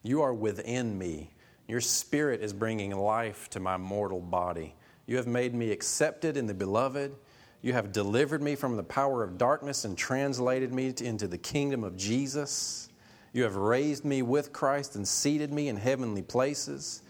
You 0.02 0.22
are 0.22 0.34
within 0.34 0.98
me. 0.98 1.30
Your 1.68 1.80
spirit 1.80 2.42
is 2.42 2.52
bringing 2.52 2.96
life 2.96 3.48
to 3.50 3.60
my 3.60 3.76
mortal 3.76 4.20
body. 4.20 4.74
You 5.06 5.16
have 5.18 5.26
made 5.26 5.54
me 5.54 5.70
accepted 5.70 6.36
in 6.36 6.46
the 6.46 6.54
beloved. 6.54 7.14
You 7.60 7.74
have 7.74 7.92
delivered 7.92 8.42
me 8.42 8.54
from 8.54 8.76
the 8.76 8.82
power 8.82 9.22
of 9.22 9.36
darkness 9.36 9.84
and 9.84 9.96
translated 9.96 10.72
me 10.72 10.94
into 11.00 11.28
the 11.28 11.38
kingdom 11.38 11.84
of 11.84 11.96
Jesus. 11.96 12.88
You 13.32 13.42
have 13.42 13.56
raised 13.56 14.04
me 14.04 14.22
with 14.22 14.52
Christ 14.52 14.96
and 14.96 15.06
seated 15.06 15.52
me 15.52 15.68
in 15.68 15.76
heavenly 15.76 16.22
places. 16.22 17.02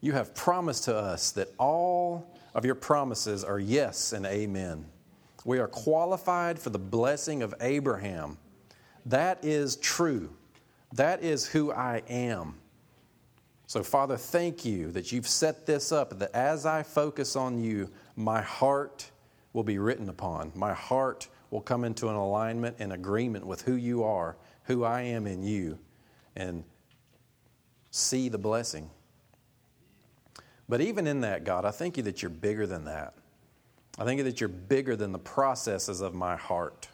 You 0.00 0.12
have 0.12 0.34
promised 0.34 0.84
to 0.84 0.96
us 0.96 1.30
that 1.32 1.52
all 1.58 2.34
of 2.54 2.64
your 2.64 2.74
promises 2.74 3.44
are 3.44 3.60
yes 3.60 4.12
and 4.12 4.26
amen. 4.26 4.86
We 5.44 5.58
are 5.58 5.68
qualified 5.68 6.58
for 6.58 6.70
the 6.70 6.78
blessing 6.78 7.42
of 7.42 7.54
Abraham. 7.60 8.38
That 9.06 9.44
is 9.44 9.76
true. 9.76 10.30
That 10.92 11.22
is 11.22 11.46
who 11.46 11.72
I 11.72 12.02
am. 12.08 12.56
So, 13.66 13.84
Father, 13.84 14.16
thank 14.16 14.64
you 14.64 14.90
that 14.90 15.12
you've 15.12 15.28
set 15.28 15.64
this 15.64 15.92
up, 15.92 16.18
that 16.18 16.34
as 16.34 16.66
I 16.66 16.82
focus 16.82 17.36
on 17.36 17.62
you, 17.62 17.88
my 18.16 18.42
heart 18.42 19.08
will 19.52 19.62
be 19.62 19.78
written 19.78 20.08
upon. 20.08 20.50
My 20.56 20.74
heart 20.74 21.28
will 21.50 21.60
come 21.60 21.84
into 21.84 22.08
an 22.08 22.16
alignment 22.16 22.76
and 22.80 22.92
agreement 22.92 23.46
with 23.46 23.62
who 23.62 23.74
you 23.74 24.02
are, 24.02 24.36
who 24.64 24.82
I 24.82 25.02
am 25.02 25.26
in 25.26 25.42
you, 25.42 25.78
and 26.34 26.64
see 27.90 28.28
the 28.28 28.38
blessing. 28.38 28.90
But 30.68 30.80
even 30.80 31.06
in 31.06 31.20
that, 31.22 31.44
God, 31.44 31.64
I 31.64 31.70
thank 31.70 31.96
you 31.96 32.02
that 32.04 32.22
you're 32.22 32.30
bigger 32.30 32.66
than 32.66 32.84
that. 32.84 33.14
I 33.98 34.04
thank 34.04 34.18
you 34.18 34.24
that 34.24 34.40
you're 34.40 34.48
bigger 34.48 34.96
than 34.96 35.12
the 35.12 35.18
processes 35.18 36.00
of 36.00 36.14
my 36.14 36.36
heart. 36.36 36.88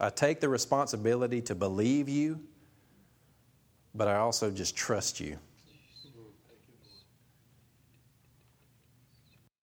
I 0.00 0.10
take 0.10 0.40
the 0.40 0.48
responsibility 0.48 1.40
to 1.42 1.54
believe 1.54 2.08
you, 2.08 2.40
but 3.94 4.08
I 4.08 4.16
also 4.16 4.50
just 4.50 4.76
trust 4.76 5.20
you. 5.20 5.38